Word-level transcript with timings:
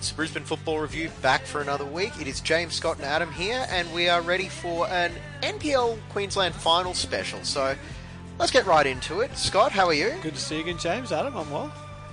It's 0.00 0.08
the 0.08 0.16
Brisbane 0.16 0.44
Football 0.44 0.78
Review 0.78 1.10
back 1.20 1.42
for 1.42 1.60
another 1.60 1.84
week. 1.84 2.18
It 2.18 2.26
is 2.26 2.40
James, 2.40 2.72
Scott, 2.72 2.96
and 2.96 3.04
Adam 3.04 3.30
here, 3.30 3.66
and 3.68 3.92
we 3.92 4.08
are 4.08 4.22
ready 4.22 4.48
for 4.48 4.88
an 4.88 5.12
NPL 5.42 5.98
Queensland 6.08 6.54
final 6.54 6.94
special. 6.94 7.44
So 7.44 7.76
let's 8.38 8.50
get 8.50 8.64
right 8.64 8.86
into 8.86 9.20
it. 9.20 9.36
Scott, 9.36 9.72
how 9.72 9.84
are 9.88 9.92
you? 9.92 10.14
Good 10.22 10.36
to 10.36 10.40
see 10.40 10.54
you 10.54 10.62
again, 10.62 10.78
James. 10.78 11.12
Adam, 11.12 11.36
I'm 11.36 11.50
well. 11.50 11.70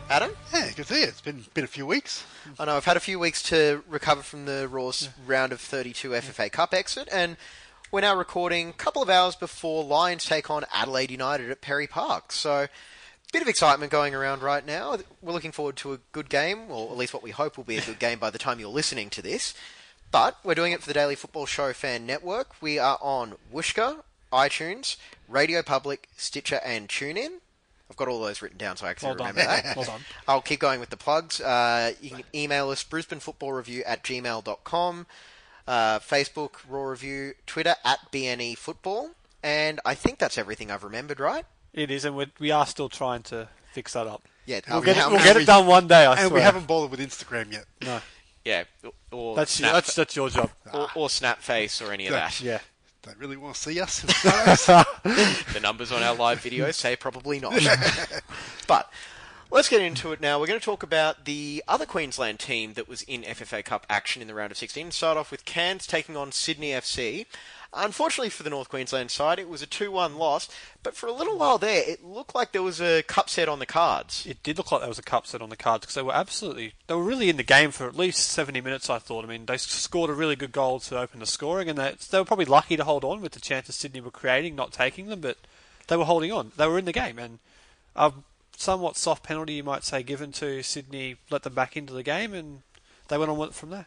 Adam? 0.10 0.32
Yeah, 0.54 0.68
good 0.76 0.86
to 0.88 0.94
see 0.96 1.00
you. 1.00 1.08
It's 1.08 1.22
been 1.22 1.46
been 1.54 1.64
a 1.64 1.68
few 1.68 1.86
weeks. 1.86 2.26
I 2.60 2.66
know 2.66 2.76
I've 2.76 2.84
had 2.84 2.98
a 2.98 3.00
few 3.00 3.20
weeks 3.20 3.42
to 3.44 3.82
recover 3.88 4.22
from 4.22 4.44
the 4.44 4.68
Roar's 4.68 5.08
round 5.26 5.54
of 5.54 5.62
32 5.62 6.10
FFA 6.10 6.52
Cup 6.52 6.74
exit, 6.74 7.08
and 7.10 7.38
we're 7.90 8.02
now 8.02 8.18
recording 8.18 8.72
a 8.72 8.74
couple 8.74 9.02
of 9.02 9.10
hours 9.10 9.38
before 9.38 9.86
Lions 9.86 10.26
take 10.26 10.50
on 10.50 10.66
Adelaide 10.74 11.10
United 11.10 11.50
at 11.52 11.62
Perry 11.62 11.88
Park. 11.88 12.34
So, 12.34 12.68
bit 13.38 13.44
of 13.44 13.48
excitement 13.50 13.92
going 13.92 14.16
around 14.16 14.42
right 14.42 14.66
now. 14.66 14.98
We're 15.22 15.32
looking 15.32 15.52
forward 15.52 15.76
to 15.78 15.94
a 15.94 16.00
good 16.12 16.28
game, 16.28 16.72
or 16.72 16.90
at 16.90 16.98
least 16.98 17.14
what 17.14 17.22
we 17.22 17.30
hope 17.30 17.56
will 17.56 17.64
be 17.64 17.78
a 17.78 17.82
good 17.82 18.00
game 18.00 18.18
by 18.18 18.32
the 18.32 18.40
time 18.40 18.60
you're 18.60 18.68
listening 18.70 19.12
to 19.12 19.22
this. 19.22 19.54
But 20.12 20.38
we're 20.44 20.56
doing 20.56 20.72
it 20.72 20.82
for 20.82 20.88
the 20.88 20.94
Daily 20.96 21.14
Football 21.14 21.46
Show 21.46 21.72
Fan 21.74 22.08
Network. 22.08 22.56
We 22.62 22.80
are 22.80 22.98
on 23.00 23.36
Whooshkaa, 23.54 24.02
iTunes, 24.34 24.96
Radio 25.30 25.62
Public, 25.62 26.10
Stitcher, 26.18 26.60
and 26.66 26.88
TuneIn. 26.90 27.34
I've 27.92 27.96
got 27.96 28.08
all 28.08 28.20
those 28.22 28.42
written 28.42 28.58
down 28.58 28.76
so 28.76 28.88
I 28.88 28.90
actually 28.90 29.10
Well 29.10 29.16
done. 29.18 29.28
remember 29.36 29.52
that. 29.62 29.76
Well 29.78 29.86
done. 29.86 30.02
I'll 30.28 30.42
keep 30.42 30.60
going 30.60 30.80
with 30.80 30.90
the 30.90 30.98
plugs. 30.98 31.40
Uh, 31.40 31.92
you 32.02 32.10
can 32.10 32.24
email 32.34 32.72
us 32.72 32.84
brisbanefootballreview 32.84 33.84
at 33.86 34.04
gmail.com, 34.04 35.06
uh, 35.68 36.00
Facebook, 36.00 36.54
Raw 36.68 36.86
Review, 36.86 37.34
Twitter 37.46 37.76
at 37.86 38.12
BNE 38.12 38.58
Football. 38.58 39.12
And 39.44 39.80
I 39.86 39.94
think 39.94 40.18
that's 40.18 40.40
everything 40.40 40.72
I've 40.72 40.84
remembered, 40.84 41.20
right? 41.20 41.46
It 41.78 41.92
is, 41.92 42.06
and 42.06 42.18
we're, 42.18 42.28
we 42.40 42.52
are 42.52 42.66
still 42.66 42.90
trying 42.90 43.22
to 43.24 43.48
fix 43.72 43.94
that 43.94 44.08
up. 44.08 44.24
Yeah, 44.46 44.62
We'll 44.70 44.80
we 44.80 44.86
get, 44.88 44.98
it, 44.98 45.10
we'll 45.12 45.24
get 45.24 45.36
we- 45.36 45.44
it 45.44 45.46
done 45.46 45.68
one 45.68 45.88
day, 45.88 46.06
I 46.06 46.12
and 46.12 46.20
swear. 46.22 46.34
we 46.34 46.42
haven't 46.42 46.68
bothered 46.68 46.90
with 46.92 47.00
Instagram 47.00 47.52
yet. 47.52 47.66
No, 47.84 48.02
yeah, 48.44 48.64
or 49.12 49.36
that's, 49.36 49.52
Snap, 49.52 49.74
that's, 49.74 49.94
that's 49.94 50.16
your 50.16 50.30
job. 50.30 50.50
or, 50.74 50.88
ah. 50.88 50.92
or 50.96 51.08
Snapface 51.08 51.86
or 51.88 51.92
any 51.94 52.08
of 52.08 52.14
that. 52.14 52.42
Yeah. 52.42 52.60
Don't 53.04 53.18
really 53.20 53.38
want 53.38 53.56
to 53.56 53.62
see 53.62 53.80
us. 53.80 54.02
The 55.54 55.60
numbers 55.62 55.92
on 55.92 56.02
our 56.04 56.16
live 56.16 56.42
videos 56.42 56.74
say 56.74 56.96
probably 56.96 57.40
not. 57.40 57.54
but 58.68 58.92
let's 59.52 59.70
get 59.70 59.82
into 59.82 60.12
it 60.12 60.20
now. 60.20 60.40
We're 60.40 60.48
going 60.48 60.60
to 60.60 60.66
talk 60.66 60.84
about 60.84 61.26
the 61.26 61.64
other 61.68 61.86
Queensland 61.86 62.40
team 62.40 62.74
that 62.74 62.90
was 62.90 63.04
in 63.04 63.22
FFA 63.22 63.64
Cup 63.64 63.86
action 63.90 64.22
in 64.22 64.28
the 64.28 64.34
round 64.34 64.52
of 64.52 64.58
16. 64.58 64.92
Start 64.92 65.18
off 65.18 65.32
with 65.32 65.46
Cairns 65.46 65.88
taking 65.88 66.18
on 66.18 66.32
Sydney 66.32 66.72
FC. 66.72 67.28
Unfortunately 67.80 68.30
for 68.30 68.44
the 68.44 68.50
North 68.50 68.70
Queensland 68.70 69.12
side, 69.12 69.38
it 69.38 69.48
was 69.48 69.62
a 69.62 69.68
2 69.68 69.92
1 69.92 70.18
loss, 70.18 70.50
but 70.82 70.96
for 70.96 71.08
a 71.08 71.12
little 71.12 71.38
while 71.38 71.58
there, 71.58 71.84
it 71.88 72.04
looked 72.04 72.34
like 72.34 72.52
there 72.52 72.64
was 72.64 72.82
a 72.82 73.04
cup 73.04 73.30
set 73.30 73.48
on 73.48 73.60
the 73.60 73.66
cards. 73.66 74.26
It 74.26 74.42
did 74.42 74.58
look 74.58 74.72
like 74.72 74.82
there 74.82 74.90
was 74.90 75.00
a 75.00 75.04
cup 75.04 75.28
set 75.28 75.42
on 75.42 75.50
the 75.50 75.56
cards 75.56 75.82
because 75.82 75.96
they 75.96 76.02
were 76.02 76.14
absolutely, 76.14 76.74
they 76.88 76.96
were 76.96 77.04
really 77.04 77.30
in 77.30 77.38
the 77.38 77.44
game 77.44 77.72
for 77.72 77.88
at 77.88 77.96
least 77.96 78.30
70 78.30 78.62
minutes, 78.62 78.90
I 78.90 79.00
thought. 79.00 79.24
I 79.24 79.28
mean, 79.28 79.46
they 79.46 79.58
scored 79.58 80.10
a 80.10 80.14
really 80.14 80.36
good 80.36 80.52
goal 80.52 80.80
to 80.82 81.00
open 81.00 81.20
the 81.20 81.26
scoring, 81.26 81.70
and 81.70 81.78
they, 81.78 81.94
they 82.10 82.18
were 82.18 82.26
probably 82.26 82.46
lucky 82.46 82.78
to 82.78 82.84
hold 82.84 83.04
on 83.04 83.22
with 83.22 83.34
the 83.34 83.40
chances 83.40 83.76
Sydney 83.76 84.02
were 84.02 84.12
creating, 84.12 84.56
not 84.56 84.72
taking 84.72 85.08
them, 85.08 85.22
but 85.22 85.38
they 85.88 85.98
were 85.98 86.06
holding 86.06 86.32
on. 86.32 86.52
They 86.58 86.68
were 86.68 86.80
in 86.80 86.86
the 86.86 86.94
game, 86.94 87.20
and 87.20 87.40
a 87.96 88.12
somewhat 88.56 88.98
soft 88.98 89.24
penalty, 89.24 89.54
you 89.54 89.64
might 89.64 89.84
say, 89.84 90.04
given 90.04 90.32
to 90.34 90.64
Sydney, 90.64 91.18
let 91.30 91.44
them 91.44 91.54
back 91.54 91.78
into 91.78 91.94
the 91.94 92.04
game, 92.04 92.34
and 92.34 92.64
they 93.08 93.18
went 93.18 93.32
on 93.32 93.38
with 93.38 93.50
it 93.50 93.56
from 93.56 93.70
there. 93.70 93.86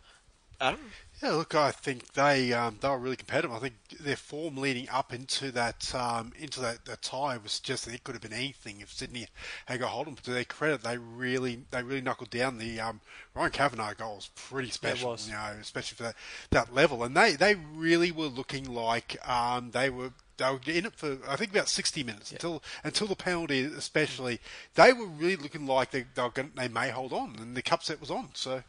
Adam? 0.61 0.81
Yeah, 1.23 1.33
look, 1.33 1.55
I 1.55 1.71
think 1.71 2.15
they 2.15 2.53
um, 2.55 2.79
they 2.81 2.89
were 2.89 2.99
really 2.99 3.17
competitive. 3.17 3.53
I 3.53 3.59
think 3.59 3.75
their 4.01 4.17
form 4.17 4.57
leading 4.57 4.89
up 4.89 5.13
into 5.13 5.51
that 5.53 5.95
um, 5.95 6.33
into 6.39 6.61
that, 6.61 6.87
that 6.87 7.03
tie 7.03 7.37
was 7.37 7.61
just 7.61 7.85
that 7.85 7.95
it 7.95 8.05
could 8.05 8.15
have 8.15 8.23
been 8.23 8.33
anything 8.33 8.81
if 8.81 8.91
Sydney 8.91 9.27
had 9.67 9.81
got 9.81 9.91
hold 9.91 10.09
of 10.09 10.15
them. 10.15 10.25
To 10.25 10.33
their 10.33 10.45
credit, 10.45 10.83
they 10.83 10.97
really 10.97 11.65
they 11.71 11.83
really 11.83 12.01
knuckled 12.01 12.31
down. 12.31 12.57
The 12.57 12.81
um, 12.81 13.01
Ryan 13.35 13.51
Kavanagh 13.51 13.95
goal 13.95 14.17
was 14.17 14.31
pretty 14.35 14.71
special, 14.71 15.11
was. 15.11 15.29
you 15.29 15.35
know, 15.35 15.57
especially 15.61 15.97
for 15.97 16.03
that, 16.05 16.17
that 16.51 16.75
level. 16.75 17.05
And 17.05 17.15
they, 17.15 17.33
they 17.33 17.55
really 17.55 18.11
were 18.11 18.27
looking 18.27 18.73
like 18.73 19.17
um, 19.29 19.73
they 19.73 19.91
were 19.91 20.13
they 20.39 20.51
were 20.51 20.61
in 20.67 20.87
it 20.87 20.95
for 20.97 21.19
I 21.29 21.37
think 21.37 21.51
about 21.51 21.69
60 21.69 22.03
minutes 22.03 22.33
until 22.33 22.63
until 22.83 23.07
the 23.07 23.17
penalty, 23.17 23.65
especially. 23.65 24.41
They 24.75 24.95
were 24.95 25.07
really 25.07 25.37
looking 25.37 25.67
like 25.67 25.91
they 25.91 26.07
they, 26.15 26.29
going, 26.33 26.53
they 26.55 26.69
may 26.69 26.89
hold 26.89 27.13
on, 27.13 27.37
and 27.39 27.55
the 27.55 27.63
cup 27.63 27.83
set 27.83 28.01
was 28.01 28.11
on. 28.11 28.31
So 28.33 28.63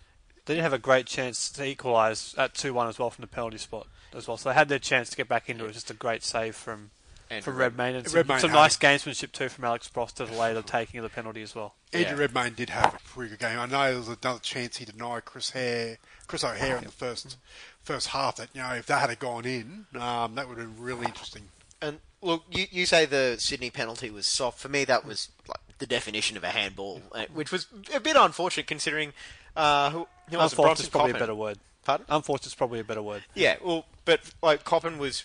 They 0.45 0.55
did 0.55 0.61
have 0.63 0.73
a 0.73 0.79
great 0.79 1.05
chance 1.05 1.49
to 1.51 1.63
equalise 1.65 2.35
at 2.37 2.53
2 2.55 2.73
1 2.73 2.87
as 2.87 2.99
well 2.99 3.09
from 3.09 3.21
the 3.21 3.27
penalty 3.27 3.57
spot 3.57 3.87
as 4.13 4.27
well. 4.27 4.37
So 4.37 4.49
they 4.49 4.55
had 4.55 4.69
their 4.69 4.79
chance 4.79 5.09
to 5.11 5.15
get 5.17 5.27
back 5.27 5.49
into 5.49 5.63
it. 5.63 5.65
it 5.65 5.69
was 5.69 5.75
Just 5.77 5.91
a 5.91 5.95
great 5.95 6.23
save 6.23 6.55
from 6.55 6.89
And 7.29 7.43
from 7.43 7.55
Redmayne 7.57 7.95
and 7.95 8.07
some, 8.07 8.17
Redmayne 8.17 8.39
some 8.39 8.49
had 8.49 8.55
nice 8.57 8.75
it. 8.75 8.79
gamesmanship 8.81 9.31
too 9.31 9.49
from 9.49 9.63
Alex 9.65 9.87
Brosque 9.87 10.15
to 10.15 10.25
delay 10.25 10.53
the 10.53 10.61
taking 10.63 10.99
of 10.99 11.03
the 11.03 11.09
penalty 11.09 11.41
as 11.41 11.53
well. 11.55 11.75
Andrew 11.93 12.15
Yeah. 12.15 12.21
Redmayne 12.21 12.53
did 12.55 12.69
have 12.71 12.93
a 12.95 12.99
pretty 13.07 13.29
good 13.31 13.39
game. 13.39 13.59
I 13.59 13.65
know 13.67 13.89
there 13.89 13.97
was 13.97 14.07
another 14.09 14.39
chance 14.39 14.77
he 14.77 14.85
denied 14.85 15.25
Chris 15.25 15.51
Hare, 15.51 15.97
Chris 16.27 16.43
O'Hare 16.43 16.77
in 16.77 16.83
the 16.85 16.91
first 16.91 17.37
first 17.83 18.07
half. 18.07 18.35
That 18.37 18.49
you 18.53 18.61
know 18.61 18.73
if 18.73 18.85
that 18.87 19.09
had 19.09 19.19
gone 19.19 19.45
in, 19.45 19.85
um, 19.99 20.35
that 20.35 20.49
would 20.49 20.57
have 20.57 20.75
been 20.75 20.83
really 20.83 21.05
interesting. 21.05 21.43
And 21.81 21.99
look, 22.21 22.43
you, 22.51 22.65
you 22.71 22.85
say 22.85 23.05
the 23.05 23.37
Sydney 23.39 23.69
penalty 23.69 24.09
was 24.11 24.27
soft. 24.27 24.59
For 24.59 24.69
me, 24.69 24.85
that 24.85 25.05
was 25.05 25.29
like 25.47 25.59
the 25.79 25.87
definition 25.87 26.35
of 26.37 26.43
a 26.43 26.49
handball, 26.49 27.01
uh, 27.13 27.25
which 27.33 27.51
was 27.51 27.67
a 27.93 27.99
bit 27.99 28.15
unfortunate 28.15 28.67
considering 28.67 29.13
uh, 29.55 29.89
who, 29.91 30.07
who 30.29 30.37
was? 30.37 30.51
Unfortunate 30.53 30.83
is 30.83 30.89
probably 30.89 31.11
a 31.11 31.15
better 31.15 31.35
word. 31.35 31.57
Pardon? 31.83 32.05
Unfortunate 32.09 32.47
is 32.47 32.55
probably 32.55 32.79
a 32.79 32.83
better 32.83 33.01
word. 33.01 33.23
Yeah, 33.33 33.57
well, 33.63 33.85
but 34.05 34.21
like 34.41 34.63
Coppin 34.63 34.97
was 34.97 35.23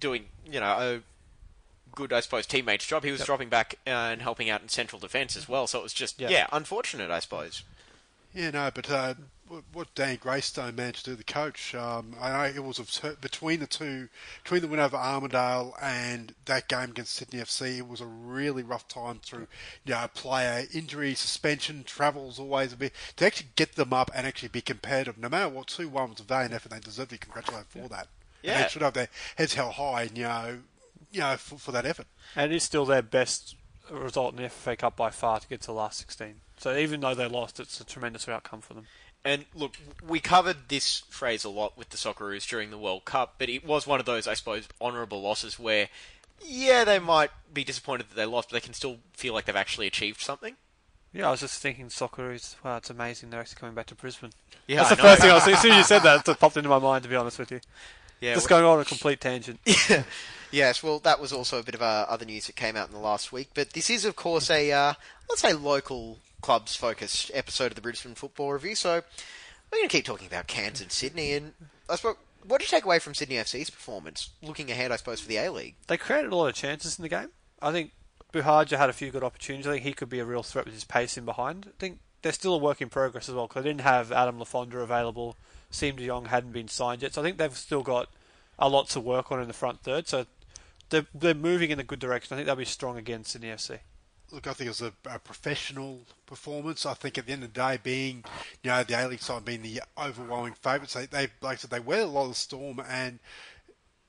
doing, 0.00 0.26
you 0.50 0.58
know, 0.60 0.66
a 0.66 1.00
good, 1.94 2.12
I 2.12 2.20
suppose, 2.20 2.46
teammate's 2.46 2.86
job. 2.86 3.04
He 3.04 3.10
was 3.12 3.24
dropping 3.24 3.48
back 3.48 3.76
and 3.84 4.22
helping 4.22 4.48
out 4.48 4.62
in 4.62 4.68
central 4.68 4.98
defence 5.00 5.36
as 5.36 5.48
well. 5.48 5.66
So 5.66 5.80
it 5.80 5.82
was 5.82 5.92
just, 5.92 6.20
yeah, 6.20 6.28
Yeah. 6.30 6.46
unfortunate, 6.52 7.10
I 7.10 7.18
suppose. 7.18 7.62
Yeah, 8.34 8.50
no, 8.50 8.70
but 8.74 8.90
uh, 8.90 9.14
what- 9.48 9.64
what 9.72 9.94
Dan 9.94 10.16
Greystone 10.16 10.76
managed 10.76 11.04
to 11.06 11.12
do, 11.12 11.16
the 11.16 11.24
coach, 11.24 11.74
um, 11.74 12.14
I 12.20 12.30
know 12.30 12.44
it 12.54 12.62
was 12.64 12.78
a 12.78 12.84
t- 12.84 13.16
between 13.20 13.60
the 13.60 13.66
two, 13.66 14.08
between 14.44 14.60
the 14.60 14.68
win 14.68 14.78
over 14.80 14.96
Armadale 14.96 15.74
and 15.80 16.34
that 16.44 16.68
game 16.68 16.90
against 16.90 17.14
Sydney 17.14 17.40
FC, 17.40 17.78
it 17.78 17.88
was 17.88 18.00
a 18.02 18.06
really 18.06 18.62
rough 18.62 18.86
time 18.86 19.20
through, 19.24 19.48
you 19.86 19.94
know, 19.94 20.06
player 20.12 20.66
injury, 20.74 21.14
suspension, 21.14 21.84
travels 21.84 22.38
always 22.38 22.72
a 22.74 22.76
bit 22.76 22.92
to 23.16 23.26
actually 23.26 23.48
get 23.56 23.76
them 23.76 23.92
up 23.94 24.10
and 24.14 24.26
actually 24.26 24.50
be 24.50 24.60
competitive. 24.60 25.16
No 25.16 25.30
matter 25.30 25.48
what, 25.48 25.68
two 25.68 25.88
one 25.88 26.10
was 26.10 26.20
a 26.20 26.24
valiant 26.24 26.52
effort. 26.52 26.68
They 26.70 26.80
deserve 26.80 27.08
to 27.08 27.14
be 27.14 27.18
congratulated 27.18 27.68
for 27.68 27.88
that. 27.88 28.08
And 28.42 28.52
Yeah. 28.52 28.62
they 28.62 28.68
should 28.68 28.82
have 28.82 28.92
their 28.94 29.08
heads 29.36 29.54
held 29.54 29.74
high, 29.74 30.02
you 30.14 30.24
know, 30.24 30.60
you 31.10 31.20
know, 31.20 31.36
for, 31.38 31.58
for 31.58 31.72
that 31.72 31.86
effort. 31.86 32.06
And 32.36 32.52
it 32.52 32.56
is 32.56 32.62
still 32.64 32.84
their 32.84 33.02
best 33.02 33.56
result 33.90 34.34
in 34.34 34.42
the 34.42 34.48
FFA 34.50 34.76
Cup 34.76 34.96
by 34.96 35.08
far 35.10 35.40
to 35.40 35.48
get 35.48 35.62
to 35.62 35.68
the 35.68 35.72
last 35.72 35.98
16. 36.00 36.42
So 36.58 36.76
even 36.76 37.00
though 37.00 37.14
they 37.14 37.26
lost, 37.28 37.60
it's 37.60 37.80
a 37.80 37.84
tremendous 37.84 38.28
outcome 38.28 38.60
for 38.60 38.74
them. 38.74 38.86
And 39.24 39.44
look, 39.54 39.76
we 40.06 40.20
covered 40.20 40.68
this 40.68 41.02
phrase 41.08 41.44
a 41.44 41.48
lot 41.48 41.76
with 41.76 41.90
the 41.90 41.96
Socceroos 41.96 42.48
during 42.48 42.70
the 42.70 42.78
World 42.78 43.04
Cup, 43.04 43.34
but 43.38 43.48
it 43.48 43.64
was 43.64 43.86
one 43.86 44.00
of 44.00 44.06
those, 44.06 44.26
I 44.26 44.34
suppose, 44.34 44.68
honourable 44.80 45.20
losses 45.20 45.58
where, 45.58 45.88
yeah, 46.40 46.84
they 46.84 46.98
might 46.98 47.30
be 47.52 47.64
disappointed 47.64 48.10
that 48.10 48.14
they 48.16 48.24
lost, 48.26 48.48
but 48.50 48.54
they 48.54 48.64
can 48.64 48.74
still 48.74 48.98
feel 49.12 49.34
like 49.34 49.44
they've 49.44 49.56
actually 49.56 49.86
achieved 49.86 50.20
something. 50.20 50.54
Yeah, 51.12 51.28
I 51.28 51.30
was 51.32 51.40
just 51.40 51.60
thinking 51.60 51.90
soccer 51.90 52.32
is, 52.32 52.56
wow, 52.64 52.76
it's 52.76 52.90
amazing 52.90 53.30
they're 53.30 53.40
actually 53.40 53.58
coming 53.58 53.74
back 53.74 53.86
to 53.86 53.94
Brisbane. 53.94 54.30
Yeah, 54.66 54.76
That's 54.78 54.92
I 54.92 54.94
the 54.94 55.02
know. 55.02 55.08
first 55.08 55.22
thing 55.22 55.30
I 55.30 55.34
was 55.34 55.48
As 55.48 55.62
soon 55.62 55.72
as 55.72 55.78
you 55.78 55.84
said 55.84 56.02
that, 56.02 56.28
it 56.28 56.38
popped 56.38 56.56
into 56.56 56.68
my 56.68 56.78
mind, 56.78 57.02
to 57.04 57.08
be 57.08 57.16
honest 57.16 57.38
with 57.38 57.50
you. 57.50 57.60
Yeah, 58.20 58.34
Just 58.34 58.50
well- 58.50 58.60
going 58.62 58.72
on 58.72 58.80
a 58.80 58.84
complete 58.84 59.20
tangent. 59.20 59.60
Yes, 60.50 60.82
well, 60.82 60.98
that 61.00 61.20
was 61.20 61.32
also 61.32 61.58
a 61.58 61.62
bit 61.62 61.74
of 61.74 61.82
uh, 61.82 62.06
other 62.08 62.24
news 62.24 62.46
that 62.46 62.56
came 62.56 62.74
out 62.74 62.88
in 62.88 62.94
the 62.94 63.00
last 63.00 63.32
week. 63.32 63.50
But 63.54 63.74
this 63.74 63.90
is, 63.90 64.04
of 64.06 64.16
course, 64.16 64.48
a 64.50 64.72
uh, 64.72 64.94
let's 65.28 65.42
say 65.42 65.52
local 65.52 66.18
clubs 66.40 66.76
focused 66.76 67.30
episode 67.34 67.72
of 67.72 67.74
the 67.74 67.80
Brisbane 67.80 68.14
Football 68.14 68.52
Review. 68.52 68.74
So 68.74 69.02
we're 69.70 69.78
going 69.78 69.88
to 69.88 69.96
keep 69.96 70.04
talking 70.04 70.26
about 70.26 70.46
Cairns 70.46 70.80
and 70.80 70.90
Sydney. 70.90 71.32
And 71.32 71.52
I 71.88 71.96
suppose, 71.96 72.16
what 72.46 72.58
do 72.58 72.64
you 72.64 72.68
take 72.68 72.84
away 72.84 72.98
from 72.98 73.14
Sydney 73.14 73.36
FC's 73.36 73.70
performance? 73.70 74.30
Looking 74.42 74.70
ahead, 74.70 74.92
I 74.92 74.96
suppose, 74.96 75.20
for 75.20 75.28
the 75.28 75.38
A 75.38 75.50
League. 75.50 75.74
They 75.86 75.96
created 75.96 76.32
a 76.32 76.36
lot 76.36 76.48
of 76.48 76.54
chances 76.54 76.98
in 76.98 77.02
the 77.02 77.08
game. 77.08 77.30
I 77.60 77.72
think 77.72 77.92
Buhagiar 78.32 78.78
had 78.78 78.90
a 78.90 78.94
few 78.94 79.10
good 79.10 79.24
opportunities. 79.24 79.66
I 79.66 79.72
think 79.72 79.84
he 79.84 79.92
could 79.92 80.08
be 80.08 80.20
a 80.20 80.24
real 80.24 80.42
threat 80.42 80.64
with 80.64 80.74
his 80.74 80.84
pace 80.84 81.16
in 81.16 81.24
behind. 81.24 81.66
I 81.68 81.72
think 81.78 81.98
they're 82.22 82.32
still 82.32 82.54
a 82.54 82.58
work 82.58 82.80
in 82.80 82.88
progress 82.88 83.28
as 83.28 83.34
well 83.34 83.46
because 83.46 83.64
they 83.64 83.70
didn't 83.70 83.82
have 83.82 84.12
Adam 84.12 84.38
Le 84.38 84.44
Fondre 84.44 84.82
available. 84.82 85.36
Siem 85.70 85.96
de 85.96 86.06
Jong 86.06 86.26
hadn't 86.26 86.52
been 86.52 86.68
signed 86.68 87.02
yet, 87.02 87.14
so 87.14 87.20
I 87.20 87.24
think 87.24 87.36
they've 87.36 87.56
still 87.56 87.82
got 87.82 88.08
a 88.58 88.68
lot 88.68 88.88
to 88.90 89.00
work 89.00 89.30
on 89.30 89.40
in 89.40 89.48
the 89.48 89.54
front 89.54 89.82
third. 89.82 90.08
So 90.08 90.26
they're, 90.90 91.06
they're 91.14 91.34
moving 91.34 91.70
in 91.70 91.78
a 91.78 91.84
good 91.84 91.98
direction. 91.98 92.34
I 92.34 92.36
think 92.36 92.46
they'll 92.46 92.56
be 92.56 92.64
strong 92.64 92.96
against 92.96 93.32
Sydney 93.32 93.48
FC. 93.48 93.80
Look, 94.30 94.46
I 94.46 94.52
think 94.52 94.66
it 94.66 94.70
was 94.70 94.82
a, 94.82 94.92
a 95.10 95.18
professional 95.18 96.00
performance. 96.26 96.84
I 96.84 96.94
think 96.94 97.16
at 97.16 97.26
the 97.26 97.32
end 97.32 97.44
of 97.44 97.52
the 97.52 97.60
day, 97.60 97.78
being 97.82 98.24
you 98.62 98.70
know 98.70 98.82
the 98.84 99.02
A 99.02 99.08
League 99.08 99.22
side 99.22 99.44
being 99.44 99.62
the 99.62 99.82
overwhelming 99.96 100.52
favourites, 100.54 100.94
they, 100.94 101.06
they 101.06 101.28
like 101.40 101.54
I 101.54 101.56
said 101.56 101.70
they 101.70 101.80
weathered 101.80 102.08
a 102.08 102.10
lot 102.10 102.28
of 102.28 102.36
storm 102.36 102.80
and 102.86 103.18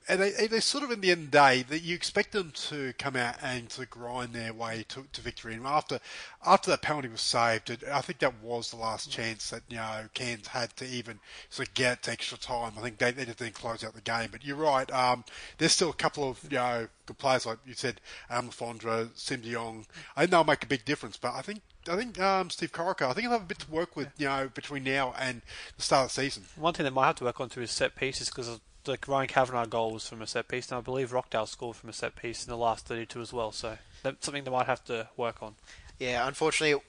and 0.08 0.20
they, 0.20 0.46
they 0.46 0.60
sort 0.60 0.82
of 0.82 0.90
in 0.90 1.00
the 1.00 1.10
end 1.10 1.26
of 1.26 1.30
the 1.30 1.38
day 1.38 1.62
that 1.68 1.82
you 1.82 1.94
expect 1.94 2.32
them 2.32 2.50
to 2.52 2.92
come 2.98 3.16
out 3.16 3.36
and 3.42 3.68
to 3.70 3.86
grind 3.86 4.32
their 4.32 4.52
way 4.52 4.84
to, 4.88 5.06
to 5.12 5.20
victory. 5.20 5.54
And 5.54 5.66
after 5.66 6.00
after 6.44 6.70
that 6.70 6.82
penalty 6.82 7.08
was 7.08 7.20
saved, 7.20 7.70
it, 7.70 7.84
I 7.90 8.00
think 8.00 8.18
that 8.20 8.42
was 8.42 8.70
the 8.70 8.76
last 8.76 9.10
chance 9.10 9.50
that 9.50 9.62
you 9.68 9.76
know 9.76 10.06
Cairns 10.14 10.48
had 10.48 10.74
to 10.76 10.86
even 10.86 11.20
sort 11.48 11.68
of 11.68 11.74
get 11.74 12.08
extra 12.08 12.38
time. 12.38 12.72
I 12.76 12.80
think 12.80 12.98
they, 12.98 13.10
they 13.12 13.24
didn't 13.24 13.54
close 13.54 13.84
out 13.84 13.94
the 13.94 14.00
game. 14.00 14.30
But 14.32 14.44
you're 14.44 14.56
right. 14.56 14.90
Um, 14.92 15.24
there's 15.58 15.72
still 15.72 15.90
a 15.90 15.94
couple 15.94 16.28
of 16.28 16.42
you 16.44 16.58
know 16.58 16.88
good 17.06 17.18
players 17.18 17.46
like 17.46 17.58
you 17.66 17.74
said, 17.74 18.00
Adam 18.28 18.50
Lafondra, 18.50 19.10
Siem 19.14 19.42
De 19.42 19.52
Jong. 19.52 19.86
I 20.16 20.20
think 20.20 20.30
they'll 20.30 20.44
make 20.44 20.64
a 20.64 20.68
big 20.68 20.84
difference. 20.84 21.16
But 21.16 21.34
I 21.34 21.42
think 21.42 21.60
I 21.88 21.96
think 21.96 22.20
um, 22.20 22.50
Steve 22.50 22.72
Corica, 22.72 23.08
I 23.08 23.12
think 23.12 23.22
he'll 23.22 23.32
have 23.32 23.42
a 23.42 23.46
bit 23.46 23.60
to 23.60 23.70
work 23.70 23.96
with, 23.96 24.08
you 24.18 24.26
know, 24.26 24.50
between 24.52 24.84
now 24.84 25.14
and 25.18 25.42
the 25.76 25.82
start 25.82 26.10
of 26.10 26.14
the 26.14 26.22
season. 26.22 26.44
One 26.56 26.74
thing 26.74 26.84
they 26.84 26.90
might 26.90 27.06
have 27.06 27.16
to 27.16 27.24
work 27.24 27.40
on 27.40 27.48
too 27.48 27.62
is 27.62 27.70
set 27.70 27.96
pieces 27.96 28.28
because 28.28 28.60
the 28.84 28.98
Ryan 29.06 29.28
Kavanagh 29.28 29.66
goal 29.66 29.92
was 29.92 30.08
from 30.08 30.22
a 30.22 30.26
set 30.26 30.48
piece, 30.48 30.70
and 30.70 30.78
I 30.78 30.80
believe 30.80 31.12
Rockdale 31.12 31.46
scored 31.46 31.76
from 31.76 31.90
a 31.90 31.92
set 31.92 32.16
piece 32.16 32.44
in 32.44 32.50
the 32.50 32.56
last 32.56 32.86
32 32.86 33.20
as 33.20 33.32
well. 33.32 33.52
So 33.52 33.78
that's 34.02 34.24
something 34.24 34.44
they 34.44 34.50
might 34.50 34.66
have 34.66 34.84
to 34.86 35.08
work 35.16 35.42
on. 35.42 35.54
Yeah, 35.98 36.26
unfortunately, 36.26 36.80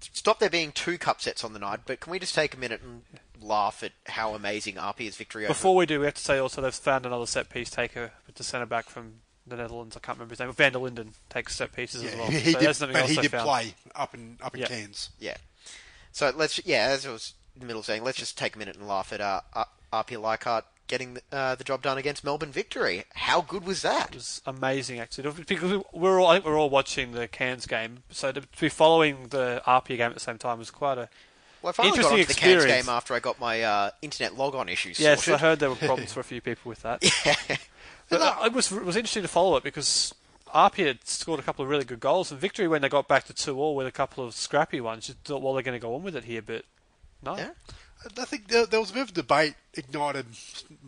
stop 0.00 0.38
there 0.38 0.50
being 0.50 0.72
two 0.72 0.96
cup 0.98 1.20
sets 1.20 1.42
on 1.44 1.52
the 1.52 1.58
night. 1.58 1.80
But 1.86 2.00
can 2.00 2.10
we 2.12 2.18
just 2.18 2.34
take 2.34 2.54
a 2.54 2.58
minute 2.58 2.80
and 2.82 3.02
laugh 3.42 3.82
at 3.82 3.92
how 4.06 4.34
amazing 4.34 4.76
APIA's 4.78 5.16
victory 5.16 5.44
over 5.44 5.50
Before 5.54 5.74
we 5.74 5.86
do, 5.86 5.98
we 6.00 6.04
have 6.06 6.14
to 6.14 6.20
say 6.22 6.38
also 6.38 6.60
they've 6.60 6.74
found 6.74 7.06
another 7.06 7.26
set 7.26 7.48
piece 7.50 7.70
taker 7.70 8.12
with 8.26 8.36
the 8.36 8.44
centre 8.44 8.66
back 8.66 8.88
from 8.88 9.14
the 9.46 9.56
Netherlands. 9.56 9.96
I 9.96 10.00
can't 10.00 10.18
remember 10.18 10.32
his 10.32 10.40
name. 10.40 10.52
Van 10.52 10.72
der 10.72 10.78
Linden 10.78 11.14
takes 11.30 11.56
set 11.56 11.72
pieces 11.74 12.04
as 12.04 12.12
Yeah, 12.12 12.18
well. 12.20 12.30
he 12.30 12.52
so 12.52 12.58
did, 12.58 12.68
that's 12.68 12.78
something 12.78 13.00
but 13.00 13.08
he 13.10 13.16
did 13.16 13.30
found. 13.30 13.44
play 13.48 13.74
up 13.96 14.14
in 14.14 14.36
up 14.42 14.54
in 14.54 14.60
Yeah. 14.60 14.66
Cairns. 14.68 15.10
Yeah. 15.18 15.36
So 16.12 16.32
let's 16.36 16.64
yeah, 16.64 16.86
as 16.90 17.06
I 17.06 17.10
was 17.12 17.34
in 17.56 17.60
the 17.60 17.66
middle 17.66 17.80
of 17.80 17.86
saying, 17.86 18.04
let's 18.04 18.18
just 18.18 18.36
take 18.38 18.54
a 18.54 18.58
minute 18.58 18.76
and 18.76 18.86
laugh 18.86 19.12
at 19.12 19.20
uh, 19.20 19.40
uh, 19.54 19.64
APIA 19.92 20.20
Leichhardt 20.20 20.64
getting 20.90 21.18
uh, 21.30 21.54
the 21.54 21.62
job 21.62 21.82
done 21.82 21.96
against 21.96 22.24
Melbourne 22.24 22.50
Victory. 22.50 23.04
How 23.14 23.40
good 23.40 23.64
was 23.64 23.82
that? 23.82 24.10
It 24.10 24.16
was 24.16 24.42
amazing 24.44 24.98
actually 24.98 25.30
because 25.46 25.82
we're 25.92 26.20
all 26.20 26.26
I 26.26 26.34
think 26.34 26.44
we're 26.44 26.58
all 26.58 26.68
watching 26.68 27.12
the 27.12 27.28
Cairns 27.28 27.64
game, 27.64 28.02
so 28.10 28.32
to 28.32 28.42
be 28.60 28.68
following 28.68 29.28
the 29.28 29.62
APIA 29.66 29.96
game 29.96 30.08
at 30.08 30.14
the 30.14 30.20
same 30.20 30.36
time 30.36 30.58
was 30.58 30.70
quite 30.70 30.98
a 30.98 31.08
Well, 31.62 31.70
I 31.70 31.72
finally 31.72 31.98
got 32.02 32.12
Interesting 32.12 32.20
onto 32.20 32.34
the 32.34 32.40
Cairns 32.40 32.64
game 32.66 32.88
after 32.88 33.14
I 33.14 33.20
got 33.20 33.38
my 33.38 33.62
uh, 33.62 33.90
internet 34.02 34.36
log-on 34.36 34.68
issues 34.68 34.98
yes. 34.98 35.28
I 35.28 35.38
heard 35.38 35.60
there 35.60 35.70
were 35.70 35.76
problems 35.90 36.12
for 36.12 36.20
a 36.20 36.24
few 36.24 36.40
people 36.40 36.68
with 36.68 36.82
that. 36.82 37.02
yeah. 37.24 37.56
But 38.08 38.20
uh, 38.20 38.34
it 38.46 38.52
was 38.52 38.72
it 38.72 38.84
was 38.84 38.96
interesting 38.96 39.22
to 39.22 39.28
follow 39.28 39.56
it 39.56 39.62
because 39.62 40.12
APIA 40.52 40.86
had 40.88 41.06
scored 41.06 41.38
a 41.38 41.44
couple 41.44 41.62
of 41.62 41.70
really 41.70 41.84
good 41.84 42.00
goals 42.00 42.32
and 42.32 42.40
victory 42.40 42.66
when 42.66 42.82
they 42.82 42.88
got 42.88 43.06
back 43.06 43.24
to 43.26 43.32
two 43.32 43.56
all 43.58 43.76
with 43.76 43.86
a 43.86 43.92
couple 43.92 44.26
of 44.26 44.34
scrappy 44.34 44.80
ones. 44.80 45.08
You 45.08 45.14
thought, 45.24 45.40
well, 45.40 45.54
they're 45.54 45.62
going 45.62 45.78
to 45.78 45.82
go 45.82 45.94
on 45.94 46.02
with 46.02 46.16
it 46.16 46.24
here, 46.24 46.42
but 46.42 46.64
no. 47.22 47.36
Yeah. 47.36 47.50
I 48.18 48.24
think 48.24 48.48
there, 48.48 48.64
there 48.64 48.80
was 48.80 48.90
a 48.90 48.94
bit 48.94 49.02
of 49.02 49.10
a 49.10 49.12
debate 49.12 49.54
ignited 49.74 50.26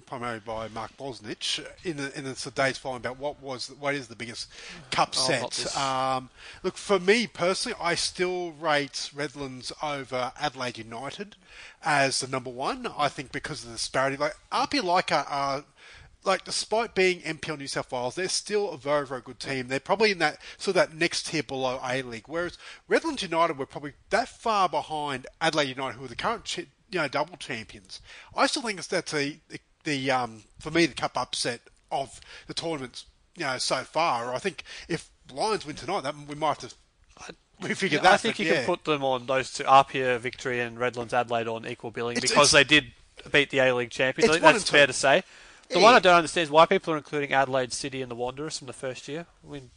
primarily 0.07 0.41
by 0.41 0.69
Mark 0.69 0.97
Bosnich 0.97 1.65
in 1.85 1.99
the 1.99 2.17
in 2.19 2.25
the 2.25 2.53
days 2.55 2.79
following 2.79 3.01
about 3.01 3.19
what 3.19 3.41
was 3.41 3.69
what 3.79 3.95
is 3.95 4.09
the 4.09 4.17
biggest 4.17 4.49
cup 4.91 5.15
Oh, 5.17 5.49
set. 5.51 5.77
Um, 5.77 6.31
look, 6.63 6.77
for 6.77 6.99
me 6.99 7.27
personally, 7.27 7.77
I 7.81 7.95
still 7.97 8.53
rate 8.53 9.11
Redlands 9.15 9.73
over 9.83 10.33
Adelaide 10.41 10.79
United 10.79 11.37
as 11.85 12.21
the 12.21 12.29
number 12.29 12.51
one. 12.51 12.89
I 12.97 13.09
think 13.09 13.31
because 13.31 13.63
of 13.63 13.69
the 13.69 13.75
disparity, 13.77 14.17
like 14.17 14.37
APIA 14.51 14.83
Leichhardt. 14.83 15.65
Like, 16.25 16.45
despite 16.45 16.95
being 16.95 17.19
NPL 17.23 17.59
New 17.59 17.67
South 17.67 17.91
Wales, 17.91 18.15
they're 18.15 18.29
still 18.29 18.71
a 18.71 18.79
very, 18.79 19.05
very 19.05 19.23
good 19.23 19.41
team. 19.41 19.67
They're 19.67 19.81
probably 19.81 20.13
in 20.13 20.19
that 20.19 20.39
sort 20.57 20.77
of 20.77 20.91
that 20.91 20.97
next 20.97 21.27
tier 21.27 21.43
below 21.43 21.81
A 21.85 22.01
League. 22.03 22.29
Whereas 22.29 22.57
Redlands 22.87 23.23
United 23.25 23.59
were 23.59 23.67
probably 23.67 23.95
that 24.11 24.29
far 24.29 24.69
behind 24.69 25.27
Adelaide 25.41 25.71
United, 25.71 25.99
who 25.99 26.05
are 26.05 26.09
the 26.09 26.15
current 26.15 26.45
you 26.93 27.01
know 27.01 27.09
double 27.09 27.37
champions. 27.37 28.01
I 28.37 28.47
still 28.47 28.63
think 28.63 28.79
it's 28.79 28.87
that's 28.87 29.11
the 29.13 29.39
the, 29.49 29.59
the 29.85 30.11
um 30.13 30.43
for 30.61 30.71
me 30.71 30.87
the 30.87 30.95
cup 30.95 31.17
upset 31.17 31.61
of 31.91 32.21
the 32.47 32.55
tournaments 32.55 33.07
You 33.37 33.45
know, 33.45 33.59
so 33.59 33.77
far. 33.79 34.33
I 34.35 34.39
think 34.39 34.63
if 34.89 35.11
Lions 35.33 35.67
win 35.67 35.77
tonight, 35.77 36.03
that 36.03 36.15
we 36.29 36.35
might 36.37 36.61
have 36.61 36.71
to 36.71 36.75
refigure 37.63 38.03
that. 38.03 38.07
I 38.07 38.17
think 38.17 38.37
but 38.37 38.45
you 38.45 38.51
yeah. 38.53 38.57
can 38.59 38.67
put 38.67 38.85
them 38.85 39.03
on 39.05 39.27
those 39.27 39.53
two 39.53 39.65
APIA 39.65 40.19
Victory 40.19 40.61
and 40.61 40.79
Redlands 40.79 41.13
Adelaide 41.15 41.49
on 41.49 41.67
equal 41.67 41.91
billing 41.91 42.17
It's- 42.17 42.31
because 42.31 42.53
it's- 42.55 42.69
they 42.69 42.81
did 42.81 42.93
beat 43.31 43.51
the 43.51 43.59
A 43.61 43.75
League 43.75 43.91
champions. 43.91 44.29
I 44.31 44.33
think 44.35 44.43
that's 44.43 44.69
fair 44.71 44.87
to 44.87 44.93
say. 44.93 45.23
The 45.69 45.79
Yeah. 45.79 45.85
one 45.85 45.95
I 45.95 46.01
don't 46.01 46.17
understand 46.17 46.45
is 46.45 46.51
why 46.51 46.67
people 46.67 46.93
are 46.93 46.97
including 46.97 47.33
Adelaide 47.33 47.73
City 47.73 48.03
and 48.03 48.11
the 48.11 48.15
Wanderers 48.17 48.59
from 48.59 48.67
the 48.67 48.73
first 48.73 49.07
year. 49.09 49.27
I 49.47 49.51
mean, 49.53 49.71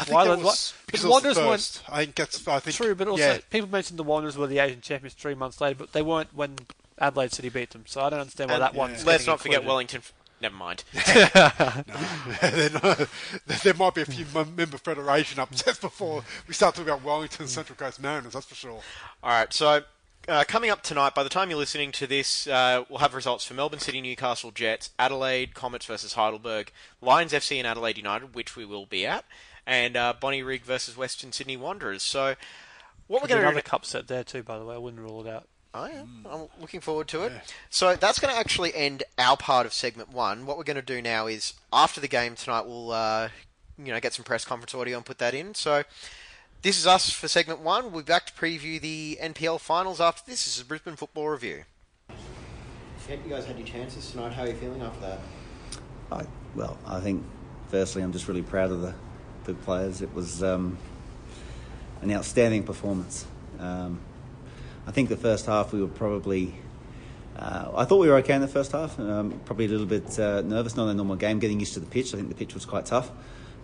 I 0.00 0.04
think 0.04 0.14
why 0.14 0.24
that 0.24 0.38
was 0.40 0.74
because 0.86 1.02
the 1.02 1.08
it 1.08 1.10
was 1.10 1.22
the 1.22 1.28
Wanderers 1.28 1.36
weren't- 1.36 1.50
first. 1.60 1.82
I 1.88 2.04
think 2.04 2.14
that's. 2.16 2.48
I 2.48 2.58
think 2.60 2.76
True, 2.76 2.94
but 2.94 3.08
also 3.08 3.22
yeah. 3.22 3.38
people 3.50 3.68
mentioned 3.68 3.98
the 3.98 4.02
Wanderers 4.04 4.36
were 4.36 4.46
the 4.46 4.58
Asian 4.58 4.80
champions 4.80 5.14
three 5.14 5.34
months 5.34 5.60
later, 5.60 5.76
but 5.76 5.92
they 5.92 6.02
weren't 6.02 6.34
when 6.34 6.56
Adelaide 6.98 7.32
City 7.32 7.48
beat 7.48 7.70
them. 7.70 7.84
So 7.86 8.02
I 8.02 8.10
don't 8.10 8.20
understand 8.20 8.50
why 8.50 8.54
And 8.54 8.62
that 8.62 8.74
one's. 8.74 9.04
Let's 9.06 9.24
getting 9.24 9.32
not 9.32 9.40
forget. 9.40 9.64
Wellington. 9.64 10.02
Never 10.42 10.54
mind. 10.56 10.84
They're 10.92 12.70
not- 12.70 13.08
there 13.62 13.74
might 13.74 13.94
be 13.94 14.02
a 14.02 14.06
few 14.06 14.24
member 14.56 14.78
federation 14.78 15.38
upsets 15.38 15.78
before 15.78 16.24
we 16.48 16.54
start 16.54 16.74
talking 16.74 16.88
about 16.90 17.04
Wellington 17.04 17.46
Central 17.46 17.76
Coast 17.76 18.00
Mariners. 18.00 18.32
That's 18.32 18.46
for 18.46 18.54
sure. 18.54 18.80
All 19.22 19.30
right, 19.30 19.52
so 19.52 19.82
uh, 20.28 20.44
coming 20.46 20.70
up 20.70 20.82
tonight, 20.82 21.14
by 21.14 21.22
the 21.22 21.28
time 21.28 21.50
you're 21.50 21.58
listening 21.58 21.92
to 21.92 22.06
this, 22.06 22.46
uh, 22.46 22.84
we'll 22.88 23.00
have 23.00 23.14
results 23.14 23.44
for 23.44 23.54
Melbourne 23.54 23.80
City, 23.80 24.00
Newcastle 24.00 24.50
Jets, 24.50 24.90
Adelaide 24.98 25.54
Comets 25.54 25.84
versus 25.86 26.14
Heidelberg, 26.14 26.72
Lions 27.02 27.32
FC 27.32 27.58
and 27.58 27.66
Adelaide 27.66 27.98
United, 27.98 28.34
which 28.34 28.56
we 28.56 28.64
will 28.64 28.86
be 28.86 29.06
at, 29.06 29.24
and 29.70 29.96
uh, 29.96 30.12
Bonnyrigg 30.20 30.62
versus 30.62 30.96
Western 30.96 31.30
Sydney 31.30 31.56
Wanderers. 31.56 32.02
So, 32.02 32.34
what 33.06 33.22
we're 33.22 33.28
going 33.28 33.40
to 33.40 33.46
another 33.46 33.62
cup 33.62 33.84
set 33.84 34.08
there 34.08 34.24
too, 34.24 34.42
by 34.42 34.58
the 34.58 34.64
way. 34.64 34.74
I 34.74 34.78
wouldn't 34.78 35.00
rule 35.00 35.24
it 35.24 35.30
out. 35.30 35.46
Oh, 35.72 35.86
yeah. 35.86 36.02
I'm 36.28 36.48
looking 36.60 36.80
forward 36.80 37.06
to 37.08 37.22
it. 37.22 37.32
So 37.70 37.94
that's 37.94 38.18
going 38.18 38.34
to 38.34 38.38
actually 38.38 38.74
end 38.74 39.04
our 39.16 39.36
part 39.36 39.66
of 39.66 39.72
segment 39.72 40.12
one. 40.12 40.44
What 40.44 40.58
we're 40.58 40.64
going 40.64 40.74
to 40.74 40.82
do 40.82 41.00
now 41.00 41.28
is 41.28 41.54
after 41.72 42.00
the 42.00 42.08
game 42.08 42.34
tonight, 42.34 42.66
we'll 42.66 42.90
uh, 42.90 43.28
you 43.78 43.92
know 43.92 44.00
get 44.00 44.12
some 44.12 44.24
press 44.24 44.44
conference 44.44 44.74
audio 44.74 44.96
and 44.96 45.06
put 45.06 45.18
that 45.18 45.32
in. 45.32 45.54
So 45.54 45.84
this 46.62 46.76
is 46.76 46.88
us 46.88 47.10
for 47.10 47.28
segment 47.28 47.60
one. 47.60 47.92
We'll 47.92 48.02
be 48.02 48.06
back 48.06 48.26
to 48.26 48.32
preview 48.32 48.80
the 48.80 49.18
NPL 49.22 49.60
finals 49.60 50.00
after 50.00 50.22
this. 50.28 50.44
This 50.44 50.56
is 50.56 50.64
Brisbane 50.64 50.96
Football 50.96 51.28
Review. 51.28 51.62
You 53.08 53.16
guys 53.28 53.44
had 53.44 53.58
your 53.58 53.66
chances 53.66 54.10
tonight. 54.10 54.32
How 54.32 54.42
are 54.42 54.48
you 54.48 54.54
feeling 54.54 54.82
after 54.82 55.00
that? 55.00 55.18
I, 56.12 56.26
well, 56.54 56.78
I 56.86 57.00
think 57.00 57.24
firstly, 57.68 58.02
I'm 58.02 58.12
just 58.12 58.28
really 58.28 58.42
proud 58.42 58.70
of 58.70 58.82
the, 58.82 58.94
players. 59.54 60.02
It 60.02 60.14
was 60.14 60.42
um, 60.42 60.78
an 62.02 62.12
outstanding 62.12 62.62
performance. 62.62 63.26
Um, 63.58 64.00
I 64.86 64.92
think 64.92 65.08
the 65.08 65.16
first 65.16 65.46
half 65.46 65.72
we 65.72 65.80
were 65.80 65.88
probably. 65.88 66.54
Uh, 67.36 67.70
I 67.74 67.84
thought 67.84 67.98
we 67.98 68.08
were 68.08 68.16
okay 68.16 68.34
in 68.34 68.40
the 68.40 68.48
first 68.48 68.72
half. 68.72 68.98
Um, 68.98 69.40
probably 69.44 69.66
a 69.66 69.68
little 69.68 69.86
bit 69.86 70.18
uh, 70.18 70.42
nervous, 70.42 70.76
not 70.76 70.88
a 70.88 70.94
normal 70.94 71.16
game, 71.16 71.38
getting 71.38 71.60
used 71.60 71.74
to 71.74 71.80
the 71.80 71.86
pitch. 71.86 72.12
I 72.12 72.16
think 72.16 72.28
the 72.28 72.34
pitch 72.34 72.54
was 72.54 72.66
quite 72.66 72.86
tough. 72.86 73.10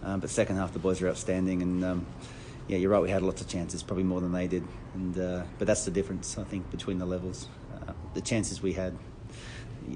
Um, 0.02 0.21
but 0.21 0.31
second 0.31 0.57
half, 0.57 0.73
the 0.73 0.78
boys 0.78 1.00
were 1.00 1.09
outstanding, 1.09 1.62
and 1.62 1.85
um, 1.85 2.07
yeah, 2.69 2.78
you're 2.78 2.90
right. 2.90 3.02
We 3.02 3.11
had 3.11 3.23
lots 3.23 3.40
of 3.40 3.49
chances, 3.49 3.83
probably 3.83 4.05
more 4.05 4.21
than 4.21 4.33
they 4.33 4.47
did. 4.47 4.64
And 4.95 5.19
uh, 5.19 5.43
but 5.59 5.66
that's 5.66 5.85
the 5.85 5.90
difference, 5.90 6.38
I 6.38 6.45
think, 6.45 6.71
between 6.71 6.99
the 6.99 7.07
levels. 7.07 7.49
Uh, 7.75 7.93
the 8.14 8.21
chances 8.21 8.62
we 8.62 8.73
had 8.73 8.97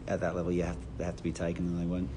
at 0.09 0.21
that 0.21 0.37
level, 0.37 0.53
you 0.53 0.63
have, 0.63 0.77
they 0.99 1.05
have 1.05 1.17
to 1.17 1.23
be 1.23 1.33
taken, 1.33 1.67
and 1.67 1.81
they 1.81 1.87
weren't. 1.87 2.11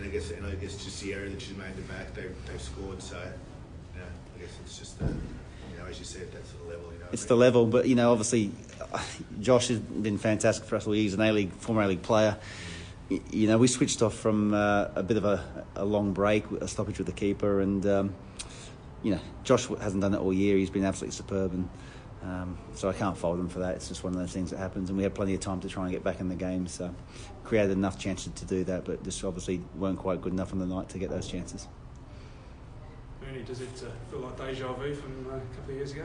And 0.00 0.08
I 0.08 0.12
guess, 0.12 0.30
and 0.30 0.46
I 0.46 0.54
guess 0.54 0.82
just 0.82 1.02
the 1.02 1.12
error 1.12 1.28
that 1.28 1.48
you 1.48 1.54
made 1.56 1.66
in 1.66 1.76
the 1.76 1.92
back, 1.92 2.14
they 2.14 2.22
they've 2.46 2.60
scored. 2.60 3.02
So, 3.02 3.16
you 3.16 4.00
know, 4.00 4.06
I 4.34 4.40
guess 4.40 4.50
it's 4.64 4.78
just 4.78 4.98
the, 4.98 5.04
you 5.04 5.78
know, 5.78 5.84
as 5.84 5.98
you 5.98 6.06
said, 6.06 6.32
that's 6.32 6.52
the 6.52 6.64
level. 6.70 6.90
You 6.90 7.00
know, 7.00 7.06
It's 7.12 7.26
the 7.26 7.36
level, 7.36 7.66
but 7.66 7.86
you 7.86 7.96
know, 7.96 8.10
obviously, 8.10 8.50
Josh 9.40 9.68
has 9.68 9.78
been 9.78 10.16
fantastic 10.16 10.64
for 10.64 10.76
us. 10.76 10.86
all 10.86 10.94
year. 10.94 11.02
He's 11.02 11.12
an 11.12 11.20
A 11.20 11.32
League, 11.32 11.52
former 11.52 11.82
A 11.82 11.88
League 11.88 12.00
player. 12.00 12.38
You 13.10 13.48
know, 13.48 13.58
we 13.58 13.66
switched 13.66 14.00
off 14.00 14.14
from 14.14 14.54
uh, 14.54 14.86
a 14.94 15.02
bit 15.02 15.18
of 15.18 15.26
a, 15.26 15.44
a 15.76 15.84
long 15.84 16.14
break, 16.14 16.50
a 16.50 16.68
stoppage 16.68 16.96
with 16.96 17.06
the 17.06 17.12
keeper, 17.12 17.60
and 17.60 17.84
um, 17.84 18.14
you 19.02 19.10
know, 19.10 19.20
Josh 19.44 19.66
hasn't 19.66 20.00
done 20.00 20.14
it 20.14 20.18
all 20.18 20.32
year. 20.32 20.56
He's 20.56 20.70
been 20.70 20.84
absolutely 20.84 21.14
superb, 21.14 21.52
and 21.52 21.68
um, 22.22 22.58
so 22.74 22.88
I 22.88 22.92
can't 22.92 23.16
fault 23.16 23.38
them 23.38 23.48
for 23.48 23.60
that. 23.60 23.76
It's 23.76 23.88
just 23.88 24.04
one 24.04 24.12
of 24.12 24.18
those 24.18 24.32
things 24.32 24.50
that 24.50 24.58
happens, 24.58 24.90
and 24.90 24.96
we 24.96 25.02
had 25.02 25.14
plenty 25.14 25.34
of 25.34 25.40
time 25.40 25.60
to 25.60 25.68
try 25.68 25.84
and 25.84 25.92
get 25.92 26.04
back 26.04 26.20
in 26.20 26.28
the 26.28 26.34
game. 26.34 26.66
So, 26.66 26.94
created 27.44 27.72
enough 27.72 27.98
chances 27.98 28.32
to 28.34 28.44
do 28.44 28.64
that, 28.64 28.84
but 28.84 29.02
just 29.02 29.24
obviously 29.24 29.62
weren't 29.76 29.98
quite 29.98 30.20
good 30.20 30.32
enough 30.32 30.52
on 30.52 30.58
the 30.58 30.66
night 30.66 30.88
to 30.90 30.98
get 30.98 31.10
those 31.10 31.26
chances. 31.26 31.66
Mooney, 33.22 33.42
does 33.42 33.60
it 33.60 33.68
uh, 33.86 34.10
feel 34.10 34.20
like 34.20 34.36
deja 34.36 34.72
vu 34.74 34.94
from 34.94 35.26
uh, 35.30 35.36
a 35.36 35.40
couple 35.56 35.70
of 35.70 35.76
years 35.76 35.92
ago? 35.92 36.04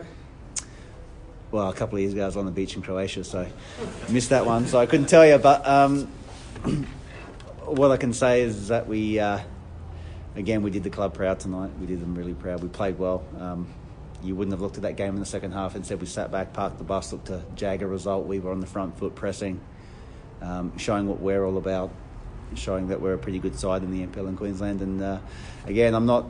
well, 1.51 1.69
a 1.69 1.73
couple 1.73 1.95
of 1.95 2.01
years 2.01 2.13
ago, 2.13 2.23
I 2.23 2.25
was 2.25 2.37
on 2.37 2.45
the 2.45 2.51
beach 2.51 2.75
in 2.75 2.81
Croatia, 2.81 3.23
so 3.23 3.47
missed 4.09 4.29
that 4.29 4.45
one. 4.45 4.67
So 4.67 4.79
I 4.79 4.85
couldn't 4.85 5.07
tell 5.07 5.25
you, 5.25 5.37
but 5.37 5.65
um, 5.65 6.07
what 7.65 7.91
I 7.91 7.97
can 7.97 8.13
say 8.13 8.41
is 8.41 8.67
that 8.67 8.87
we, 8.87 9.19
uh, 9.19 9.39
again, 10.35 10.63
we 10.63 10.71
did 10.71 10.83
the 10.83 10.89
club 10.89 11.13
proud 11.13 11.39
tonight. 11.39 11.71
We 11.79 11.85
did 11.85 12.01
them 12.01 12.15
really 12.15 12.33
proud. 12.33 12.61
We 12.61 12.69
played 12.69 12.99
well. 12.99 13.23
Um, 13.39 13.67
you 14.25 14.35
wouldn't 14.35 14.53
have 14.53 14.61
looked 14.61 14.77
at 14.77 14.83
that 14.83 14.97
game 14.97 15.13
in 15.13 15.19
the 15.19 15.25
second 15.25 15.51
half. 15.51 15.75
Instead, 15.75 16.01
we 16.01 16.07
sat 16.07 16.31
back, 16.31 16.53
parked 16.53 16.77
the 16.77 16.83
bus, 16.83 17.11
looked 17.11 17.27
to 17.27 17.43
jag 17.55 17.81
a 17.81 17.87
result. 17.87 18.25
We 18.25 18.39
were 18.39 18.51
on 18.51 18.59
the 18.59 18.67
front 18.67 18.97
foot, 18.97 19.15
pressing, 19.15 19.59
um, 20.41 20.77
showing 20.77 21.07
what 21.07 21.19
we're 21.19 21.45
all 21.45 21.57
about. 21.57 21.91
showing 22.55 22.87
that 22.87 23.01
we're 23.01 23.13
a 23.13 23.17
pretty 23.17 23.39
good 23.39 23.57
side 23.57 23.83
in 23.83 23.91
the 23.91 24.05
NPL 24.05 24.27
in 24.27 24.37
Queensland. 24.37 24.81
And 24.81 25.01
uh, 25.01 25.19
again, 25.65 25.93
I'm 25.93 26.05
not. 26.05 26.25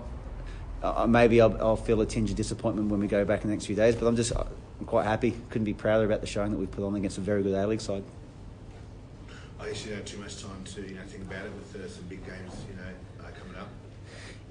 Uh, 0.82 1.08
maybe 1.08 1.42
I'll, 1.42 1.58
I'll 1.62 1.76
feel 1.76 2.02
a 2.02 2.06
tinge 2.06 2.30
of 2.30 2.36
disappointment 2.36 2.90
when 2.90 3.00
we 3.00 3.08
go 3.08 3.26
back 3.26 3.42
in 3.42 3.50
the 3.50 3.56
next 3.56 3.66
few 3.66 3.76
days, 3.76 3.96
but 3.96 4.06
I'm 4.06 4.16
just 4.16 4.34
I'm 4.36 4.86
quite 4.86 5.06
happy. 5.06 5.36
Couldn't 5.50 5.66
be 5.66 5.74
prouder 5.74 6.06
about 6.06 6.22
the 6.22 6.28
showing 6.28 6.52
that 6.52 6.58
we 6.58 6.68
put 6.68 6.86
on 6.86 6.96
against 6.96 7.18
a 7.18 7.22
very 7.22 7.42
good 7.44 7.54
A 7.54 7.66
League 7.66 7.82
side. 7.82 8.04
I 9.60 9.70
guess 9.70 9.86
you 9.86 9.92
don't 9.92 10.00
have 10.00 10.06
too 10.06 10.20
much 10.20 10.44
time 10.44 10.64
to 10.64 10.82
you 10.82 10.96
know 10.96 11.02
think 11.08 11.24
about 11.24 11.46
it 11.46 11.52
with 11.54 11.76
uh, 11.76 11.90
some 11.90 12.04
big 12.06 12.24
games 12.26 12.54
you 12.70 12.76
know 12.76 12.84
uh. 12.84 12.95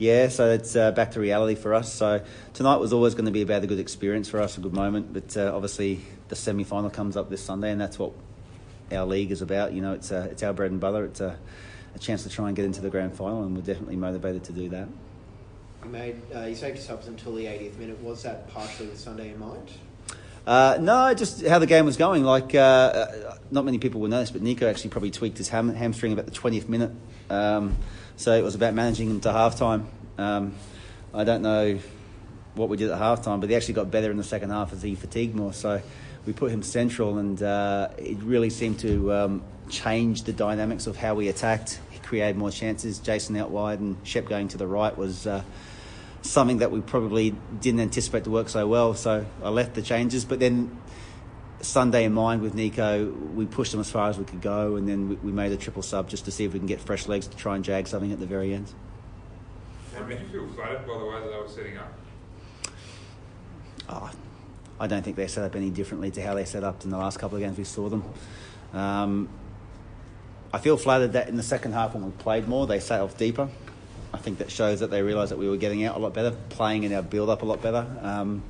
Yeah, 0.05 0.29
so 0.29 0.51
it's 0.51 0.77
uh, 0.77 0.93
back 0.93 1.13
to 1.13 1.21
reality 1.21 1.55
for 1.55 1.73
us. 1.73 1.91
So 1.91 2.23
tonight 2.53 2.77
was 2.77 2.93
always 2.93 3.15
going 3.15 3.25
to 3.25 3.31
be 3.31 3.41
about 3.41 3.65
a 3.65 3.67
good 3.67 3.79
experience 3.79 4.29
for 4.29 4.39
us, 4.39 4.59
a 4.59 4.61
good 4.61 4.75
moment. 4.75 5.15
But 5.15 5.35
uh, 5.35 5.51
obviously, 5.55 6.03
the 6.29 6.37
semi 6.37 6.63
final 6.63 6.91
comes 6.91 7.17
up 7.17 7.31
this 7.31 7.43
Sunday, 7.43 7.71
and 7.71 7.81
that's 7.81 7.99
what 7.99 8.13
our 8.93 9.07
league 9.07 9.31
is 9.31 9.41
about. 9.41 9.73
You 9.73 9.81
know, 9.81 9.95
it's 9.95 10.13
uh, 10.13 10.29
it's 10.31 10.43
our 10.43 10.53
bread 10.53 10.73
and 10.73 10.79
butter. 10.79 11.07
It's 11.07 11.23
a, 11.23 11.39
a 11.95 11.99
chance 11.99 12.23
to 12.25 12.29
try 12.29 12.49
and 12.49 12.55
get 12.55 12.67
into 12.67 12.83
the 12.83 12.91
grand 12.91 13.17
final, 13.17 13.45
and 13.45 13.57
we're 13.57 13.63
definitely 13.63 13.97
motivated 13.97 14.45
to 14.45 14.53
do 14.53 14.69
that. 14.69 14.89
You 15.85 15.91
made 15.91 16.21
uh, 16.37 16.41
you 16.41 16.55
saved 16.55 16.81
subs 16.81 17.07
until 17.07 17.35
the 17.35 17.47
80th 17.47 17.79
minute. 17.79 17.99
Was 18.03 18.25
that 18.25 18.47
partially 18.51 18.89
with 18.89 19.01
Sunday 19.01 19.31
in 19.31 19.39
mind? 19.39 19.71
Uh, 20.47 20.77
no, 20.79 21.15
just 21.15 21.47
how 21.47 21.59
the 21.59 21.67
game 21.67 21.87
was 21.87 21.97
going. 21.97 22.23
Like, 22.23 22.55
uh, 22.55 22.59
uh, 22.59 23.39
not 23.51 23.65
many 23.65 23.79
people 23.79 24.01
will 24.01 24.11
this, 24.11 24.31
but 24.31 24.43
Nico 24.43 24.69
actually 24.69 24.91
probably 24.91 25.11
tweaked 25.11 25.39
his 25.39 25.49
ham- 25.49 25.75
hamstring 25.75 26.13
about 26.13 26.27
the 26.27 26.33
20th 26.33 26.69
minute. 26.69 26.91
Um, 27.31 27.77
so 28.17 28.33
it 28.33 28.43
was 28.43 28.55
about 28.55 28.75
managing 28.75 29.11
him 29.11 29.21
to 29.21 29.31
halftime. 29.31 29.87
Um, 30.19 30.55
I 31.15 31.25
don't 31.25 31.43
know 31.43 31.79
what 32.55 32.69
we 32.69 32.77
did 32.77 32.91
at 32.91 33.01
halftime, 33.01 33.41
but 33.41 33.49
he 33.49 33.57
actually 33.57 33.75
got 33.75 33.91
better 33.91 34.11
in 34.11 34.17
the 34.17 34.25
second 34.25 34.51
half 34.51 34.73
as 34.73 34.83
he 34.83 34.95
fatigued 34.95 35.35
more. 35.35 35.53
So 35.53 35.81
we 36.27 36.33
put 36.33 36.51
him 36.51 36.63
central, 36.63 37.19
and 37.19 37.43
uh, 37.43 37.89
it 37.99 38.19
really 38.23 38.51
seemed 38.51 38.81
to 38.81 39.13
um, 39.13 39.43
change 39.69 40.23
the 40.25 40.33
dynamics 40.33 40.87
of 40.87 40.97
how 40.97 41.15
we 41.15 41.29
attacked. 41.29 41.81
He 41.91 41.99
created 42.01 42.37
more 42.37 42.51
chances. 42.51 42.99
Jason 42.99 43.37
out 43.37 43.51
wide 43.51 43.81
and 43.81 43.97
Shep 44.05 44.29
going 44.29 44.49
to 44.49 44.59
the 44.59 44.67
right 44.67 44.97
was 44.97 45.27
uh, 45.27 45.43
something 46.25 46.59
that 46.59 46.71
we 46.71 46.81
probably 46.81 47.35
didn't 47.61 47.81
anticipate 47.81 48.25
to 48.25 48.31
work 48.31 48.49
so 48.49 48.67
well. 48.67 48.95
So 48.95 49.27
I 49.43 49.49
left 49.51 49.75
the 49.75 49.83
changes, 49.83 50.25
but 50.25 50.41
then 50.41 50.81
Sunday 51.61 52.05
in 52.05 52.13
mind 52.13 52.43
with 52.43 52.55
Nico, 52.55 53.07
we 53.35 53.47
pushed 53.47 53.73
him 53.73 53.81
as 53.81 53.91
far 53.91 54.09
as 54.09 54.19
we 54.19 54.25
could 54.25 54.41
go, 54.41 54.77
and 54.77 54.89
then 54.89 55.09
we, 55.11 55.15
we 55.17 55.33
made 55.33 55.53
a 55.53 55.57
triple 55.57 55.83
sub 55.83 56.09
just 56.09 56.25
to 56.25 56.31
see 56.31 56.45
if 56.45 56.53
we 56.53 56.59
can 56.59 56.67
get 56.67 56.81
fresh 56.81 57.07
legs 57.07 57.27
to 57.27 57.37
try 57.37 57.55
and 57.55 57.65
jag 57.65 57.87
something 57.87 58.11
at 58.11 58.19
the 58.19 58.27
very 58.27 58.55
end. 58.55 58.73
And 59.97 60.09
did 60.09 60.21
you 60.21 60.27
feel 60.29 60.49
flattered 60.55 60.87
by 60.87 60.99
the 60.99 61.05
way 61.05 61.21
that 61.21 61.31
they 61.31 61.39
were 61.39 61.49
setting 61.49 61.77
up? 61.77 61.93
Oh, 63.89 64.11
I 64.81 64.87
don't 64.87 65.03
think 65.03 65.17
they 65.17 65.27
set 65.27 65.45
up 65.45 65.55
any 65.55 65.71
differently 65.71 66.11
to 66.13 66.23
how 66.23 66.35
they 66.35 66.47
set 66.47 66.65
up 66.65 66.85
in 66.85 66.91
the 66.91 66.99
last 66.99 67.19
couple 67.19 67.37
of 67.37 67.43
games 67.43 67.59
we 67.59 67.65
saw 67.65 67.89
them. 67.89 68.03
Um, 68.73 69.29
I 70.53 70.59
feel 70.59 70.77
flattered 70.77 71.13
that 71.13 71.29
in 71.29 71.37
the 71.37 71.43
second 71.43 71.73
half 71.73 71.95
when 71.95 72.05
we 72.05 72.11
played 72.13 72.49
more, 72.49 72.67
they 72.67 72.81
sat 72.81 73.01
off 73.01 73.17
deeper. 73.19 73.49
I 74.15 74.17
think 74.17 74.39
that 74.39 74.51
shows 74.51 74.79
that 74.79 74.93
they 74.93 75.03
realised 75.03 75.33
that 75.33 75.39
we 75.39 75.49
were 75.49 75.57
getting 75.57 75.85
out 75.85 75.97
a 75.97 75.99
lot 75.99 76.15
better, 76.15 76.31
playing 76.51 76.85
in 76.85 76.93
our 76.93 77.03
build 77.03 77.29
up 77.29 77.43
a 77.43 77.45
lot 77.45 77.61
better, 77.61 77.85
um, 78.01 78.45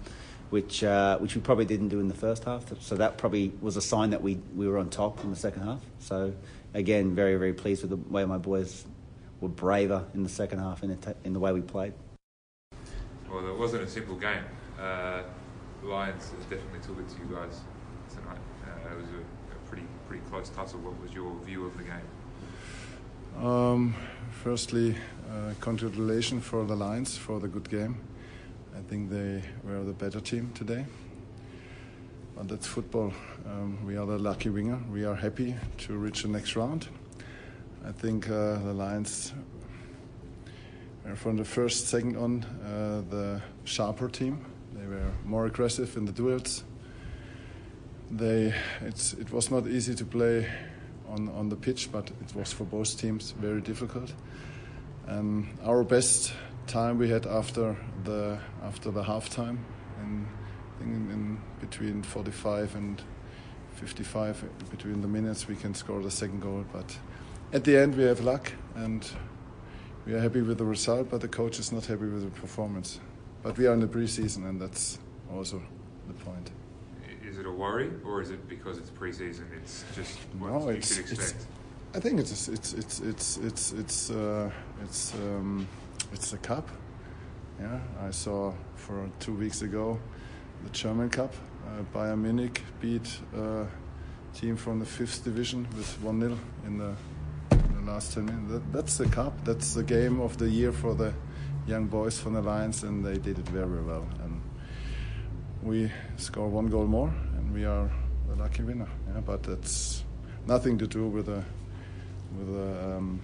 which 0.50 0.85
uh, 0.85 1.16
which 1.18 1.35
we 1.35 1.40
probably 1.40 1.64
didn't 1.64 1.88
do 1.88 2.00
in 2.00 2.09
the 2.09 2.14
first 2.14 2.44
half. 2.44 2.64
So 2.83 2.97
that 2.97 3.16
probably 3.16 3.50
was 3.62 3.78
a 3.78 3.80
sign 3.80 4.11
that 4.11 4.23
we, 4.23 4.38
we 4.54 4.68
were 4.68 4.76
on 4.76 4.90
top 4.90 5.25
in 5.25 5.30
the 5.30 5.37
second 5.37 5.62
half. 5.62 5.80
So 6.00 6.35
again, 6.75 7.14
very 7.14 7.37
very 7.37 7.54
pleased 7.54 7.80
with 7.80 7.90
the 7.90 7.97
way 7.97 8.26
my 8.26 8.37
boys 8.37 8.85
were 9.40 9.49
braver 9.49 10.04
in 10.12 10.23
the 10.23 10.28
second 10.28 10.59
half 10.59 10.83
in 10.83 10.90
the, 10.90 11.16
in 11.25 11.33
the 11.33 11.40
way 11.40 11.52
we 11.52 11.62
played. 11.62 11.94
Well, 13.30 13.49
it 13.49 13.59
wasn't 13.59 13.85
a 13.85 13.88
simple 13.88 14.16
game. 14.16 14.44
Uh, 14.78 15.23
Lions 15.83 16.30
definitely 16.50 16.80
took 16.80 16.99
it 16.99 17.09
to 17.09 17.18
you 17.21 17.35
guys 17.35 17.61
tonight. 18.11 18.38
Uh, 18.64 18.92
it 18.92 18.97
was 18.97 19.06
a, 19.06 19.54
a 19.54 19.68
pretty 19.68 19.87
pretty 20.09 20.23
close 20.28 20.50
tussle. 20.50 20.80
What 20.80 21.00
was 21.00 21.14
your 21.14 21.35
view 21.42 21.64
of 21.64 21.75
the 21.78 21.85
game? 21.85 22.09
Um, 23.42 23.94
firstly, 24.30 24.97
congratulations 25.61 26.45
for 26.45 26.64
the 26.64 26.76
Lions 26.76 27.17
for 27.17 27.41
the 27.41 27.49
good 27.49 27.69
game. 27.69 27.97
I 28.76 28.81
think 28.88 29.11
they 29.11 29.43
were 29.62 29.85
the 29.85 29.93
better 29.93 30.21
team 30.21 30.50
today. 30.55 30.85
But 32.37 32.49
that's 32.49 32.67
football. 32.67 33.12
Um, 33.47 33.85
we 33.87 33.97
are 33.97 34.07
the 34.07 34.19
lucky 34.19 34.50
winner. 34.50 34.81
We 34.91 35.05
are 35.05 35.14
happy 35.14 35.55
to 35.79 35.95
reach 35.95 36.23
the 36.23 36.29
next 36.29 36.57
round. 36.57 36.88
I 37.87 37.93
think 37.93 38.29
uh, 38.29 38.59
the 38.59 38.73
Lions 38.73 39.33
were 41.05 41.14
from 41.17 41.37
the 41.37 41.45
first 41.45 41.88
second 41.88 42.17
on 42.17 42.45
uh, 42.64 43.03
the 43.09 43.41
sharper 43.64 44.09
team. 44.09 44.45
They 44.73 44.87
were 44.87 45.12
more 45.25 45.47
aggressive 45.47 45.97
in 45.97 46.05
the 46.05 46.12
duels. 46.12 46.64
They, 48.11 48.55
it 48.83 49.33
was 49.33 49.50
not 49.50 49.67
easy 49.67 49.95
to 49.95 50.05
play 50.05 50.49
on, 51.09 51.29
on 51.31 51.49
the 51.49 51.57
pitch, 51.57 51.91
but 51.93 52.11
it 52.21 52.35
was 52.35 52.53
for 52.53 52.64
both 52.64 52.99
teams 52.99 53.33
very 53.33 53.61
difficult. 53.61 54.12
Um, 55.08 55.50
our 55.64 55.84
best 55.84 56.32
time 56.66 56.99
we 56.99 57.11
had 57.11 57.26
after 57.26 57.76
the 58.04 58.38
after 58.62 58.90
the 58.90 59.02
halftime, 59.02 59.58
think 60.78 60.90
in, 60.94 61.11
in 61.11 61.40
between 61.61 62.02
45 62.02 62.75
and 62.76 63.02
55, 63.75 64.44
between 64.70 65.00
the 65.00 65.08
minutes, 65.08 65.49
we 65.49 65.56
can 65.56 65.75
score 65.75 66.00
the 66.02 66.11
second 66.11 66.40
goal. 66.40 66.64
But 66.73 66.96
at 67.52 67.64
the 67.64 67.76
end, 67.76 67.96
we 67.96 68.04
have 68.04 68.20
luck, 68.20 68.52
and 68.76 69.06
we 70.06 70.14
are 70.14 70.20
happy 70.20 70.42
with 70.42 70.58
the 70.58 70.64
result. 70.64 71.11
But 71.11 71.20
the 71.20 71.28
coach 71.28 71.58
is 71.58 71.73
not 71.73 71.87
happy 71.87 72.06
with 72.06 72.23
the 72.25 72.40
performance. 72.40 73.00
But 73.42 73.58
we 73.58 73.66
are 73.66 73.75
in 73.75 73.80
the 73.80 73.87
preseason, 73.88 74.49
and 74.49 74.61
that's 74.61 74.99
also 75.32 75.61
the 76.08 76.14
point. 76.14 76.50
Is 77.28 77.38
it 77.38 77.46
a 77.46 77.50
worry, 77.50 77.90
or 78.04 78.23
is 78.23 78.30
it 78.30 78.49
because 78.49 78.78
it's 78.78 78.90
preseason? 78.90 79.44
It's 79.62 79.84
just 79.94 80.18
what 80.38 80.52
No, 80.52 80.61
you 80.64 80.76
it's- 80.76 80.94
should 80.94 81.04
it's- 81.04 81.30
expect. 81.32 81.46
I 81.94 82.00
think 82.00 82.18
it's 82.18 82.48
it's 82.48 82.72
it's 82.72 82.98
it's 82.98 83.36
it's 83.36 83.72
it's 83.72 84.10
uh, 84.10 84.50
it's 84.82 85.14
um, 85.14 85.68
it's 86.12 86.32
a 86.32 86.38
cup. 86.38 86.68
Yeah, 87.60 87.78
I 88.02 88.10
saw 88.10 88.52
for 88.74 89.08
two 89.20 89.32
weeks 89.32 89.62
ago 89.62 90.00
the 90.64 90.70
German 90.70 91.08
Cup. 91.08 91.32
Uh, 91.64 91.82
Bayern 91.96 92.18
Munich 92.22 92.62
beat 92.80 93.08
a 93.36 93.66
team 94.34 94.56
from 94.56 94.80
the 94.80 94.84
fifth 94.84 95.22
division 95.22 95.68
with 95.76 95.88
one 96.02 96.20
0 96.20 96.36
in 96.66 96.78
the, 96.78 96.96
in 97.52 97.84
the 97.86 97.92
last 97.92 98.12
ten 98.12 98.26
minutes. 98.26 98.50
That, 98.50 98.72
that's 98.72 98.98
the 98.98 99.06
cup. 99.06 99.32
That's 99.44 99.74
the 99.74 99.84
game 99.84 100.20
of 100.20 100.36
the 100.36 100.48
year 100.48 100.72
for 100.72 100.96
the 100.96 101.14
young 101.64 101.86
boys 101.86 102.18
from 102.18 102.34
the 102.34 102.42
Lions, 102.42 102.82
and 102.82 103.04
they 103.04 103.18
did 103.18 103.38
it 103.38 103.48
very 103.48 103.82
well. 103.82 104.04
And 104.24 104.42
we 105.62 105.92
score 106.16 106.48
one 106.48 106.66
goal 106.66 106.88
more, 106.88 107.14
and 107.36 107.54
we 107.54 107.64
are 107.64 107.88
the 108.28 108.34
lucky 108.34 108.64
winner. 108.64 108.88
Yeah, 109.14 109.20
but 109.20 109.44
that's 109.44 110.02
nothing 110.44 110.76
to 110.78 110.88
do 110.88 111.06
with 111.06 111.26
the 111.26 111.44
with 112.38 112.57
a 112.57 112.97
um, 112.97 113.21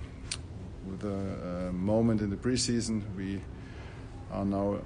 with 0.87 1.05
a 1.05 1.69
uh, 1.69 1.73
moment 1.73 2.21
in 2.21 2.31
the 2.31 2.37
preseason. 2.37 3.03
We 3.17 3.41
are 4.33 4.45
now 4.45 4.81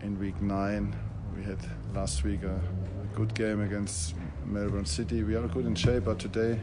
in 0.00 0.18
week 0.18 0.40
nine. 0.40 0.96
We 1.36 1.42
had 1.42 1.58
last 1.94 2.24
week 2.24 2.42
a, 2.42 2.54
a 2.54 3.16
good 3.16 3.34
game 3.34 3.60
against 3.60 4.14
Melbourne 4.44 4.86
City. 4.86 5.22
We 5.22 5.34
are 5.34 5.46
good 5.48 5.66
in 5.66 5.74
shape, 5.74 6.04
but 6.04 6.18
today 6.18 6.60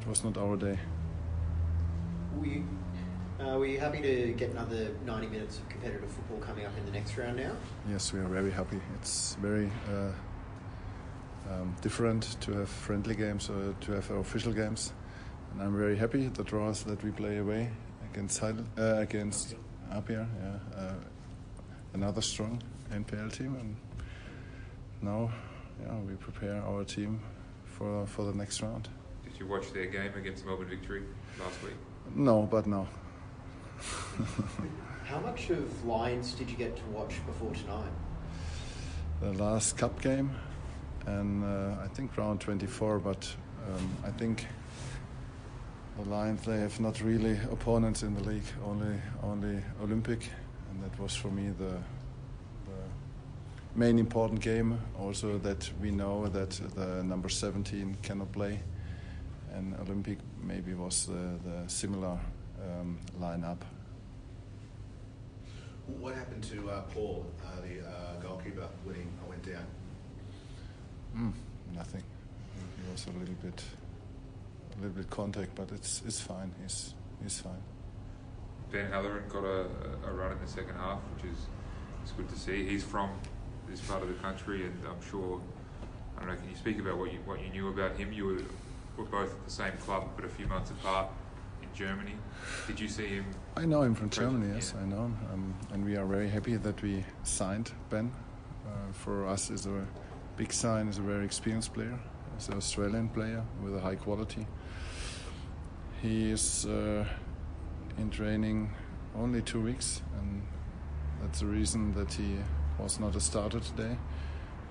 it 0.00 0.06
was 0.06 0.24
not 0.24 0.38
our 0.38 0.56
day. 0.56 0.78
Were 2.38 2.46
you, 2.46 2.64
uh, 3.40 3.58
were 3.58 3.66
you 3.66 3.78
happy 3.78 4.00
to 4.00 4.32
get 4.32 4.50
another 4.50 4.90
90 5.04 5.26
minutes 5.26 5.58
of 5.58 5.68
competitive 5.68 6.10
football 6.10 6.38
coming 6.38 6.64
up 6.64 6.72
in 6.78 6.84
the 6.86 6.92
next 6.92 7.16
round 7.16 7.36
now? 7.36 7.52
Yes, 7.90 8.12
we 8.12 8.20
are 8.20 8.28
very 8.28 8.50
happy. 8.50 8.80
It's 9.00 9.34
very 9.34 9.70
uh, 9.90 10.12
um, 11.50 11.74
different 11.80 12.40
to 12.40 12.52
have 12.52 12.68
friendly 12.68 13.14
games 13.14 13.50
or 13.50 13.74
to 13.80 13.92
have 13.92 14.10
official 14.10 14.52
games, 14.52 14.92
and 15.52 15.62
I'm 15.62 15.76
very 15.76 15.96
happy 15.96 16.28
the 16.28 16.44
draws 16.44 16.82
that 16.84 17.02
we 17.02 17.10
play 17.10 17.38
away 17.38 17.70
against 18.12 18.38
Heidel, 18.38 18.64
uh, 18.78 18.96
against 18.96 19.54
Apia, 19.90 20.26
yeah, 20.42 20.80
uh, 20.80 20.94
another 21.94 22.20
strong 22.20 22.62
NPL 22.92 23.32
team, 23.32 23.56
and 23.60 23.76
now, 25.00 25.30
yeah, 25.80 25.96
we 25.98 26.14
prepare 26.14 26.62
our 26.62 26.84
team 26.84 27.20
for 27.64 28.06
for 28.06 28.24
the 28.24 28.34
next 28.34 28.62
round. 28.62 28.88
Did 29.24 29.38
you 29.38 29.46
watch 29.46 29.72
their 29.72 29.86
game 29.86 30.12
against 30.16 30.44
Melbourne 30.44 30.68
Victory 30.68 31.02
last 31.38 31.62
week? 31.62 31.74
No, 32.14 32.42
but 32.42 32.66
no. 32.66 32.88
How 35.04 35.20
much 35.20 35.50
of 35.50 35.84
Lions 35.84 36.34
did 36.34 36.50
you 36.50 36.56
get 36.56 36.76
to 36.76 36.82
watch 36.92 37.14
before 37.26 37.52
tonight? 37.54 37.92
the 39.20 39.32
last 39.32 39.76
cup 39.76 40.00
game, 40.00 40.30
and 41.06 41.44
uh, 41.44 41.82
I 41.82 41.88
think 41.88 42.16
round 42.16 42.40
24. 42.40 42.98
But 42.98 43.34
um, 43.66 43.90
I 44.04 44.10
think 44.10 44.46
the 45.98 46.08
Lions 46.08 46.42
they 46.42 46.58
have 46.58 46.78
not 46.78 47.00
really 47.00 47.38
opponents 47.50 48.02
in 48.02 48.14
the 48.14 48.22
league, 48.22 48.46
only 48.64 49.00
only 49.22 49.60
Olympic, 49.82 50.30
and 50.70 50.82
that 50.82 50.98
was 51.00 51.14
for 51.14 51.28
me 51.28 51.50
the 51.58 51.72
the 52.66 52.80
main 53.74 53.98
important 53.98 54.40
game. 54.40 54.78
Also 54.98 55.38
that 55.38 55.70
we 55.80 55.90
know 55.90 56.28
that 56.28 56.50
the 56.74 57.02
number 57.02 57.28
17 57.28 57.96
cannot 58.02 58.30
play, 58.32 58.60
and 59.54 59.74
Olympic 59.80 60.18
maybe 60.42 60.74
was 60.74 61.06
the, 61.06 61.38
the 61.44 61.68
similar 61.68 62.18
um, 62.62 62.98
lineup. 63.20 63.58
What 66.00 66.14
happened 66.14 66.44
to 66.44 66.70
uh, 66.70 66.82
Paul, 66.94 67.26
uh, 67.42 67.60
the 67.62 67.80
uh, 67.80 68.20
goalkeeper, 68.20 68.68
when 68.84 68.96
he 68.96 69.02
went 69.28 69.42
down? 69.42 69.66
Mm, 71.16 71.32
nothing. 71.74 72.02
He 72.84 72.92
was 72.92 73.06
a 73.06 73.18
little 73.18 73.34
bit, 73.42 73.62
a 74.78 74.82
little 74.82 74.96
bit 74.96 75.10
contact, 75.10 75.54
but 75.54 75.70
it's 75.72 76.02
it's 76.06 76.20
fine. 76.20 76.52
He's 76.62 76.94
he's 77.22 77.40
fine. 77.40 77.62
Ben 78.70 78.90
Halloran 78.90 79.28
got 79.28 79.44
a, 79.44 79.66
a 80.06 80.12
run 80.12 80.32
in 80.32 80.38
the 80.40 80.46
second 80.46 80.76
half, 80.76 80.98
which 81.14 81.32
is 81.32 81.38
it's 82.02 82.12
good 82.12 82.28
to 82.28 82.38
see. 82.38 82.66
He's 82.66 82.84
from 82.84 83.10
this 83.68 83.80
part 83.80 84.02
of 84.02 84.08
the 84.08 84.14
country, 84.14 84.66
and 84.66 84.78
I'm 84.86 85.00
sure. 85.10 85.40
I 86.16 86.20
don't 86.22 86.30
know. 86.30 86.36
Can 86.36 86.50
you 86.50 86.56
speak 86.56 86.78
about 86.80 86.98
what 86.98 87.12
you 87.12 87.18
what 87.24 87.40
you 87.40 87.48
knew 87.50 87.68
about 87.68 87.96
him? 87.96 88.12
You 88.12 88.26
were, 88.26 88.42
were 88.96 89.04
both 89.04 89.32
at 89.32 89.44
the 89.44 89.50
same 89.50 89.72
club, 89.84 90.08
but 90.16 90.24
a 90.24 90.28
few 90.28 90.46
months 90.46 90.70
apart 90.70 91.08
in 91.62 91.68
Germany. 91.74 92.14
Did 92.66 92.80
you 92.80 92.88
see 92.88 93.06
him? 93.06 93.26
I 93.56 93.64
know 93.64 93.82
him 93.82 93.94
from 93.94 94.10
Germany. 94.10 94.52
Yes, 94.54 94.74
yeah. 94.74 94.82
I 94.82 94.86
know 94.86 95.04
him, 95.04 95.18
um, 95.32 95.54
and 95.72 95.84
we 95.84 95.96
are 95.96 96.06
very 96.06 96.28
happy 96.28 96.56
that 96.56 96.82
we 96.82 97.04
signed 97.22 97.72
Ben. 97.90 98.12
Uh, 98.66 98.92
for 98.92 99.26
us, 99.26 99.50
is 99.50 99.66
a 99.66 99.86
big 100.36 100.52
sign. 100.52 100.88
Is 100.88 100.98
a 100.98 101.02
very 101.02 101.24
experienced 101.24 101.72
player. 101.72 101.98
He's 102.36 102.48
an 102.48 102.54
Australian 102.54 103.08
player 103.08 103.42
with 103.62 103.74
a 103.74 103.80
high 103.80 103.96
quality. 103.96 104.46
He 106.02 106.30
is 106.30 106.66
uh, 106.66 107.04
in 107.98 108.10
training 108.10 108.70
only 109.16 109.42
two 109.42 109.60
weeks, 109.60 110.02
and 110.20 110.42
that's 111.20 111.40
the 111.40 111.46
reason 111.46 111.92
that 111.94 112.12
he 112.12 112.36
was 112.78 113.00
not 113.00 113.16
a 113.16 113.20
starter 113.20 113.60
today. 113.60 113.96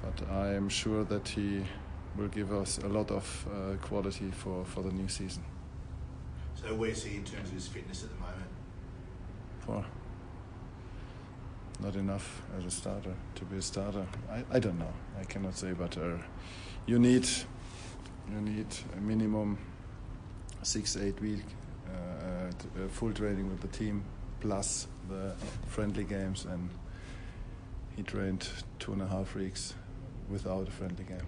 But 0.02 0.30
I 0.32 0.54
am 0.54 0.70
sure 0.70 1.04
that 1.04 1.28
he 1.28 1.66
will 2.16 2.30
give 2.30 2.54
us 2.54 2.78
a 2.78 2.88
lot 2.88 3.12
of 3.12 3.48
uh, 3.52 3.76
quality 3.86 4.32
for, 4.32 4.64
for 4.64 4.82
the 4.82 4.92
new 4.92 5.08
season. 5.08 5.44
So 6.56 6.74
where's 6.76 7.04
he 7.04 7.18
in 7.18 7.24
terms 7.24 7.50
of 7.50 7.54
his 7.56 7.68
fitness 7.68 8.04
at 8.04 8.10
the 8.10 8.16
moment? 8.16 8.52
for 9.68 9.84
not 11.82 11.96
enough 11.96 12.42
as 12.58 12.66
a 12.66 12.72
starter 12.72 13.14
to 13.36 13.46
be 13.46 13.58
a 13.58 13.62
starter. 13.62 14.08
I, 14.32 14.44
I 14.50 14.60
don't 14.60 14.80
know. 14.80 14.94
I 15.20 15.26
cannot 15.26 15.56
say, 15.56 15.74
but 15.74 15.96
uh, 15.98 16.18
you 16.88 16.98
need 16.98 17.28
you 18.32 18.42
need 18.42 18.68
a 18.98 19.02
minimum 19.02 19.58
six 20.64 20.98
eight 20.98 21.20
week 21.22 21.44
uh, 21.88 21.92
uh, 21.92 22.52
t- 22.52 22.68
uh, 22.84 22.88
full 22.90 23.12
training 23.14 23.50
with 23.50 23.62
the 23.62 23.68
team 23.70 24.04
plus 24.40 24.88
the 25.10 25.34
friendly 25.68 26.04
games, 26.04 26.46
and 26.46 26.70
he 27.96 28.04
trained 28.04 28.48
two 28.80 28.94
and 28.94 29.02
a 29.02 29.08
half 29.08 29.36
weeks 29.36 29.74
without 30.30 30.68
a 30.68 30.72
friendly 30.72 31.04
game. 31.04 31.26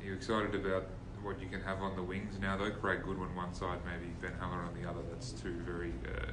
Are 0.00 0.04
you 0.06 0.14
excited 0.14 0.54
about 0.54 0.84
what 1.22 1.40
you 1.40 1.48
can 1.48 1.60
have 1.62 1.82
on 1.82 1.96
the 1.96 2.02
wings 2.02 2.38
now, 2.40 2.56
though? 2.56 2.70
Craig 2.70 3.02
Goodwin 3.04 3.34
one 3.34 3.52
side, 3.54 3.78
maybe 3.84 4.12
Ben 4.20 4.32
Halloran 4.40 4.68
on 4.68 4.82
the 4.82 4.88
other. 4.88 5.00
That's 5.10 5.32
two 5.32 5.52
very 5.66 5.92
uh, 6.06 6.30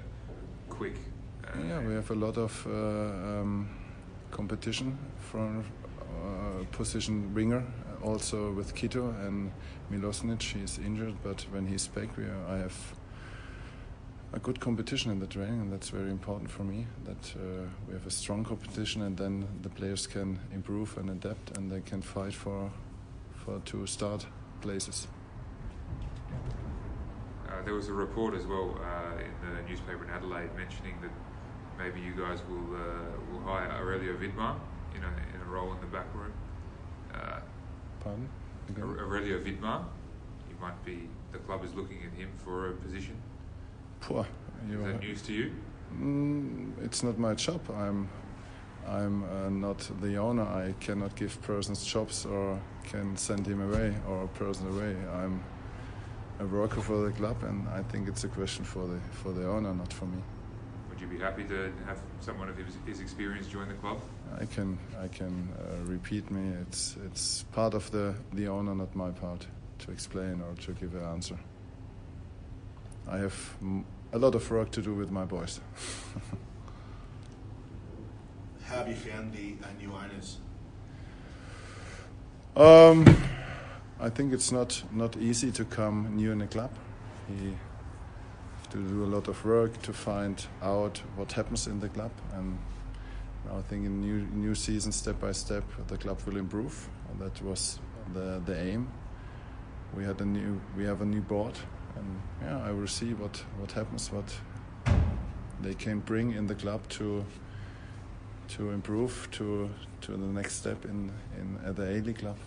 quick. 0.70 0.96
Uh, 1.44 1.60
Yeah, 1.68 1.80
we 1.80 1.94
have 1.94 2.10
a 2.12 2.16
lot 2.16 2.38
of 2.38 2.68
uh, 2.68 2.72
um, 2.72 3.70
competition 4.32 4.98
from 5.18 5.64
uh, 6.02 6.64
position 6.72 7.34
winger, 7.34 7.64
also 8.08 8.52
with 8.52 8.74
Kitto 8.74 9.10
and 9.26 9.52
Mileusnic. 9.92 10.42
He's 10.42 10.80
injured, 10.80 11.16
but 11.24 11.46
when 11.52 11.68
he's 11.68 11.88
back, 11.88 12.16
we 12.18 12.24
are, 12.24 12.46
I 12.48 12.58
have 12.58 12.78
a 14.34 14.40
good 14.40 14.60
competition 14.60 15.12
in 15.12 15.20
the 15.20 15.28
training, 15.28 15.62
and 15.62 15.72
that's 15.72 15.90
very 15.90 16.10
important 16.10 16.50
for 16.50 16.64
me. 16.64 16.88
That 17.06 17.36
uh, 17.36 17.68
we 17.88 17.94
have 17.94 18.08
a 18.08 18.12
strong 18.12 18.44
competition, 18.44 19.02
and 19.02 19.18
then 19.18 19.48
the 19.62 19.70
players 19.70 20.08
can 20.08 20.40
improve 20.54 20.98
and 20.98 21.10
adapt, 21.10 21.58
and 21.58 21.72
they 21.72 21.82
can 21.82 22.02
fight 22.02 22.34
for 22.34 22.72
for 23.34 23.60
to 23.66 23.86
start 23.88 24.26
places. 24.62 25.08
Uh, 27.48 27.62
there 27.64 27.74
was 27.74 27.88
a 27.88 27.94
report 27.94 28.34
as 28.36 28.46
well 28.46 28.78
uh, 28.82 29.24
in 29.28 29.34
the 29.44 29.70
newspaper 29.70 30.04
in 30.04 30.10
Adelaide 30.10 30.54
mentioning 30.56 30.96
that 31.02 31.12
maybe 31.78 32.00
you 32.02 32.14
guys 32.14 32.40
will 32.50 32.76
uh, 32.76 32.82
will 33.32 33.42
hire 33.42 33.70
Aurelio 33.82 34.18
Vidmar 34.18 34.56
in 34.96 35.04
a, 35.04 35.12
in 35.34 35.42
a 35.42 35.50
role 35.50 35.72
in 35.72 35.80
the 35.80 35.88
back 35.88 36.08
room. 36.14 36.34
Pardon? 38.08 39.00
Aurelio 39.00 39.40
Vidmar, 39.40 39.86
you 40.50 40.56
might 40.62 40.84
be. 40.86 41.10
The 41.32 41.40
club 41.40 41.64
is 41.64 41.74
looking 41.74 41.98
at 42.06 42.18
him 42.18 42.30
for 42.44 42.70
a 42.70 42.74
position. 42.74 43.16
Poor. 44.00 44.26
Is 44.70 44.84
that 44.84 45.00
news 45.00 45.22
to 45.24 45.34
you? 45.34 45.52
Mm, 45.94 46.72
it's 46.84 47.04
not 47.04 47.18
my 47.18 47.34
job. 47.34 47.62
I'm 47.76 48.10
I'm 48.88 49.24
uh, 49.24 49.50
not 49.50 49.90
the 50.02 50.18
owner. 50.18 50.44
I 50.44 50.74
cannot 50.80 51.16
give 51.16 51.42
persons 51.42 51.86
jobs 51.86 52.26
or 52.26 52.60
can 52.84 53.18
send 53.18 53.46
him 53.46 53.62
away 53.62 53.94
or 54.08 54.24
a 54.24 54.28
person 54.28 54.68
away. 54.68 54.96
I'm 55.14 55.44
a 56.40 56.46
worker 56.46 56.82
for 56.82 57.06
the 57.06 57.12
club, 57.12 57.44
and 57.44 57.68
I 57.70 57.82
think 57.84 58.08
it's 58.08 58.24
a 58.24 58.30
question 58.30 58.64
for 58.64 58.88
the 58.88 59.00
for 59.12 59.32
the 59.32 59.48
owner, 59.48 59.74
not 59.74 59.92
for 59.92 60.06
me. 60.06 60.22
Would 60.90 61.02
you 61.02 61.08
be 61.08 61.20
happy 61.20 61.44
to 61.46 61.72
have 61.86 62.00
someone 62.22 62.50
of 62.50 62.58
his, 62.58 62.78
his 62.86 63.00
experience 63.00 63.48
join 63.48 63.68
the 63.68 63.76
club? 63.76 64.00
I 64.40 64.46
can 64.46 64.78
I 65.02 65.08
can 65.08 65.50
uh, 65.58 65.84
repeat 65.86 66.30
me. 66.32 66.54
It's 66.62 66.96
it's 67.06 67.44
part 67.52 67.74
of 67.74 67.90
the 67.92 68.14
the 68.34 68.48
owner, 68.48 68.76
not 68.76 68.96
my 68.96 69.12
part, 69.12 69.48
to 69.80 69.92
explain 69.92 70.42
or 70.42 70.54
to 70.66 70.74
give 70.74 70.96
an 70.96 71.04
answer. 71.04 71.38
I 73.10 73.18
have 73.18 73.56
a 74.14 74.18
lot 74.18 74.36
of 74.36 74.50
work 74.52 74.72
to 74.72 74.82
do 74.82 74.94
with 74.94 75.12
my 75.12 75.26
boys. 75.26 75.62
Have 78.66 78.88
you 78.90 78.96
found 78.96 79.32
the 79.32 79.56
uh, 79.64 79.68
new 79.80 79.94
owners? 79.94 80.40
Um, 82.58 83.06
I 84.00 84.10
think 84.10 84.34
it's 84.34 84.52
not 84.52 84.84
not 84.92 85.16
easy 85.18 85.52
to 85.52 85.64
come 85.64 86.16
new 86.16 86.32
in 86.32 86.42
a 86.42 86.48
club. 86.48 86.72
He 87.28 87.54
have 88.58 88.70
to 88.72 88.78
do 88.78 89.04
a 89.06 89.10
lot 89.16 89.28
of 89.28 89.46
work 89.46 89.82
to 89.84 89.94
find 89.94 90.46
out 90.62 91.02
what 91.16 91.32
happens 91.32 91.68
in 91.68 91.80
the 91.80 91.90
club, 91.90 92.12
and 92.34 92.58
I 93.52 93.62
think 93.62 93.86
in 93.86 94.02
new 94.02 94.28
new 94.34 94.56
season, 94.56 94.92
step 94.92 95.20
by 95.20 95.32
step, 95.32 95.64
the 95.88 95.98
club 95.98 96.20
will 96.26 96.38
improve. 96.38 96.90
That 97.20 97.42
was 97.42 97.80
the 98.14 98.42
the 98.46 98.56
aim. 98.60 98.88
We 99.96 100.04
had 100.04 100.22
a 100.22 100.26
new 100.26 100.60
we 100.78 100.86
have 100.86 101.02
a 101.02 101.06
new 101.06 101.22
board, 101.22 101.58
and 101.96 102.22
yeah, 102.42 102.70
I 102.70 102.72
will 102.72 102.88
see 102.88 103.14
what 103.14 103.44
what 103.60 103.72
happens, 103.72 104.12
what 104.12 104.34
they 105.62 105.74
can 105.74 106.00
bring 106.00 106.34
in 106.34 106.48
the 106.48 106.56
club 106.56 106.88
to 106.90 107.26
to 108.50 108.72
improve 108.72 109.28
to 109.32 109.70
to 110.02 110.12
the 110.12 110.18
next 110.18 110.56
step 110.56 110.86
in 110.86 111.12
in 111.40 111.60
at 111.66 111.76
the 111.76 111.84
A 111.84 112.02
League 112.02 112.20
club. 112.20 112.38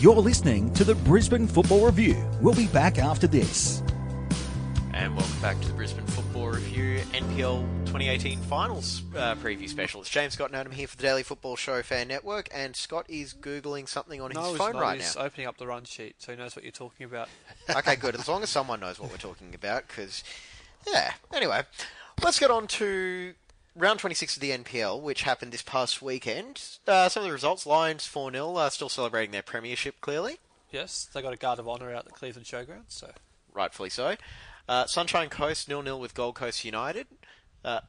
You're 0.00 0.24
listening 0.24 0.72
to 0.74 0.84
the 0.84 0.96
Brisbane 0.96 1.46
Football 1.46 1.86
Review. 1.86 2.16
We'll 2.40 2.54
be 2.54 2.66
back 2.66 2.98
after 2.98 3.28
this. 3.28 3.84
And 5.02 5.16
welcome 5.16 5.40
back 5.40 5.60
to 5.60 5.66
the 5.66 5.74
Brisbane 5.74 6.06
Football 6.06 6.50
Review 6.50 7.00
NPL 7.12 7.62
2018 7.86 8.38
Finals 8.42 9.02
uh, 9.16 9.34
preview 9.34 9.68
special. 9.68 10.00
It's 10.00 10.08
James 10.08 10.34
Scott 10.34 10.50
and 10.50 10.56
Adam 10.56 10.70
here 10.72 10.86
for 10.86 10.96
the 10.96 11.02
Daily 11.02 11.24
Football 11.24 11.56
Show 11.56 11.82
Fan 11.82 12.06
Network, 12.06 12.48
and 12.54 12.76
Scott 12.76 13.06
is 13.08 13.34
googling 13.34 13.88
something 13.88 14.20
on 14.20 14.30
No, 14.32 14.50
his 14.50 14.58
phone 14.58 14.74
not. 14.74 14.82
right 14.82 15.00
He's 15.00 15.16
now. 15.16 15.22
opening 15.22 15.48
up 15.48 15.58
the 15.58 15.66
run 15.66 15.82
sheet, 15.84 16.14
so 16.18 16.30
he 16.30 16.38
knows 16.38 16.54
what 16.54 16.64
you're 16.64 16.70
talking 16.70 17.04
about. 17.04 17.28
okay, 17.70 17.96
good. 17.96 18.14
As 18.14 18.28
long 18.28 18.44
as 18.44 18.50
someone 18.50 18.78
knows 18.78 19.00
what 19.00 19.10
we're 19.10 19.16
talking 19.16 19.52
about, 19.56 19.88
because 19.88 20.22
yeah. 20.86 21.14
Anyway, 21.34 21.62
let's 22.22 22.38
get 22.38 22.52
on 22.52 22.68
to 22.68 23.34
round 23.74 23.98
26 23.98 24.36
of 24.36 24.40
the 24.40 24.50
NPL, 24.50 25.00
which 25.02 25.22
happened 25.22 25.50
this 25.50 25.62
past 25.62 26.00
weekend. 26.00 26.62
Uh, 26.86 27.08
some 27.08 27.22
of 27.24 27.26
the 27.26 27.32
results: 27.32 27.66
Lions 27.66 28.06
4 28.06 28.30
0, 28.30 28.54
uh, 28.54 28.70
still 28.70 28.88
celebrating 28.88 29.32
their 29.32 29.42
premiership. 29.42 30.00
Clearly, 30.00 30.38
Yes, 30.70 31.08
they 31.12 31.20
got 31.22 31.32
a 31.32 31.36
guard 31.36 31.58
of 31.58 31.68
honour 31.68 31.90
out 31.90 31.98
at 32.00 32.04
the 32.04 32.12
Cleveland 32.12 32.46
Showgrounds, 32.46 32.84
so 32.90 33.10
rightfully 33.52 33.90
so. 33.90 34.14
Uh, 34.68 34.86
Sunshine 34.86 35.28
Coast 35.28 35.66
0 35.66 35.82
0 35.82 35.96
with 35.96 36.14
Gold 36.14 36.34
Coast 36.34 36.64
United. 36.64 37.06
Uh, 37.64 37.80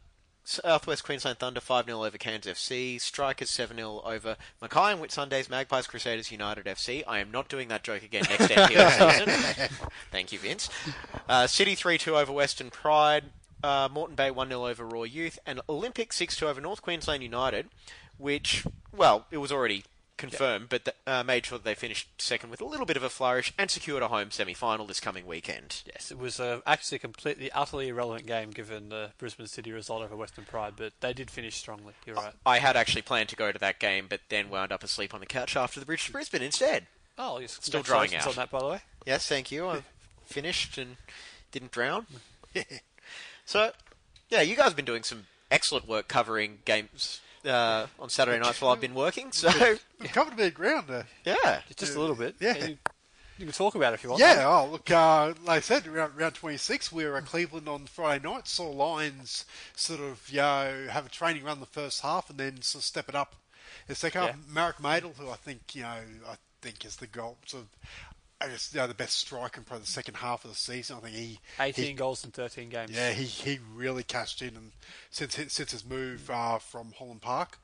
Southwest 0.45 1.05
Queensland 1.05 1.39
Thunder 1.39 1.62
5 1.62 1.86
0 1.86 2.03
over 2.03 2.17
Cairns 2.17 2.45
FC. 2.45 2.99
Strikers 2.99 3.49
7 3.49 3.77
0 3.77 4.01
over 4.03 4.36
Mackay 4.62 4.91
and 4.91 5.01
Whitsundays 5.01 5.49
Magpies 5.49 5.88
Crusaders 5.88 6.31
United 6.31 6.65
FC. 6.65 7.03
I 7.07 7.19
am 7.19 7.31
not 7.31 7.47
doing 7.47 7.69
that 7.69 7.83
joke 7.83 8.03
again 8.03 8.23
next 8.29 8.49
NPL 8.49 9.12
season. 9.12 9.88
Thank 10.12 10.31
you, 10.31 10.39
Vince. 10.39 10.69
Uh, 11.29 11.47
City 11.47 11.75
3 11.75 11.97
2 11.97 12.17
over 12.17 12.31
Western 12.31 12.69
Pride. 12.69 13.25
Uh, 13.63 13.88
Moreton 13.89 14.15
Bay 14.15 14.29
1 14.29 14.49
0 14.49 14.67
over 14.67 14.86
Roar 14.86 15.05
Youth. 15.05 15.39
And 15.45 15.62
Olympic 15.69 16.12
6 16.12 16.36
2 16.36 16.47
over 16.47 16.59
North 16.59 16.81
Queensland 16.81 17.23
United, 17.23 17.69
which, 18.17 18.65
well, 18.95 19.25
it 19.31 19.38
was 19.38 19.51
already 19.51 19.86
confirmed, 20.17 20.67
but 20.69 20.86
th- 20.86 20.97
uh, 21.08 21.23
made 21.23 21.45
sure 21.45 21.58
that 21.58 21.65
they 21.65 21.76
finished 21.76 22.08
second 22.21 22.49
with 22.49 22.62
a 22.62 22.65
little 22.65 22.86
bit 22.86 22.97
of 22.97 23.04
a 23.04 23.10
flourish 23.10 23.54
and 23.58 23.69
secured 23.69 24.04
a 24.04 24.08
home 24.08 24.32
semi 24.32 24.54
final 24.54 24.86
this 24.86 24.99
coming 24.99 25.26
weekend. 25.26 25.82
yes, 25.86 26.12
it 26.12 26.17
was 26.17 26.39
uh, 26.39 26.62
actually 26.65 26.97
a 26.97 26.99
completely, 26.99 27.52
utterly 27.52 27.88
irrelevant 27.89 28.26
game 28.28 28.52
given 28.52 28.89
the 28.89 29.12
Brisbane 29.17 29.47
City 29.47 29.71
result 29.71 30.04
over 30.04 30.15
Western 30.15 30.45
Pride, 30.45 30.73
but 30.78 30.93
they 31.02 31.13
did 31.13 31.30
finish 31.32 31.56
strongly. 31.56 31.93
You're 32.06 32.15
right. 32.15 32.34
I 32.45 32.60
had 32.60 32.76
actually 32.76 33.02
planned 33.02 33.30
to 33.30 33.36
go 33.36 33.52
to 33.52 33.60
that 33.60 33.80
game, 33.80 34.06
but 34.10 34.21
then 34.30 34.49
wound 34.49 34.71
up 34.71 34.84
asleep 34.84 35.13
on 35.13 35.19
the 35.19 35.26
couch 35.26 35.56
after 35.56 35.80
the 35.80 35.86
bridge 35.86 36.06
to 36.06 36.12
Brisbane 36.12 36.41
instead. 36.41 36.88
Oh, 37.17 37.39
yes, 37.39 37.60
Still 37.62 37.84
drying 37.84 38.15
out. 38.15 38.26
on 38.28 38.34
that, 38.36 38.49
by 38.49 38.60
the 38.60 38.67
way. 38.67 38.80
Yes, 39.06 39.28
thank 39.28 39.52
you. 39.52 39.67
I 39.67 39.84
finished 40.26 40.78
and 40.78 40.97
didn't 41.52 41.71
drown. 41.71 42.08
so, 43.45 43.71
yeah, 44.30 44.41
you 44.41 44.56
guys 44.56 44.65
have 44.67 44.76
been 44.76 44.86
doing 44.86 45.04
some 45.04 45.26
excellent 45.52 45.88
work 45.88 46.08
covering 46.08 46.60
games 46.65 47.21
uh, 47.45 47.88
on 47.99 48.10
Saturday 48.10 48.39
nights 48.39 48.62
while 48.62 48.71
I've 48.71 48.82
been 48.82 48.93
working. 48.93 49.32
So, 49.32 49.49
We've 49.99 50.12
covered 50.12 50.34
a 50.34 50.38
bit 50.38 50.47
of 50.47 50.53
ground 50.53 50.88
there. 50.88 51.06
yeah, 51.25 51.62
Just 51.75 51.95
a 51.95 51.99
little 51.99 52.15
bit. 52.15 52.36
Yeah. 52.39 52.58
You, 52.58 52.77
you 53.39 53.45
can 53.45 53.53
talk 53.53 53.75
about 53.75 53.93
it 53.93 53.95
if 53.95 54.03
you 54.03 54.10
want. 54.12 54.21
Yeah, 54.21 54.45
oh, 54.47 54.69
look, 54.71 54.89
uh, 54.91 55.34
like 55.43 55.58
I 55.58 55.60
said, 55.62 55.88
round, 55.88 56.15
round 56.15 56.36
26, 56.36 56.91
we 56.91 57.06
were 57.06 57.17
at 57.17 57.25
Cleveland 57.25 57.67
on 57.67 57.86
Friday 57.88 58.27
night, 58.27 58.47
saw 58.47 58.69
Lions 58.69 59.45
sort 59.75 59.99
of, 60.01 60.29
you 60.29 60.38
know, 60.38 60.88
have 60.89 61.06
a 61.06 61.10
training 61.10 61.43
run 61.43 61.60
the 61.60 61.65
first 61.65 62.01
half 62.01 62.29
and 62.29 62.38
then 62.39 62.62
sort 62.62 62.82
of 62.82 62.86
step 62.86 63.10
it 63.10 63.15
up 63.15 63.36
the 63.88 63.95
second 63.95 64.21
half. 64.21 64.29
Yeah. 64.32 64.36
Marek 64.53 64.77
Madel, 64.77 65.13
who 65.17 65.29
I 65.29 65.36
think 65.36 65.75
you 65.75 65.82
know, 65.82 65.99
I 66.29 66.36
think 66.62 66.86
is 66.86 66.97
the 66.97 67.08
goal, 67.08 67.38
sort 67.45 67.63
of, 67.63 67.69
I 68.43 68.49
guess 68.49 68.71
you 68.73 68.79
know, 68.79 68.88
the 68.88 68.93
best 68.93 69.17
striker 69.17 69.60
in 69.60 69.63
probably 69.63 69.86
the 69.86 69.91
second 69.91 70.15
half 70.15 70.43
of 70.43 70.51
the 70.51 70.58
season. 70.58 70.97
I 70.97 70.99
think 70.99 71.15
he 71.15 71.39
18 71.60 71.86
he, 71.86 71.93
goals 71.93 72.23
in 72.25 72.32
13 72.32 72.69
games. 72.69 72.91
yeah, 72.91 73.12
he, 73.12 73.23
he 73.23 73.60
really 73.73 74.03
cashed 74.03 74.41
in 74.41 74.56
and 74.56 74.71
since 75.10 75.36
his- 75.36 75.53
since 75.53 75.71
his 75.71 75.86
move 75.86 76.29
uh, 76.29 76.60
from 76.60 76.93
Holland 76.97 77.21
Park. 77.21 77.58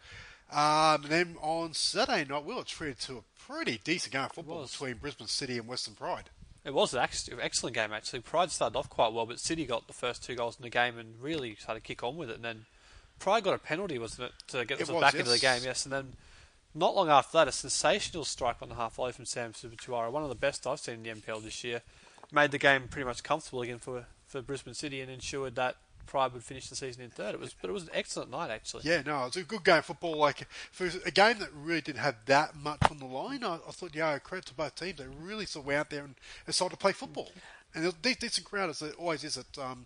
Um, 0.52 1.04
and 1.04 1.12
then 1.12 1.36
on 1.42 1.74
Saturday 1.74 2.26
night, 2.28 2.44
we 2.44 2.56
were 2.56 2.64
treated 2.64 3.00
to 3.02 3.18
a 3.18 3.24
pretty 3.52 3.80
decent 3.84 4.14
game 4.14 4.24
of 4.24 4.32
football 4.32 4.64
between 4.64 4.96
Brisbane 4.96 5.28
City 5.28 5.58
and 5.58 5.68
Western 5.68 5.94
Pride. 5.94 6.30
It 6.66 6.74
was 6.74 6.94
an 6.94 7.02
excellent 7.02 7.76
game 7.76 7.94
actually. 7.94 8.20
Pride 8.20 8.52
started 8.52 8.78
off 8.78 8.90
quite 8.90 9.14
well, 9.14 9.26
but 9.26 9.40
City 9.40 9.66
got 9.66 9.88
the 9.88 9.94
first 9.94 10.24
two 10.24 10.36
goals 10.36 10.58
in 10.58 10.64
the 10.64 10.70
game 10.70 10.98
and 10.98 11.16
really 11.22 11.56
started 11.56 11.82
to 11.82 11.88
kick 11.88 12.04
on 12.04 12.18
with 12.18 12.30
it. 12.30 12.36
And 12.36 12.46
then 12.46 12.66
Pride 13.20 13.44
got 13.44 13.54
a 13.54 13.60
penalty, 13.60 14.00
wasn't 14.00 14.30
it, 14.30 14.34
to 14.50 14.66
get 14.66 14.82
It 14.82 14.90
was, 14.90 15.02
back 15.02 15.16
into 15.16 15.30
the 15.30 15.40
game? 15.40 15.62
Yes, 15.64 15.86
and 15.86 15.94
then 15.94 16.14
not 16.74 16.96
long 16.96 17.10
after 17.10 17.38
that, 17.38 17.48
a 17.48 17.52
sensational 17.52 18.26
strike 18.26 18.58
on 18.62 18.70
the 18.70 18.76
half 18.76 18.96
volley 18.96 19.12
from 19.12 19.26
Sam 19.26 19.54
Subatuara, 19.54 20.12
one 20.12 20.24
of 20.24 20.30
the 20.30 20.36
best 20.36 20.68
I've 20.68 20.80
seen 20.80 20.96
in 20.96 21.04
the 21.04 21.10
NPL 21.10 21.44
this 21.44 21.64
year, 21.64 21.82
made 22.32 22.52
the 22.52 22.58
game 22.58 22.88
pretty 22.88 23.06
much 23.06 23.24
comfortable 23.24 23.62
again 23.62 23.80
for 23.80 24.06
for 24.28 24.42
Brisbane 24.42 24.76
City 24.76 25.02
and 25.02 25.10
ensured 25.10 25.56
that 25.56 25.76
Pride 26.06 26.34
would 26.34 26.44
finish 26.44 26.70
the 26.70 26.76
season 26.76 27.04
in 27.04 27.10
third. 27.10 27.36
It 27.36 27.40
was, 27.40 27.56
but 27.60 27.70
it 27.70 27.74
was 27.74 27.84
an 27.84 27.90
excellent 27.94 28.32
night 28.32 28.50
actually. 28.50 28.84
Yeah, 28.84 29.02
no, 29.06 29.24
it 29.24 29.26
was 29.26 29.36
a 29.38 29.44
good 29.44 29.64
game 29.64 29.78
of 29.78 29.86
football. 29.86 30.18
Like 30.18 30.48
for 30.72 30.90
a 31.06 31.12
game 31.12 31.38
that 31.40 31.50
really 31.54 31.82
didn't 31.82 32.00
have 32.00 32.16
that 32.26 32.56
much 32.56 32.80
on 32.90 32.98
the 32.98 33.06
line, 33.06 33.44
I, 33.44 33.56
I 33.56 33.72
thought, 33.72 33.94
yeah, 33.94 34.18
credit 34.20 34.46
to 34.48 34.54
both 34.56 34.76
teams. 34.76 34.98
They 34.98 35.06
really 35.22 35.46
sort 35.46 35.64
of 35.64 35.68
went 35.68 35.80
out 35.80 35.90
there 35.90 36.04
and 36.04 36.16
decided 36.46 36.72
to 36.72 36.78
play 36.78 36.94
football. 36.94 37.32
And 37.76 37.86
a 37.86 37.92
decent 37.92 38.46
crowd, 38.48 38.72
as 38.72 38.80
there 38.80 38.92
always 38.94 39.24
is 39.24 39.38
at 39.38 39.58
um, 39.60 39.86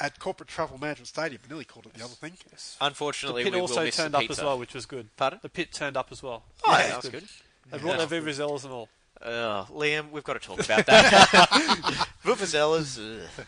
at 0.00 0.18
Corporate 0.18 0.48
Travel 0.48 0.78
Management 0.78 1.08
Stadium. 1.08 1.40
I 1.44 1.48
nearly 1.48 1.64
called 1.64 1.86
it 1.86 1.94
the 1.94 2.04
other 2.04 2.14
thing. 2.14 2.32
Yes. 2.50 2.76
Unfortunately, 2.80 3.42
The 3.44 3.50
pit 3.50 3.54
we 3.54 3.60
also 3.60 3.76
will 3.76 3.84
miss 3.84 3.96
turned 3.96 4.14
the 4.14 4.18
up 4.18 4.30
as 4.30 4.40
well, 4.42 4.58
which 4.58 4.74
was 4.74 4.86
good. 4.86 5.08
Pardon? 5.16 5.40
The 5.42 5.48
pit 5.48 5.72
turned 5.72 5.96
up 5.96 6.08
as 6.10 6.22
well. 6.22 6.44
Oh, 6.66 6.72
yeah, 6.72 6.86
it 6.86 6.90
that's 6.90 7.08
good. 7.08 7.24
They 7.70 7.78
brought 7.78 7.98
their 7.98 8.20
Vivazellas 8.20 8.64
and 8.64 8.72
all. 8.72 8.88
Uh, 9.20 9.64
Liam, 9.66 10.10
we've 10.10 10.24
got 10.24 10.34
to 10.34 10.38
talk 10.38 10.64
about 10.64 10.86
that. 10.86 12.08
Vuvuzelas, 12.24 12.98
ugh. 12.98 13.46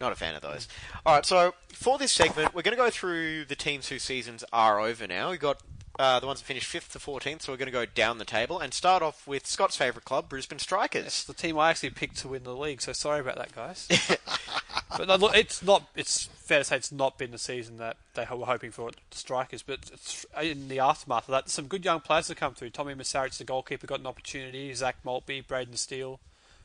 not 0.00 0.12
a 0.12 0.14
fan 0.14 0.34
of 0.34 0.42
those. 0.42 0.68
All 1.06 1.14
right, 1.14 1.24
so 1.24 1.54
for 1.72 1.96
this 1.98 2.12
segment, 2.12 2.54
we're 2.54 2.62
going 2.62 2.76
to 2.76 2.82
go 2.82 2.90
through 2.90 3.46
the 3.46 3.56
teams 3.56 3.88
whose 3.88 4.02
seasons 4.02 4.44
are 4.52 4.78
over 4.80 5.06
now. 5.06 5.30
We've 5.30 5.40
got 5.40 5.62
uh, 5.98 6.20
the 6.20 6.26
ones 6.26 6.40
that 6.40 6.46
finished 6.46 6.66
fifth 6.66 6.92
to 6.92 6.98
fourteenth, 6.98 7.42
so 7.42 7.52
we're 7.52 7.56
going 7.56 7.66
to 7.66 7.72
go 7.72 7.84
down 7.84 8.18
the 8.18 8.24
table 8.24 8.60
and 8.60 8.72
start 8.72 9.02
off 9.02 9.26
with 9.26 9.46
Scott's 9.46 9.76
favourite 9.76 10.04
club, 10.04 10.28
Brisbane 10.28 10.58
Strikers. 10.58 11.06
It's 11.06 11.24
the 11.24 11.34
team 11.34 11.58
I 11.58 11.70
actually 11.70 11.90
picked 11.90 12.18
to 12.18 12.28
win 12.28 12.44
the 12.44 12.54
league, 12.54 12.80
so 12.80 12.92
sorry 12.92 13.20
about 13.20 13.36
that, 13.36 13.54
guys. 13.54 13.88
but 14.96 15.08
no, 15.08 15.16
look, 15.16 15.36
it's 15.36 15.62
not. 15.62 15.88
It's 15.96 16.26
fair 16.26 16.60
to 16.60 16.64
say 16.64 16.76
it's 16.76 16.92
not 16.92 17.18
been 17.18 17.32
the 17.32 17.38
season 17.38 17.78
that 17.78 17.96
they 18.14 18.24
were 18.30 18.46
hoping 18.46 18.70
for 18.70 18.88
at 18.88 18.96
Strikers. 19.10 19.62
But 19.62 19.90
it's, 19.92 20.24
in 20.40 20.68
the 20.68 20.78
aftermath 20.78 21.28
of 21.28 21.32
that, 21.32 21.50
some 21.50 21.66
good 21.66 21.84
young 21.84 22.00
players 22.00 22.28
have 22.28 22.36
come 22.36 22.54
through. 22.54 22.70
Tommy 22.70 22.94
Masaric, 22.94 23.36
the 23.36 23.44
goalkeeper, 23.44 23.86
got 23.86 24.00
an 24.00 24.06
opportunity. 24.06 24.72
Zach 24.74 24.96
Maltby, 25.04 25.42
Braden 25.42 25.76
Steele, 25.76 26.20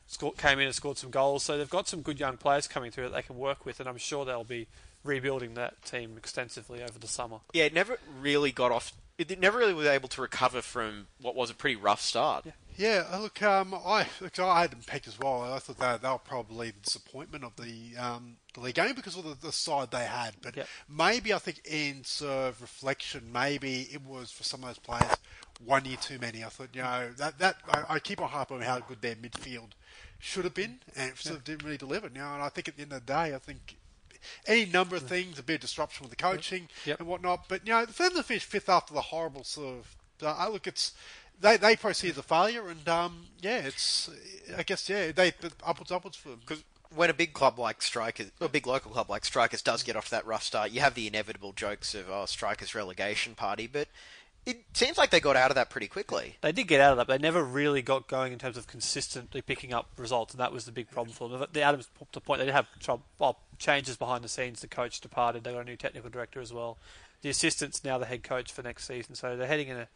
scored, 0.06 0.36
came 0.36 0.60
in 0.60 0.66
and 0.66 0.74
scored 0.74 0.98
some 0.98 1.10
goals. 1.10 1.42
So 1.42 1.58
they've 1.58 1.68
got 1.68 1.88
some 1.88 2.02
good 2.02 2.20
young 2.20 2.36
players 2.36 2.68
coming 2.68 2.92
through 2.92 3.04
that 3.04 3.14
they 3.14 3.22
can 3.22 3.36
work 3.36 3.66
with, 3.66 3.80
and 3.80 3.88
I'm 3.88 3.98
sure 3.98 4.24
they'll 4.24 4.44
be 4.44 4.68
rebuilding 5.04 5.54
that 5.54 5.82
team 5.84 6.14
extensively 6.16 6.82
over 6.82 6.98
the 6.98 7.06
summer. 7.06 7.38
Yeah, 7.52 7.64
it 7.64 7.74
never 7.74 7.98
really 8.20 8.50
got 8.52 8.72
off. 8.72 8.92
It 9.16 9.38
never 9.38 9.58
really 9.58 9.74
was 9.74 9.86
able 9.86 10.08
to 10.08 10.20
recover 10.22 10.60
from 10.60 11.06
what 11.20 11.36
was 11.36 11.48
a 11.48 11.54
pretty 11.54 11.76
rough 11.76 12.00
start. 12.00 12.46
Yeah, 12.76 13.04
uh, 13.12 13.20
look, 13.20 13.40
um, 13.44 13.72
I 13.72 14.08
look, 14.20 14.36
I 14.40 14.62
had 14.62 14.72
them 14.72 14.80
pegged 14.84 15.06
as 15.06 15.16
well. 15.20 15.52
I 15.52 15.60
thought 15.60 15.78
they, 15.78 15.96
they 16.02 16.12
were 16.12 16.18
probably 16.18 16.70
the 16.72 16.80
disappointment 16.80 17.44
of 17.44 17.54
the 17.54 17.96
um, 17.96 18.38
the 18.54 18.60
league 18.60 18.74
game 18.74 18.94
because 18.96 19.16
of 19.16 19.22
the, 19.22 19.36
the 19.46 19.52
side 19.52 19.92
they 19.92 20.04
had. 20.06 20.34
But 20.42 20.56
Yep. 20.56 20.66
maybe 20.88 21.32
I 21.32 21.38
think 21.38 21.60
in 21.64 22.02
sort 22.02 22.32
of 22.48 22.60
reflection, 22.60 23.30
maybe 23.32 23.82
it 23.92 24.02
was 24.04 24.32
for 24.32 24.42
some 24.42 24.64
of 24.64 24.70
those 24.70 24.78
players 24.80 25.16
one 25.64 25.84
year 25.84 25.96
too 26.00 26.18
many. 26.18 26.42
I 26.42 26.48
thought, 26.48 26.70
you 26.74 26.82
know, 26.82 27.10
that 27.18 27.38
that 27.38 27.58
I, 27.68 27.84
I 27.88 27.98
keep 28.00 28.20
on 28.20 28.30
harping 28.30 28.56
on 28.56 28.62
how 28.64 28.80
good 28.80 29.00
their 29.00 29.14
midfield 29.14 29.70
should 30.18 30.42
have 30.42 30.54
been, 30.54 30.80
and 30.96 31.12
it 31.12 31.18
sort 31.18 31.36
of 31.36 31.44
didn't 31.44 31.62
really 31.62 31.76
deliver. 31.76 32.08
Now, 32.10 32.34
and 32.34 32.42
I 32.42 32.48
think 32.48 32.66
at 32.66 32.74
the 32.76 32.82
end 32.82 32.92
of 32.92 33.06
the 33.06 33.12
day, 33.12 33.32
I 33.32 33.38
think 33.38 33.76
any 34.46 34.66
number 34.66 34.96
of 34.96 35.02
things, 35.02 35.38
a 35.38 35.42
bit 35.42 35.56
of 35.56 35.60
disruption 35.62 36.04
with 36.04 36.10
the 36.10 36.16
coaching 36.16 36.68
Yep. 36.84 37.00
and 37.00 37.08
whatnot. 37.08 37.48
But 37.48 37.66
you 37.66 37.72
know, 37.72 37.86
for 37.86 38.04
them 38.04 38.14
to 38.16 38.22
finish 38.22 38.44
fifth 38.44 38.68
after 38.68 38.94
the 38.94 39.00
horrible 39.00 39.44
sort 39.44 39.78
of, 39.78 39.96
uh, 40.22 40.34
I 40.36 40.48
look, 40.48 40.66
it's 40.66 40.92
they 41.40 41.56
they 41.56 41.76
probably 41.76 41.94
see 41.94 42.08
it 42.08 42.12
as 42.12 42.18
a 42.18 42.22
failure, 42.22 42.68
and 42.68 42.88
um, 42.88 43.26
yeah, 43.40 43.58
it's 43.58 44.10
I 44.56 44.62
guess 44.62 44.88
yeah, 44.88 45.12
they 45.12 45.32
but 45.40 45.52
upwards 45.64 45.90
upwards 45.90 46.16
for 46.16 46.30
them. 46.30 46.40
Because 46.40 46.64
when 46.94 47.10
a 47.10 47.14
big 47.14 47.32
club 47.32 47.58
like 47.58 47.82
Strikers, 47.82 48.30
a 48.40 48.48
big 48.48 48.66
local 48.66 48.92
club 48.92 49.10
like 49.10 49.24
Strikers 49.24 49.62
does 49.62 49.82
get 49.82 49.96
off 49.96 50.10
that 50.10 50.26
rough 50.26 50.42
start, 50.44 50.70
you 50.70 50.80
have 50.80 50.94
the 50.94 51.06
inevitable 51.06 51.52
jokes 51.52 51.94
of 51.94 52.08
oh, 52.08 52.24
Strikers 52.26 52.74
relegation 52.74 53.34
party, 53.34 53.66
but 53.66 53.88
it 54.46 54.62
seems 54.74 54.98
like 54.98 55.10
they 55.10 55.20
got 55.20 55.36
out 55.36 55.50
of 55.50 55.54
that 55.54 55.70
pretty 55.70 55.86
quickly. 55.88 56.36
They 56.42 56.52
did 56.52 56.68
get 56.68 56.80
out 56.80 56.92
of 56.92 56.98
that, 56.98 57.06
but 57.06 57.18
they 57.18 57.22
never 57.26 57.42
really 57.42 57.82
got 57.82 58.08
going 58.08 58.32
in 58.32 58.38
terms 58.38 58.56
of 58.56 58.66
consistently 58.66 59.40
picking 59.42 59.72
up 59.72 59.86
results, 59.96 60.34
and 60.34 60.40
that 60.40 60.52
was 60.52 60.66
the 60.66 60.72
big 60.72 60.90
problem 60.90 61.14
for 61.14 61.28
them. 61.28 61.44
The 61.52 61.62
Adams 61.62 61.88
popped 61.98 62.12
to 62.12 62.20
point, 62.20 62.40
they 62.40 62.46
did 62.46 62.54
have 62.54 62.66
trouble, 62.78 63.04
well, 63.18 63.38
changes 63.58 63.96
behind 63.96 64.24
the 64.24 64.28
scenes. 64.28 64.60
The 64.60 64.68
coach 64.68 65.00
departed. 65.00 65.44
They 65.44 65.52
got 65.52 65.60
a 65.60 65.64
new 65.64 65.76
technical 65.76 66.10
director 66.10 66.40
as 66.40 66.52
well. 66.52 66.78
The 67.22 67.30
assistant's 67.30 67.84
now 67.84 67.98
the 67.98 68.06
head 68.06 68.22
coach 68.22 68.52
for 68.52 68.62
next 68.62 68.86
season, 68.86 69.14
so 69.14 69.36
they're 69.36 69.46
heading 69.46 69.68
in 69.68 69.76
a. 69.76 69.88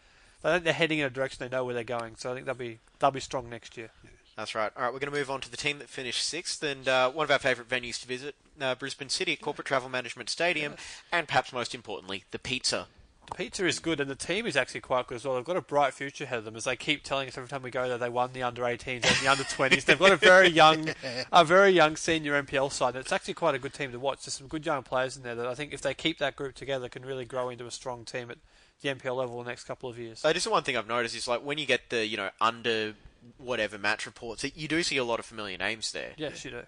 I 0.45 0.53
think 0.53 0.65
they're 0.65 0.73
heading 0.73 1.01
in 1.01 1.07
a 1.07 1.11
direction 1.11 1.39
they 1.41 1.55
know 1.55 1.65
where 1.65 1.75
they're 1.75 1.85
going, 1.85 2.15
so 2.17 2.31
I 2.31 2.35
think 2.35 2.47
they'll 2.47 2.55
be 2.55 2.79
they'll 2.99 3.11
be 3.11 3.21
strong 3.21 3.51
next 3.51 3.77
year. 3.77 3.91
That's 4.37 4.55
right. 4.55 4.71
All 4.77 4.85
right, 4.85 4.93
we're 4.93 5.01
going 5.01 5.13
to 5.13 5.19
move 5.19 5.33
on 5.33 5.41
to 5.41 5.51
the 5.51 5.57
team 5.57 5.81
that 5.81 5.89
finished 5.89 6.23
sixth 6.23 6.63
and 6.63 6.87
uh, 6.87 7.11
one 7.11 7.25
of 7.25 7.31
our 7.31 7.41
favourite 7.41 7.69
venues 7.69 8.01
to 8.03 8.07
visit, 8.07 8.37
uh, 8.61 8.77
Brisbane 8.77 9.09
City 9.09 9.33
at 9.33 9.41
Corporate 9.41 9.67
Travel 9.67 9.89
Management 9.89 10.31
Stadium, 10.31 10.75
and 11.11 11.27
perhaps 11.27 11.53
most 11.53 11.75
importantly, 11.75 12.23
the 12.31 12.39
pizza. 12.39 12.87
The 13.31 13.37
pizza 13.37 13.67
is 13.67 13.79
good, 13.79 14.01
and 14.01 14.11
the 14.11 14.15
team 14.15 14.47
is 14.47 14.57
actually 14.57 14.81
quite 14.81 15.07
good 15.07 15.17
as 15.17 15.25
well. 15.25 15.37
They've 15.37 15.45
got 15.45 15.57
a 15.57 15.63
bright 15.63 15.95
future 15.95 16.25
ahead 16.25 16.39
of 16.39 16.45
them, 16.45 16.57
as 16.57 16.65
they 16.65 16.77
keep 16.77 17.03
telling 17.05 17.29
us 17.29 17.37
every 17.37 17.49
time 17.49 17.63
we 17.63 17.71
go 17.71 17.89
there. 17.89 17.99
They 17.99 18.09
won 18.09 18.33
the 18.33 18.43
under 18.43 18.63
18s 18.63 19.05
and 19.05 19.17
the 19.23 19.29
under 19.29 19.45
20s. 19.45 19.85
They've 19.85 19.99
got 19.99 20.13
a 20.13 20.17
very 20.17 20.49
young, 20.63 20.91
a 21.33 21.45
very 21.45 21.71
young 21.71 21.97
senior 21.97 22.41
NPL 22.43 22.73
side. 22.73 22.95
And 22.95 22.99
it's 22.99 23.13
actually 23.13 23.35
quite 23.35 23.55
a 23.55 23.59
good 23.59 23.75
team 23.75 23.93
to 23.93 23.99
watch. 23.99 24.25
There's 24.25 24.35
some 24.35 24.49
good 24.49 24.65
young 24.65 24.83
players 24.83 25.17
in 25.17 25.23
there 25.23 25.35
that 25.35 25.47
I 25.47 25.55
think, 25.55 25.73
if 25.73 25.83
they 25.83 25.95
keep 25.95 26.19
that 26.19 26.37
group 26.37 26.55
together, 26.55 26.89
can 26.89 27.05
really 27.05 27.25
grow 27.25 27.49
into 27.49 27.67
a 27.67 27.71
strong 27.71 28.05
team 28.05 28.31
at 28.31 28.39
the 28.81 28.89
NPL 28.89 29.17
level 29.17 29.39
in 29.41 29.45
the 29.45 29.51
next 29.51 29.65
couple 29.65 29.89
of 29.91 29.99
years. 29.99 30.25
Uh, 30.25 30.33
just 30.33 30.47
one 30.51 30.63
thing 30.63 30.77
I've 30.77 30.89
noticed 30.89 31.17
is 31.17 31.27
like 31.29 31.45
when 31.45 31.59
you 31.59 31.67
get 31.67 31.91
the 31.91 32.07
you 32.07 32.17
know 32.17 32.31
under 32.41 32.95
whatever 33.37 33.79
match 33.79 34.07
reports, 34.07 34.45
you 34.55 34.69
do 34.69 34.83
see 34.83 34.97
a 34.97 35.05
lot 35.05 35.19
of 35.19 35.27
familiar 35.27 35.59
names 35.59 35.93
there. 35.93 36.13
yes, 36.17 36.45
you 36.45 36.51
do. 36.51 36.63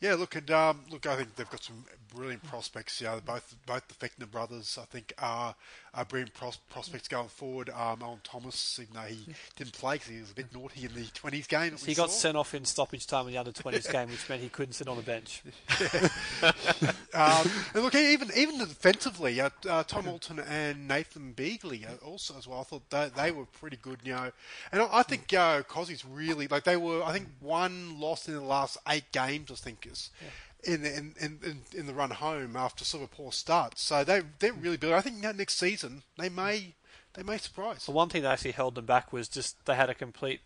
Yeah, 0.00 0.14
look, 0.14 0.36
and 0.36 0.50
um, 0.50 0.80
look, 0.90 1.06
I 1.06 1.16
think 1.16 1.34
they've 1.36 1.48
got 1.48 1.62
some 1.62 1.84
brilliant 2.14 2.42
prospects. 2.44 3.00
You 3.00 3.06
know, 3.06 3.20
both 3.24 3.56
both 3.66 3.88
the 3.88 3.94
Fechner 3.94 4.30
brothers, 4.30 4.78
I 4.80 4.84
think, 4.84 5.14
are, 5.18 5.54
are 5.94 6.04
brilliant 6.04 6.34
pros- 6.34 6.58
prospects 6.68 7.08
going 7.08 7.28
forward. 7.28 7.70
Um, 7.70 8.02
Owen 8.02 8.20
Thomas, 8.22 8.78
even 8.78 8.94
though 8.94 9.08
he 9.08 9.26
didn't 9.56 9.72
play 9.72 9.94
because 9.94 10.08
he 10.08 10.20
was 10.20 10.30
a 10.32 10.34
bit 10.34 10.54
naughty 10.54 10.84
in 10.84 10.94
the 10.94 11.06
twenties 11.14 11.46
game. 11.46 11.76
He 11.78 11.94
got 11.94 12.10
saw. 12.10 12.18
sent 12.18 12.36
off 12.36 12.54
in 12.54 12.66
stoppage 12.66 13.06
time 13.06 13.26
in 13.26 13.32
the 13.32 13.38
under 13.38 13.52
20s 13.52 13.90
game, 13.90 14.10
which 14.10 14.28
meant 14.28 14.42
he 14.42 14.50
couldn't 14.50 14.74
sit 14.74 14.86
on 14.86 14.98
the 14.98 15.02
bench. 15.02 15.42
um, 17.14 17.50
and 17.74 17.82
look, 17.82 17.94
even 17.94 18.30
even 18.36 18.58
defensively, 18.58 19.40
uh, 19.40 19.48
uh, 19.66 19.82
Tom 19.84 20.08
Alton 20.08 20.40
and 20.40 20.86
Nathan 20.86 21.32
Beagley 21.34 21.86
also 22.04 22.36
as 22.36 22.46
well. 22.46 22.60
I 22.60 22.64
thought 22.64 22.90
they, 22.90 23.10
they 23.16 23.30
were 23.30 23.46
pretty 23.46 23.78
good, 23.80 24.00
you 24.04 24.12
know. 24.12 24.30
And 24.72 24.82
I, 24.82 24.88
I 24.92 25.02
think 25.04 25.32
uh, 25.32 25.62
Cozzy's 25.62 26.04
really 26.04 26.48
like 26.48 26.64
they 26.64 26.76
were. 26.76 27.02
I 27.02 27.12
think 27.12 27.28
one 27.40 27.98
loss 27.98 28.28
in 28.28 28.34
the 28.34 28.40
last 28.42 28.76
eight 28.88 29.10
games. 29.12 29.50
I 29.50 29.54
think 29.54 29.85
is. 29.86 30.10
In, 30.64 30.82
the- 30.82 30.96
in, 30.96 31.14
in, 31.20 31.38
in, 31.44 31.60
in 31.78 31.86
the 31.86 31.94
run 31.94 32.10
home 32.10 32.56
after 32.56 32.84
sort 32.84 33.04
of 33.04 33.10
a 33.12 33.14
poor 33.14 33.30
start, 33.32 33.78
so 33.78 34.02
they 34.04 34.22
they're 34.38 34.52
really 34.52 34.76
building. 34.76 34.98
I 34.98 35.00
think 35.02 35.16
now 35.18 35.32
next 35.32 35.58
season 35.58 36.02
they 36.18 36.28
may 36.28 36.74
they 37.14 37.22
may 37.22 37.38
surprise. 37.38 37.86
The 37.86 37.92
one 37.92 38.08
thing 38.08 38.22
that 38.22 38.32
actually 38.32 38.52
held 38.52 38.74
them 38.74 38.86
back 38.86 39.12
was 39.12 39.28
just 39.28 39.64
they 39.66 39.74
had 39.76 39.90
a 39.90 39.94
completely 39.94 40.40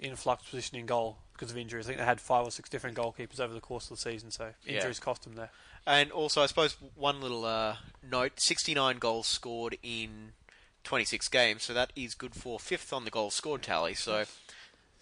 influx 0.00 0.44
position 0.44 0.76
in 0.78 0.86
goal 0.86 1.18
because 1.32 1.50
of 1.50 1.56
injuries. 1.56 1.86
I 1.86 1.88
think 1.88 1.98
they 2.00 2.04
had 2.04 2.20
five 2.20 2.46
or 2.46 2.50
six 2.50 2.68
different 2.68 2.96
goalkeepers 2.96 3.40
over 3.40 3.54
the 3.54 3.60
course 3.60 3.90
of 3.90 3.96
the 3.96 4.02
season, 4.02 4.30
so 4.30 4.50
Yeah. 4.66 4.74
injuries 4.76 5.00
cost 5.00 5.22
them 5.24 5.34
there. 5.36 5.50
And 5.86 6.10
also, 6.12 6.42
I 6.42 6.46
suppose 6.46 6.76
one 6.94 7.20
little 7.20 7.44
uh, 7.44 7.76
note: 8.08 8.40
sixty-nine 8.40 8.98
goals 8.98 9.26
scored 9.26 9.78
in 9.82 10.32
twenty-six 10.84 11.28
games, 11.28 11.62
so 11.62 11.72
that 11.72 11.92
is 11.96 12.14
good 12.14 12.34
for 12.34 12.58
fifth 12.60 12.92
on 12.92 13.04
the 13.04 13.10
goals 13.10 13.34
scored 13.34 13.62
tally. 13.62 13.94
So. 13.94 14.24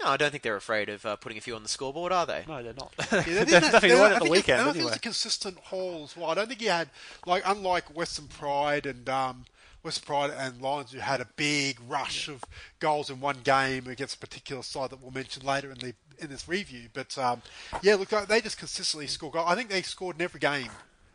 No, 0.02 0.08
I 0.10 0.16
don't 0.16 0.30
think 0.30 0.42
they're 0.42 0.56
afraid 0.56 0.88
of 0.88 1.04
uh, 1.04 1.16
putting 1.16 1.36
a 1.38 1.40
few 1.40 1.54
on 1.54 1.62
the 1.62 1.68
scoreboard, 1.68 2.12
are 2.12 2.24
they? 2.26 2.44
No, 2.48 2.62
they're 2.62 2.72
not. 2.74 2.92
Yeah, 2.98 3.04
they 3.22 3.32
they 3.32 3.44
did 3.44 3.48
that- 3.48 3.60
definitely 3.72 3.88
they- 3.90 3.94
weren't 3.96 4.12
I 4.12 4.16
at 4.16 4.22
the 4.22 4.24
think 4.24 4.26
it- 4.26 4.30
weekend 4.30 4.60
I 4.60 4.64
think 4.72 4.76
it 4.76 4.84
was 4.84 4.96
a 4.96 5.00
consistent 5.00 5.58
haul 5.58 6.02
as 6.04 6.16
well. 6.16 6.30
I 6.30 6.34
don't 6.34 6.48
think 6.48 6.62
you 6.62 6.70
had 6.70 6.88
like 7.26 7.42
unlike 7.46 7.94
Western 7.96 8.26
Pride 8.28 8.86
and 8.86 9.08
um, 9.08 9.44
Western 9.82 10.06
Pride 10.06 10.30
and 10.36 10.60
Lions, 10.62 10.92
who 10.92 10.98
had 11.00 11.20
a 11.20 11.26
big 11.36 11.78
rush 11.88 12.28
of 12.28 12.44
goals 12.80 13.10
in 13.10 13.20
one 13.20 13.38
game 13.44 13.86
against 13.86 14.16
a 14.16 14.18
particular 14.18 14.62
side 14.62 14.90
that 14.90 15.02
we'll 15.02 15.10
mention 15.12 15.44
later 15.44 15.70
in 15.70 15.78
the 15.78 15.94
in 16.18 16.30
this 16.30 16.48
review. 16.48 16.88
But 16.92 17.16
um, 17.18 17.42
yeah, 17.82 17.94
look, 17.96 18.08
they 18.28 18.40
just 18.40 18.58
consistently 18.58 19.06
score 19.06 19.30
goals. 19.30 19.46
I 19.48 19.54
think 19.54 19.68
they 19.70 19.82
scored 19.82 20.16
in 20.16 20.22
every 20.22 20.40
game, 20.40 20.68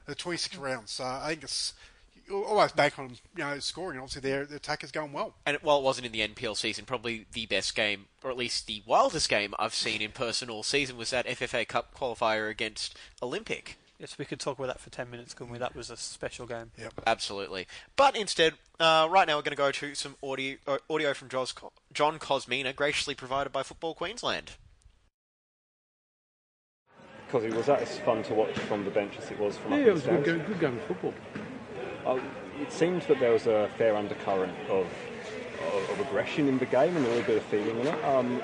the 0.06 0.16
26 0.16 0.58
rounds. 0.58 0.92
So 0.92 1.04
I 1.04 1.30
think 1.30 1.44
it's 1.44 1.74
almost 2.32 2.76
back 2.76 2.98
on 3.00 3.10
you 3.36 3.44
know 3.44 3.60
scoring. 3.60 4.00
Obviously, 4.00 4.22
their, 4.22 4.46
their 4.46 4.58
attack 4.58 4.84
is 4.84 4.92
going 4.92 5.14
well. 5.14 5.36
And 5.46 5.58
while 5.62 5.78
it 5.80 5.84
wasn't 5.84 6.06
in 6.08 6.12
the 6.12 6.28
NPL 6.28 6.58
season, 6.58 6.86
probably 6.86 7.26
the 7.34 7.46
best 7.46 7.76
game, 7.76 8.06
or 8.24 8.30
at 8.32 8.38
least 8.38 8.68
the 8.68 8.82
wildest 8.86 9.30
game 9.30 9.54
I've 9.60 9.76
seen 9.76 10.02
in 10.02 10.12
person 10.12 10.50
all 10.50 10.64
season 10.64 10.98
was 10.98 11.10
that 11.12 11.26
FFA 11.28 11.68
Cup 11.68 11.94
qualifier 11.96 12.50
against 12.50 12.98
Olympic. 13.22 13.78
Yes, 13.98 14.18
we 14.18 14.26
could 14.26 14.42
talk 14.42 14.58
about 14.60 14.68
that 14.68 14.82
for 14.82 14.90
10 14.90 15.10
minutes, 15.10 15.34
couldn't 15.34 15.54
we? 15.54 15.58
That 15.58 15.74
was 15.74 15.90
a 15.90 15.96
special 15.96 16.46
game. 16.46 16.72
Yep. 16.78 16.94
Absolutely. 17.08 17.66
But 17.96 18.18
instead, 18.18 18.56
uh, 18.78 19.08
right 19.10 19.26
now 19.26 19.38
we're 19.38 19.42
going 19.44 19.52
to 19.52 19.56
go 19.56 19.72
to 19.72 19.96
some 19.96 20.18
audio, 20.22 20.58
uh, 20.68 20.80
audio 20.90 21.14
from 21.14 21.30
Jos- 21.30 21.54
John 21.94 22.20
Cosmina, 22.20 22.74
graciously 22.74 23.16
provided 23.16 23.54
by 23.54 23.64
Football 23.64 23.94
Queensland. 23.94 24.52
Because 27.26 27.54
was 27.54 27.66
that 27.68 27.82
as 27.82 27.98
fun 28.00 28.22
to 28.24 28.34
watch 28.34 28.58
from 28.60 28.84
the 28.84 28.92
bench 28.92 29.14
as 29.18 29.32
it 29.32 29.40
was 29.40 29.58
from 29.58 29.72
Yeah, 29.72 29.80
up 29.80 29.88
it 29.88 29.94
was 29.94 30.04
the 30.04 30.10
a 30.10 30.18
good, 30.18 30.24
stands? 30.26 30.44
game- 30.44 30.48
good 30.48 30.60
game 30.60 30.78
of 30.78 30.84
football. 30.86 31.14
Uh, 32.06 32.20
it 32.62 32.72
seemed 32.72 33.02
that 33.04 33.20
there 33.20 33.32
was 33.32 33.48
a 33.48 33.70
fair 33.78 33.96
undercurrent 33.96 34.54
of, 34.70 34.86
of, 35.74 35.90
of 35.90 36.00
aggression 36.00 36.48
in 36.48 36.58
the 36.60 36.66
game 36.66 36.96
and 36.96 37.06
a 37.06 37.10
little 37.10 37.24
bit 37.24 37.38
of 37.38 37.44
feeling 37.44 37.80
in 37.80 37.88
it. 37.88 38.06
Um, 38.06 38.42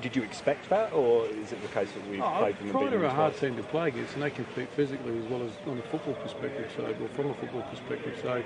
did 0.00 0.14
you 0.14 0.22
expect 0.22 0.68
that, 0.70 0.92
or 0.92 1.26
is 1.26 1.52
it 1.52 1.60
the 1.62 1.68
case 1.68 1.90
that 1.92 2.08
we 2.08 2.20
Oh, 2.20 2.34
played 2.38 2.58
them 2.58 2.70
Pride 2.70 2.92
are 2.92 3.04
a 3.04 3.10
hard 3.10 3.36
team 3.36 3.56
to 3.56 3.62
play 3.64 3.88
against, 3.88 4.14
and 4.14 4.22
they 4.22 4.30
compete 4.30 4.68
physically 4.70 5.18
as 5.18 5.24
well 5.30 5.42
as 5.42 5.52
on 5.66 5.78
a 5.78 5.82
football 5.82 6.14
perspective. 6.14 6.70
So, 6.76 6.84
or 6.84 7.08
from 7.08 7.30
a 7.30 7.34
football 7.34 7.62
perspective, 7.62 8.18
so 8.22 8.42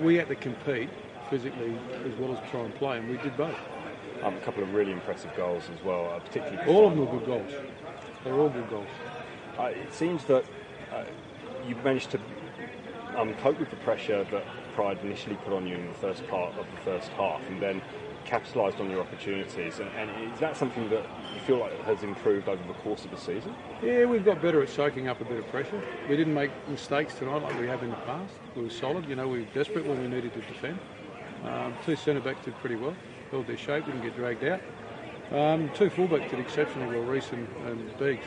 we 0.00 0.16
had 0.16 0.28
to 0.28 0.34
compete 0.34 0.90
physically 1.30 1.76
as 2.04 2.12
well 2.18 2.36
as 2.36 2.50
try 2.50 2.60
and 2.60 2.74
play, 2.74 2.98
and 2.98 3.08
we 3.08 3.16
did 3.18 3.36
both. 3.36 3.56
Um, 4.22 4.34
a 4.34 4.40
couple 4.40 4.62
of 4.62 4.72
really 4.72 4.92
impressive 4.92 5.30
goals 5.36 5.64
as 5.76 5.84
well, 5.84 6.10
uh, 6.10 6.18
particularly. 6.20 6.70
All 6.70 6.86
of 6.86 6.96
them 6.96 7.06
were 7.06 7.18
good 7.18 7.26
goals. 7.26 7.52
They're 8.24 8.34
all 8.34 8.48
good 8.48 8.68
goals. 8.70 8.86
Uh, 9.58 9.64
it 9.64 9.92
seems 9.92 10.24
that 10.24 10.44
uh, 10.92 11.04
you 11.66 11.76
managed 11.84 12.10
to 12.12 12.20
um, 13.16 13.34
cope 13.34 13.58
with 13.58 13.70
the 13.70 13.76
pressure 13.76 14.24
that 14.30 14.44
Pride 14.74 14.98
initially 15.02 15.36
put 15.36 15.52
on 15.52 15.66
you 15.66 15.76
in 15.76 15.86
the 15.86 15.94
first 15.94 16.26
part 16.28 16.54
of 16.58 16.66
the 16.74 16.80
first 16.80 17.08
half, 17.10 17.40
and 17.48 17.60
then 17.60 17.80
capitalised 18.24 18.80
on 18.80 18.90
your 18.90 19.00
opportunities. 19.00 19.78
And, 19.78 19.90
and 19.96 20.32
is 20.32 20.40
that 20.40 20.56
something 20.56 20.88
that 20.90 21.04
you 21.34 21.40
feel 21.40 21.58
like 21.58 21.78
has 21.82 22.02
improved 22.02 22.48
over 22.48 22.62
the 22.66 22.74
course 22.74 23.04
of 23.04 23.10
the 23.10 23.16
season? 23.16 23.54
Yeah, 23.82 24.06
we've 24.06 24.24
got 24.24 24.40
better 24.40 24.62
at 24.62 24.68
soaking 24.68 25.08
up 25.08 25.20
a 25.20 25.24
bit 25.24 25.38
of 25.38 25.48
pressure. 25.48 25.80
We 26.08 26.16
didn't 26.16 26.34
make 26.34 26.50
mistakes 26.68 27.14
tonight 27.14 27.42
like 27.42 27.58
we 27.60 27.66
have 27.68 27.82
in 27.82 27.90
the 27.90 27.96
past. 27.96 28.34
We 28.56 28.62
were 28.62 28.70
solid. 28.70 29.08
You 29.08 29.16
know, 29.16 29.28
we 29.28 29.40
were 29.40 29.48
desperate 29.54 29.86
when 29.86 30.00
we 30.00 30.08
needed 30.08 30.32
to 30.34 30.40
defend. 30.40 30.78
Um, 31.44 31.74
two 31.84 31.96
centre 31.96 32.20
backs 32.20 32.44
did 32.44 32.56
pretty 32.60 32.76
well, 32.76 32.96
held 33.30 33.46
their 33.46 33.58
shape, 33.58 33.84
didn't 33.84 34.02
get 34.02 34.16
dragged 34.16 34.44
out. 34.44 34.60
Um, 35.30 35.70
two 35.74 35.90
fullbacks 35.90 36.30
did 36.30 36.40
exceptionally 36.40 36.96
well, 36.96 37.06
Reese 37.06 37.32
and, 37.32 37.48
and 37.66 37.98
Beeks. 37.98 38.26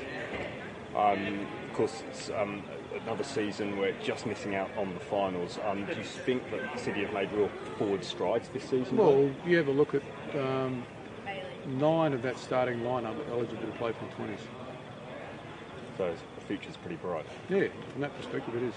Um, 0.95 1.47
of 1.67 1.73
course, 1.73 2.03
um, 2.35 2.63
another 3.03 3.23
season 3.23 3.77
we're 3.77 3.93
just 4.01 4.25
missing 4.25 4.55
out 4.55 4.69
on 4.77 4.93
the 4.93 4.99
finals. 4.99 5.59
Um, 5.65 5.85
do 5.85 5.95
you 5.95 6.03
think 6.03 6.49
that 6.51 6.79
City 6.79 7.03
have 7.03 7.13
made 7.13 7.31
real 7.31 7.49
forward 7.77 8.03
strides 8.03 8.49
this 8.49 8.63
season? 8.63 8.97
Well, 8.97 9.29
you 9.45 9.57
have 9.57 9.67
a 9.67 9.71
look 9.71 9.93
at 9.95 10.03
um, 10.35 10.83
nine 11.67 12.13
of 12.13 12.21
that 12.23 12.37
starting 12.37 12.79
lineup 12.79 13.17
are 13.27 13.31
eligible 13.31 13.65
to 13.65 13.77
play 13.77 13.91
from 13.93 14.07
20s. 14.09 14.39
so 15.97 16.13
the 16.35 16.45
future's 16.45 16.77
pretty 16.77 16.95
bright. 16.97 17.25
Yeah, 17.49 17.67
from 17.91 18.01
that 18.01 18.15
perspective, 18.17 18.55
it 18.55 18.63
is. 18.63 18.73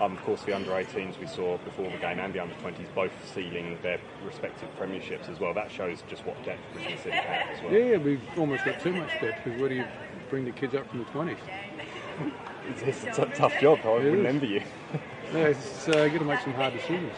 Um, 0.00 0.16
of 0.16 0.24
course, 0.24 0.42
the 0.42 0.54
under 0.54 0.70
18s 0.70 1.20
we 1.20 1.26
saw 1.26 1.58
before 1.58 1.88
the 1.90 1.98
game 1.98 2.18
and 2.18 2.32
the 2.34 2.40
under 2.40 2.54
20s 2.56 2.92
both 2.94 3.12
sealing 3.32 3.78
their 3.82 4.00
respective 4.24 4.68
premierships 4.78 5.28
as 5.28 5.38
well. 5.38 5.54
That 5.54 5.70
shows 5.70 6.02
just 6.08 6.26
what 6.26 6.42
depth 6.44 6.60
Brisbane 6.72 6.98
City 6.98 7.16
have 7.16 7.56
as 7.56 7.62
well. 7.62 7.72
Yeah, 7.72 7.98
we've 7.98 8.22
almost 8.36 8.64
got 8.64 8.80
too 8.80 8.92
much 8.92 9.10
depth 9.20 9.44
because 9.44 9.60
where 9.60 9.68
do 9.68 9.76
you 9.76 9.84
bring 10.28 10.44
the 10.44 10.50
kids 10.50 10.74
up 10.74 10.88
from 10.88 11.00
the 11.00 11.04
20s? 11.06 11.36
It's, 12.68 12.82
it's 12.82 13.18
a 13.18 13.24
t- 13.26 13.32
tough 13.34 13.58
job. 13.60 13.80
I 13.84 13.88
It 13.88 14.10
wouldn't 14.10 14.42
is. 14.44 14.50
you. 14.50 14.62
Yeah, 15.32 15.46
it's 15.46 15.88
uh, 15.88 16.08
got 16.08 16.18
to 16.18 16.24
make 16.24 16.40
some 16.40 16.52
hard 16.52 16.74
decisions. 16.74 17.12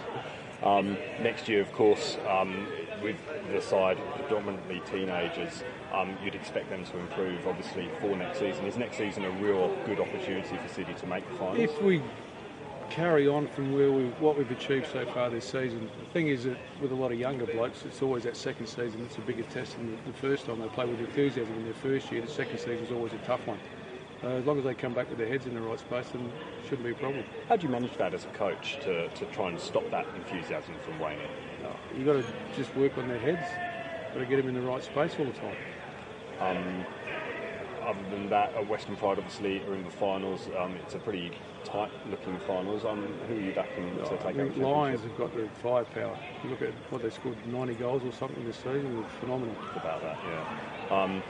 Um, 0.63 0.97
next 1.21 1.49
year, 1.49 1.61
of 1.61 1.73
course, 1.73 2.17
um, 2.29 2.67
with 3.03 3.17
the 3.53 3.61
side 3.61 3.99
predominantly 4.17 4.81
teenagers, 4.91 5.63
um, 5.93 6.17
you'd 6.25 6.35
expect 6.35 6.71
them 6.71 6.85
to 6.85 6.99
improve, 6.99 7.47
obviously, 7.47 7.89
for 8.01 8.17
next 8.17 8.39
season. 8.39 8.65
Is 8.67 8.77
next 8.77 8.97
season 8.97 9.25
a 9.25 9.31
real 9.31 9.75
good 9.85 10.01
opportunity 10.01 10.57
for 10.57 10.69
City 10.73 10.95
to 10.95 11.07
make 11.07 11.29
the 11.29 11.37
finals? 11.37 11.59
If 11.59 11.83
we 11.83 12.01
carry 12.91 13.27
on 13.27 13.49
from 13.49 13.73
where 13.73 13.91
we 13.91 14.05
what 14.21 14.39
we've 14.39 14.51
achieved 14.51 14.87
so 14.93 15.05
far 15.07 15.29
this 15.29 15.45
season, 15.45 15.91
the 15.99 16.07
thing 16.13 16.29
is 16.29 16.45
that 16.45 16.57
with 16.81 16.93
a 16.93 16.95
lot 16.95 17.13
of 17.13 17.19
younger 17.19 17.47
blokes, 17.47 17.85
it's 17.85 18.01
always 18.03 18.23
that 18.23 18.37
second 18.37 18.67
season 18.67 19.03
that's 19.03 19.19
a 19.19 19.23
bigger 19.23 19.43
test 19.45 19.77
than 19.77 19.91
the, 19.91 20.13
the 20.13 20.19
first 20.19 20.47
time 20.47 20.61
they 20.61 20.69
play 20.69 20.87
with 20.87 21.01
enthusiasm 21.01 21.53
in 21.55 21.65
their 21.65 21.75
first 21.75 22.11
year. 22.13 22.23
The 22.23 22.29
second 22.29 22.59
season 22.59 22.79
is 22.87 22.93
always 22.93 23.13
a 23.13 23.19
tough 23.19 23.47
one. 23.47 23.59
Uh, 24.23 24.29
as 24.29 24.45
long 24.47 24.59
as 24.59 24.65
they 24.65 24.75
come 24.75 24.95
back 24.95 25.09
with 25.09 25.19
their 25.19 25.29
heads 25.29 25.47
in 25.47 25.55
the 25.55 25.61
right 25.61 25.79
space, 25.79 26.09
then 26.11 26.23
it 26.25 26.69
shouldn't 26.69 26.85
be 26.85 26.93
a 26.93 26.95
problem. 26.95 27.25
How 27.49 27.57
do 27.57 27.67
you 27.67 27.73
manage 27.73 27.97
that 27.99 28.15
as 28.15 28.25
a 28.25 28.29
coach 28.29 28.79
to, 28.83 29.09
to 29.09 29.27
try 29.27 29.49
and 29.49 29.61
stop 29.61 29.89
that 29.91 30.07
enthusiasm 30.17 30.75
from 30.85 30.99
waning? 30.99 31.29
You've 31.97 32.07
got 32.07 32.15
to 32.15 32.25
just 32.57 32.75
work 32.77 32.97
on 32.99 33.09
their 33.09 33.19
heads. 33.19 33.43
Got 34.13 34.21
to 34.21 34.27
get 34.27 34.37
them 34.37 34.49
in 34.49 34.55
the 34.55 34.63
right 34.63 34.83
space 34.83 35.15
all 35.19 35.27
the 35.27 35.33
time. 35.33 35.57
Um, 36.41 36.87
other 37.85 38.01
than 38.11 38.29
that, 38.31 38.53
uh, 38.57 38.63
Western 38.63 38.97
Pride 38.97 39.19
obviously 39.19 39.63
are 39.69 39.75
in 39.75 39.85
the 39.85 39.91
finals. 39.91 40.49
Um, 40.59 40.75
it's 40.77 40.95
a 40.95 40.99
pretty 40.99 41.33
tight-looking 41.65 42.39
finals. 42.47 42.85
Um, 42.85 43.07
who 43.29 43.35
are 43.35 43.41
you 43.41 43.53
backing 43.53 43.97
to 43.97 44.05
I 44.05 44.09
take 44.09 44.27
out 44.27 44.35
the 44.35 44.45
think 44.51 44.57
Lions 44.59 45.03
have 45.03 45.19
got 45.19 45.35
the 45.35 45.49
firepower. 45.63 46.19
You 46.43 46.51
look 46.51 46.63
at 46.63 46.73
what 46.91 47.03
they 47.03 47.11
scored 47.11 47.37
90 47.47 47.75
goals 47.75 48.03
or 48.05 48.13
something 48.13 48.45
this 48.45 48.57
season. 48.57 49.05
It's 49.05 49.15
phenomenal. 49.21 49.55
About 49.77 50.03
that, 50.03 50.19
yeah. 50.27 51.03
Um, 51.03 51.23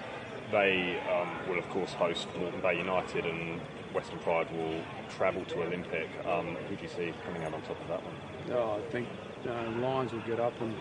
they 0.55 1.01
um, 1.12 1.29
will, 1.49 1.59
of 1.59 1.69
course, 1.71 1.93
host 1.95 2.29
Moreton 2.38 2.61
Bay 2.61 2.79
United, 2.79 3.27
and 3.27 3.61
Western 3.93 4.21
Pride 4.21 4.51
will 4.57 4.81
travel 5.17 5.45
to 5.47 5.62
Olympic. 5.62 6.09
Um, 6.25 6.55
who 6.69 6.77
do 6.77 6.83
you 6.83 6.88
see 6.88 7.12
coming 7.25 7.43
out 7.43 7.53
on 7.55 7.61
top 7.62 7.81
of 7.81 7.88
that 7.88 8.01
one? 8.03 8.14
Oh, 8.53 8.79
I 8.79 8.90
think 8.93 9.09
uh, 9.49 9.81
Lions 9.81 10.12
will 10.12 10.21
get 10.21 10.38
up, 10.38 10.59
and 10.61 10.73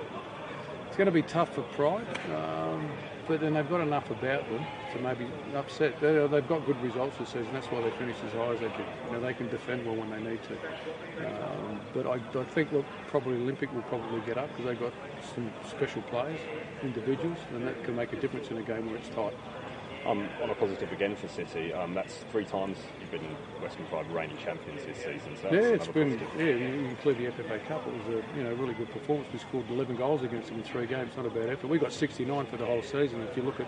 it's 0.88 0.96
going 0.96 1.08
to 1.08 1.12
be 1.12 1.24
tough 1.24 1.56
for 1.56 1.64
Pride. 1.74 2.06
Um, 2.36 2.88
but 3.28 3.40
then 3.40 3.54
they've 3.54 3.70
got 3.70 3.82
enough 3.82 4.12
about 4.12 4.48
them 4.50 4.64
to 4.94 5.00
maybe 5.00 5.28
upset. 5.56 6.00
They, 6.02 6.28
they've 6.28 6.48
got 6.48 6.66
good 6.66 6.80
results 6.84 7.18
this 7.18 7.30
season. 7.30 7.48
That's 7.54 7.68
why 7.68 7.82
they 7.82 7.90
finished 7.92 8.20
as 8.28 8.34
high 8.34 8.54
as 8.54 8.60
they 8.60 8.68
did. 8.68 8.86
You 9.06 9.12
know, 9.14 9.22
they 9.22 9.34
can 9.34 9.50
defend 9.50 9.86
well 9.86 9.96
when 9.96 10.12
they 10.12 10.30
need 10.30 10.42
to. 10.44 10.54
Um, 11.26 11.80
but 11.94 12.06
I, 12.06 12.20
I 12.38 12.44
think 12.44 12.72
look, 12.72 12.86
probably 13.08 13.36
Olympic 13.36 13.74
will 13.74 13.82
probably 13.84 14.20
get 14.22 14.38
up 14.38 14.50
because 14.50 14.66
they've 14.66 14.80
got 14.80 14.94
some 15.34 15.50
special 15.68 16.02
players, 16.04 16.40
individuals, 16.84 17.38
and 17.54 17.66
that 17.66 17.82
can 17.86 17.96
make 17.96 18.12
a 18.12 18.18
difference 18.18 18.50
in 18.50 18.58
a 18.58 18.64
game 18.64 18.88
where 18.88 18.98
it's 18.98 19.10
tight. 19.10 19.34
Um, 20.06 20.28
on 20.42 20.50
a 20.50 20.56
positive 20.56 20.92
again 20.92 21.16
for 21.16 21.30
City, 21.30 21.72
um, 21.72 21.94
that's 21.94 22.26
three 22.30 22.44
times 22.44 22.78
you've 23.00 23.10
been 23.12 23.24
Western 23.62 23.86
Pride 23.86 24.12
reigning 24.12 24.38
champions 24.38 24.84
this 24.84 24.98
season. 24.98 25.38
So 25.42 25.50
yeah, 25.50 25.62
it's 25.62 25.88
been 25.88 26.20
positive. 26.20 26.30
yeah. 26.38 26.46
You 26.56 26.90
include 26.90 27.20
the 27.20 27.26
FFA 27.28 27.66
Cup. 27.68 27.88
It 27.88 27.94
was 27.94 28.08
a 28.16 28.38
you 28.38 28.44
know 28.44 28.54
really 28.56 28.74
good 28.74 28.92
performance. 28.92 29.30
We 29.32 29.40
scored 29.40 29.70
11 29.70 29.96
goals 29.96 30.22
against 30.24 30.50
them 30.50 30.58
in 30.58 30.64
three 30.66 30.88
games. 30.88 31.16
Not 31.16 31.26
a 31.26 31.30
bad 31.30 31.50
effort. 31.50 31.68
We 31.68 31.80
got 31.80 31.94
69 31.94 32.46
for 32.48 32.58
the 32.58 32.66
whole 32.66 32.82
season. 32.82 33.22
If 33.22 33.38
you 33.38 33.44
look 33.44 33.62
at 33.62 33.68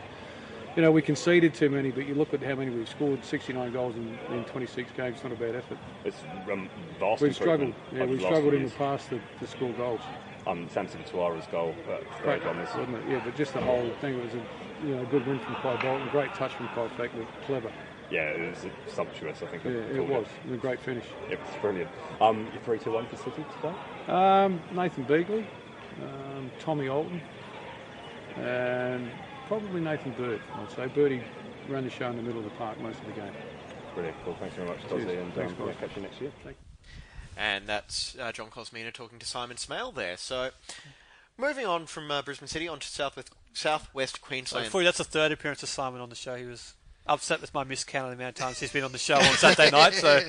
you 0.75 0.81
know 0.81 0.91
we 0.91 1.01
conceded 1.01 1.53
too 1.53 1.69
many, 1.69 1.91
but 1.91 2.05
you 2.05 2.15
look 2.15 2.33
at 2.33 2.43
how 2.43 2.55
many 2.55 2.69
we've 2.69 2.89
scored. 2.89 3.23
69 3.23 3.71
goals 3.71 3.95
in, 3.95 4.17
in 4.33 4.43
26 4.43 4.91
games. 4.91 5.23
Not 5.23 5.31
a 5.31 5.35
bad 5.35 5.55
effort. 5.55 5.77
It's 6.03 6.17
um, 6.51 6.69
vast 6.99 7.21
We've 7.21 7.33
struggled. 7.33 7.73
Yeah, 7.93 8.05
we've 8.05 8.19
struggled 8.19 8.55
in 8.55 8.65
the 8.65 8.71
past 8.71 9.07
to, 9.09 9.21
to 9.39 9.47
score 9.47 9.71
goals. 9.73 10.01
Um, 10.47 10.67
Samson 10.69 11.01
Tuara's 11.05 11.47
goal, 11.47 11.73
uh, 11.89 11.97
Great, 12.21 12.41
great 12.41 12.43
on 12.43 12.57
this. 12.57 12.69
Yeah, 13.09 13.21
but 13.25 13.35
just 13.35 13.53
the 13.53 13.61
whole 13.61 13.89
thing 13.99 14.21
was 14.21 14.31
a 14.35 14.45
you 14.83 14.95
know 14.95 15.05
good 15.05 15.25
win 15.25 15.39
from 15.39 15.55
Kai 15.55 15.81
Bolton. 15.81 16.07
Great 16.09 16.33
touch 16.33 16.53
from 16.53 16.67
Kai 16.69 16.87
Fackley. 16.89 17.25
Clever. 17.45 17.71
Yeah, 18.11 18.29
it 18.29 18.49
was 18.49 18.65
sumptuous. 18.87 19.41
I 19.41 19.47
think. 19.47 19.63
Yeah, 19.63 19.71
I 19.71 19.73
it 19.73 20.07
was. 20.07 20.27
It 20.47 20.53
a 20.53 20.57
great 20.57 20.79
finish. 20.79 21.05
It 21.29 21.39
was 21.39 21.55
brilliant. 21.61 21.89
Um, 22.21 22.47
your 22.53 22.61
three, 22.63 22.79
two, 22.79 22.91
one 22.91 23.07
for 23.07 23.17
City 23.17 23.43
today. 23.61 23.75
Um, 24.07 24.61
Nathan 24.73 25.05
Beagley, 25.05 25.45
um, 26.03 26.51
Tommy 26.59 26.87
Alton, 26.87 27.21
and 28.37 29.09
probably 29.47 29.81
Nathan 29.81 30.11
Bird, 30.11 30.41
I'd 30.55 30.71
say. 30.71 30.87
Birdie 30.87 31.23
ran 31.67 31.83
the 31.83 31.89
show 31.89 32.09
in 32.09 32.17
the 32.17 32.21
middle 32.21 32.39
of 32.39 32.45
the 32.45 32.51
park 32.51 32.79
most 32.79 32.99
of 32.99 33.07
the 33.07 33.13
game. 33.13 33.33
Brilliant. 33.95 34.17
Well, 34.25 34.35
thanks 34.39 34.55
very 34.55 34.67
much, 34.67 34.79
Cheers. 34.87 35.05
Dozzy, 35.05 35.21
and 35.21 35.33
Thanks, 35.33 35.53
um, 35.59 35.67
yeah, 35.67 35.73
catch 35.73 35.95
you 35.95 36.01
next 36.01 36.21
year. 36.21 36.31
Thank 36.43 36.57
you. 36.57 36.91
And 37.37 37.67
that's 37.67 38.15
uh, 38.19 38.31
John 38.31 38.49
Cosmina 38.49 38.91
talking 38.91 39.19
to 39.19 39.25
Simon 39.25 39.57
Smale 39.57 39.91
there. 39.91 40.15
So, 40.17 40.51
moving 41.37 41.65
on 41.65 41.85
from 41.85 42.11
uh, 42.11 42.21
Brisbane 42.21 42.47
City 42.47 42.67
onto 42.67 42.87
Southwest, 42.87 43.31
Southwest 43.55 44.15
So 44.21 44.25
Queensland. 44.25 44.65
before 44.65 44.83
that's 44.83 44.97
the 44.97 45.03
third 45.03 45.31
appearance 45.31 45.63
of 45.63 45.69
Simon 45.69 46.01
on 46.01 46.09
the 46.09 46.15
show. 46.15 46.35
He 46.35 46.45
was 46.45 46.73
upset 47.07 47.41
with 47.41 47.53
my 47.53 47.63
miscount 47.63 48.03
of 48.03 48.09
the 48.09 48.15
amount 48.23 48.29
of 48.39 48.43
times 48.45 48.59
he's 48.59 48.71
been 48.71 48.83
on 48.83 48.91
the 48.91 48.97
show 48.97 49.15
on 49.15 49.23
Saturday 49.35 49.71
night. 49.71 49.93
So, 49.93 50.19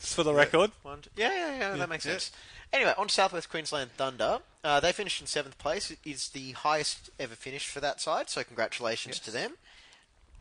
just 0.00 0.14
for 0.14 0.22
the 0.22 0.34
record. 0.34 0.70
One, 0.82 1.00
two- 1.02 1.10
yeah, 1.16 1.32
yeah, 1.32 1.58
yeah, 1.58 1.76
that 1.76 1.88
makes 1.88 2.04
sense. 2.04 2.30
Anyway, 2.72 2.92
on 2.98 3.08
to 3.08 3.14
Southwest 3.14 3.48
Queensland 3.48 3.90
Thunder. 3.96 4.40
Uh, 4.62 4.80
they 4.80 4.92
finished 4.92 5.20
in 5.20 5.26
seventh 5.26 5.56
place. 5.58 5.90
It 5.90 5.98
is 6.04 6.28
the 6.30 6.52
highest 6.52 7.10
ever 7.18 7.34
finish 7.34 7.66
for 7.68 7.80
that 7.80 8.00
side, 8.00 8.28
so 8.28 8.44
congratulations 8.44 9.18
to 9.20 9.30
them. 9.30 9.52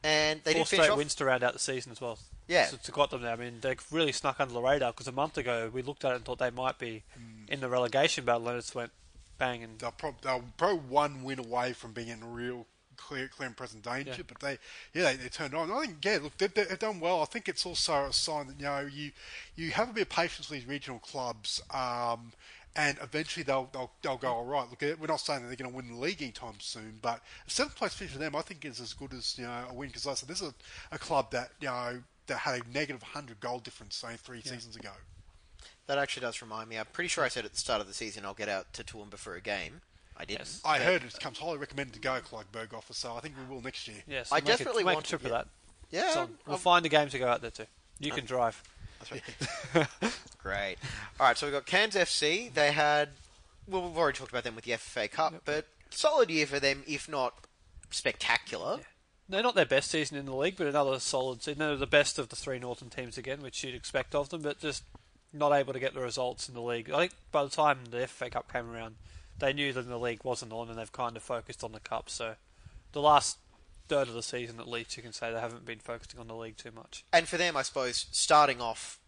And 0.03 0.41
they 0.43 0.53
Four 0.53 0.61
did 0.63 0.67
finish 0.67 0.83
straight 0.85 0.91
off. 0.91 0.97
wins 0.97 1.15
to 1.15 1.25
round 1.25 1.43
out 1.43 1.53
the 1.53 1.59
season 1.59 1.91
as 1.91 2.01
well. 2.01 2.19
Yeah. 2.47 2.65
So 2.67 2.77
to 2.77 2.91
got 2.91 3.09
them 3.11 3.21
there, 3.21 3.31
I 3.33 3.35
mean, 3.35 3.57
they 3.61 3.75
really 3.91 4.11
snuck 4.11 4.39
under 4.39 4.53
the 4.53 4.61
radar 4.61 4.91
because 4.91 5.07
a 5.07 5.11
month 5.11 5.37
ago 5.37 5.69
we 5.73 5.81
looked 5.81 6.05
at 6.05 6.11
it 6.11 6.15
and 6.15 6.25
thought 6.25 6.39
they 6.39 6.49
might 6.49 6.77
be 6.79 7.03
in 7.47 7.59
the 7.61 7.67
relegation 7.69 8.25
battle, 8.25 8.47
and 8.47 8.57
it 8.57 8.61
just 8.61 8.75
went 8.75 8.91
bang 9.37 9.63
and 9.63 9.79
They're, 9.79 9.91
prob- 9.91 10.21
they're 10.21 10.41
probably 10.57 10.79
one 10.79 11.23
win 11.23 11.39
away 11.39 11.73
from 11.73 11.93
being 11.93 12.09
in 12.09 12.33
real 12.33 12.65
clear, 12.97 13.27
clear 13.27 13.47
and 13.47 13.57
present 13.57 13.83
danger. 13.83 14.11
Yeah. 14.17 14.23
But 14.27 14.39
they, 14.39 14.57
yeah, 14.93 15.11
they, 15.11 15.15
they 15.17 15.29
turned 15.29 15.53
on. 15.53 15.71
I 15.71 15.81
think, 15.81 16.03
yeah, 16.03 16.19
look, 16.21 16.37
they, 16.37 16.47
they've 16.47 16.79
done 16.79 16.99
well. 16.99 17.21
I 17.21 17.25
think 17.25 17.47
it's 17.47 17.65
also 17.65 18.05
a 18.05 18.13
sign 18.13 18.47
that 18.47 18.59
you 18.59 18.65
know 18.65 18.87
you 18.91 19.11
you 19.55 19.71
have 19.71 19.89
a 19.89 19.93
bit 19.93 20.01
of 20.03 20.09
patience 20.09 20.49
with 20.49 20.59
these 20.59 20.67
regional 20.67 20.99
clubs. 20.99 21.61
Um, 21.71 22.33
and 22.75 22.95
eventually 23.01 23.43
they'll, 23.43 23.67
they'll 23.73 23.89
they'll 24.03 24.17
go 24.17 24.31
all 24.31 24.45
right. 24.45 24.67
Look, 24.69 24.81
we're 24.99 25.07
not 25.07 25.19
saying 25.19 25.41
that 25.41 25.47
they're 25.47 25.55
going 25.55 25.71
to 25.71 25.75
win 25.75 25.87
the 25.87 25.99
league 25.99 26.21
anytime 26.21 26.53
soon, 26.59 26.99
but 27.01 27.21
a 27.47 27.49
seventh 27.49 27.75
place 27.75 27.95
finish 27.95 28.13
for 28.13 28.19
them, 28.19 28.35
I 28.35 28.41
think, 28.41 28.65
is 28.65 28.79
as 28.79 28.93
good 28.93 29.13
as 29.13 29.35
you 29.37 29.45
know 29.45 29.65
a 29.69 29.73
win. 29.73 29.89
Because 29.89 30.05
I 30.05 30.13
said, 30.13 30.29
this 30.29 30.41
is 30.41 30.49
a, 30.91 30.95
a 30.95 30.99
club 30.99 31.31
that 31.31 31.49
you 31.59 31.67
know 31.67 32.01
that 32.27 32.37
had 32.37 32.61
a 32.61 32.71
negative 32.71 33.01
100 33.01 33.39
goal 33.39 33.59
difference, 33.59 33.95
say, 33.95 34.15
three 34.17 34.41
seasons 34.41 34.75
ago. 34.75 34.91
That 35.87 35.97
actually 35.97 36.21
does 36.21 36.41
remind 36.41 36.69
me. 36.69 36.77
I'm 36.77 36.85
pretty 36.91 37.07
sure 37.07 37.23
I 37.23 37.29
said 37.29 37.45
at 37.45 37.51
the 37.53 37.57
start 37.57 37.81
of 37.81 37.87
the 37.87 37.93
season 37.93 38.25
I'll 38.25 38.33
get 38.33 38.49
out 38.49 38.71
to 38.73 38.83
Toowoomba 38.83 39.15
for 39.15 39.35
a 39.35 39.41
game. 39.41 39.81
I 40.17 40.25
didn't. 40.25 40.59
I 40.65 40.79
heard 40.79 41.03
it 41.03 41.15
comes 41.19 41.37
highly 41.39 41.57
recommended 41.57 41.93
to 41.93 41.99
go, 41.99 42.19
Clyde 42.19 42.45
Berghoff, 42.51 42.91
so 42.93 43.15
I 43.15 43.19
think 43.21 43.35
we 43.39 43.53
will 43.55 43.61
next 43.61 43.87
year. 43.87 43.97
Yes, 44.07 44.31
I 44.31 44.35
make 44.37 44.43
a- 44.45 44.47
definitely 44.47 44.83
make 44.83 44.95
want 44.95 45.05
a 45.05 45.09
trip 45.09 45.21
to- 45.21 45.27
for 45.27 45.33
that. 45.33 45.47
Yeah, 45.91 46.13
So 46.13 46.19
we'll 46.45 46.53
I'll- 46.53 46.57
find 46.57 46.85
a 46.85 46.89
game 46.89 47.07
to 47.09 47.19
go 47.19 47.27
out 47.27 47.41
there 47.41 47.51
to. 47.51 47.67
You 47.99 48.11
can 48.11 48.25
drive. 48.25 48.61
That's 48.99 49.11
right. 49.11 49.87
Great. 50.43 50.75
All 51.19 51.27
right, 51.27 51.37
so 51.37 51.45
we've 51.45 51.53
got 51.53 51.65
Cairns 51.65 51.95
FC. 51.95 52.51
They 52.53 52.71
had, 52.71 53.09
well, 53.67 53.83
we've 53.87 53.97
already 53.97 54.17
talked 54.17 54.31
about 54.31 54.43
them 54.43 54.55
with 54.55 54.65
the 54.65 54.71
FFA 54.71 55.09
Cup, 55.09 55.35
but 55.45 55.65
solid 55.91 56.29
year 56.29 56.45
for 56.47 56.59
them, 56.59 56.83
if 56.87 57.07
not 57.07 57.33
spectacular. 57.91 58.79
They're 59.29 59.43
not 59.43 59.55
their 59.55 59.65
best 59.65 59.91
season 59.91 60.17
in 60.17 60.25
the 60.25 60.35
league, 60.35 60.55
but 60.57 60.67
another 60.67 60.99
solid 60.99 61.41
season. 61.43 61.59
They're 61.59 61.75
the 61.75 61.85
best 61.85 62.17
of 62.17 62.29
the 62.29 62.35
three 62.35 62.59
Northern 62.59 62.89
teams 62.89 63.17
again, 63.17 63.41
which 63.41 63.63
you'd 63.63 63.75
expect 63.75 64.15
of 64.15 64.29
them, 64.29 64.41
but 64.41 64.59
just 64.59 64.83
not 65.33 65.53
able 65.53 65.73
to 65.73 65.79
get 65.79 65.93
the 65.93 66.01
results 66.01 66.47
in 66.47 66.55
the 66.55 66.61
league. 66.61 66.89
I 66.89 66.99
think 66.99 67.11
by 67.31 67.43
the 67.43 67.49
time 67.49 67.79
the 67.89 68.07
FA 68.07 68.29
Cup 68.29 68.51
came 68.51 68.69
around, 68.69 68.95
they 69.39 69.53
knew 69.53 69.73
that 69.73 69.87
the 69.87 69.99
league 69.99 70.23
wasn't 70.23 70.53
on, 70.53 70.69
and 70.69 70.77
they've 70.77 70.91
kind 70.91 71.15
of 71.15 71.23
focused 71.23 71.63
on 71.63 71.71
the 71.71 71.79
cup. 71.79 72.09
So 72.09 72.35
the 72.91 73.01
last 73.01 73.37
third 73.87 74.07
of 74.07 74.13
the 74.13 74.23
season, 74.23 74.59
at 74.59 74.67
least, 74.67 74.97
you 74.97 75.03
can 75.03 75.13
say 75.13 75.31
they 75.31 75.39
haven't 75.39 75.65
been 75.65 75.79
focusing 75.79 76.19
on 76.19 76.27
the 76.27 76.35
league 76.35 76.57
too 76.57 76.71
much. 76.71 77.03
And 77.13 77.27
for 77.27 77.37
them, 77.37 77.55
I 77.55 77.61
suppose, 77.61 78.07
starting 78.11 78.61
off 78.61 78.99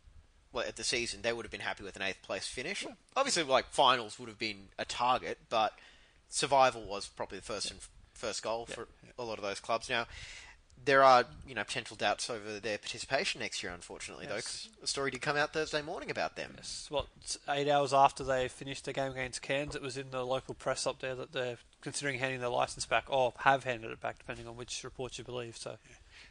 well, 0.52 0.66
at 0.68 0.76
the 0.76 0.84
season, 0.84 1.22
they 1.22 1.34
would 1.34 1.46
have 1.46 1.52
been 1.52 1.62
happy 1.62 1.84
with 1.84 1.96
an 1.96 2.02
eighth 2.02 2.22
place 2.24 2.48
finish. 2.48 2.86
Obviously, 3.16 3.44
like 3.44 3.68
finals 3.72 4.18
would 4.20 4.30
have 4.30 4.40
been 4.40 4.70
a 4.78 4.86
target, 4.86 5.38
but 5.50 5.74
survival 6.28 6.84
was 6.84 7.08
probably 7.08 7.40
the 7.40 7.44
first 7.44 7.70
and 7.72 7.80
first 8.14 8.44
goal 8.44 8.66
for 8.66 8.88
a 9.18 9.24
lot 9.24 9.38
of 9.38 9.44
those 9.44 9.60
clubs. 9.60 9.90
Now, 9.90 10.08
there 10.86 11.04
are 11.04 11.26
you 11.46 11.54
know 11.56 11.64
potential 11.64 11.96
doubts 11.96 12.30
over 12.30 12.60
their 12.60 12.78
participation 12.78 13.42
next 13.42 13.62
year, 13.62 13.72
unfortunately, 13.74 14.26
though. 14.26 14.36
'cause 14.36 14.70
a 14.82 14.88
story 14.88 15.12
did 15.12 15.22
come 15.22 15.36
out 15.38 15.54
Thursday 15.54 15.82
morning 15.82 16.10
about 16.10 16.36
them. 16.36 16.54
Yes, 16.58 16.88
What 16.90 17.08
eight 17.50 17.70
hours 17.70 17.94
after 17.94 18.24
they 18.24 18.48
finished 18.48 18.86
the 18.86 18.94
game 18.94 19.12
against 19.12 19.42
Cairns, 19.42 19.76
it 19.76 19.82
was 19.82 19.98
in 19.98 20.12
the 20.12 20.26
local 20.26 20.54
press 20.54 20.88
up 20.88 21.00
there 21.00 21.16
that 21.16 21.32
they're 21.32 21.58
considering 21.82 22.20
handing 22.20 22.40
their 22.40 22.50
license 22.50 22.86
back, 22.86 23.06
or 23.10 23.34
have 23.40 23.64
handed 23.64 23.92
it 23.92 24.00
back, 24.02 24.18
depending 24.20 24.48
on 24.48 24.56
which 24.56 24.84
report 24.84 25.18
you 25.18 25.24
believe. 25.24 25.58
So 25.58 25.78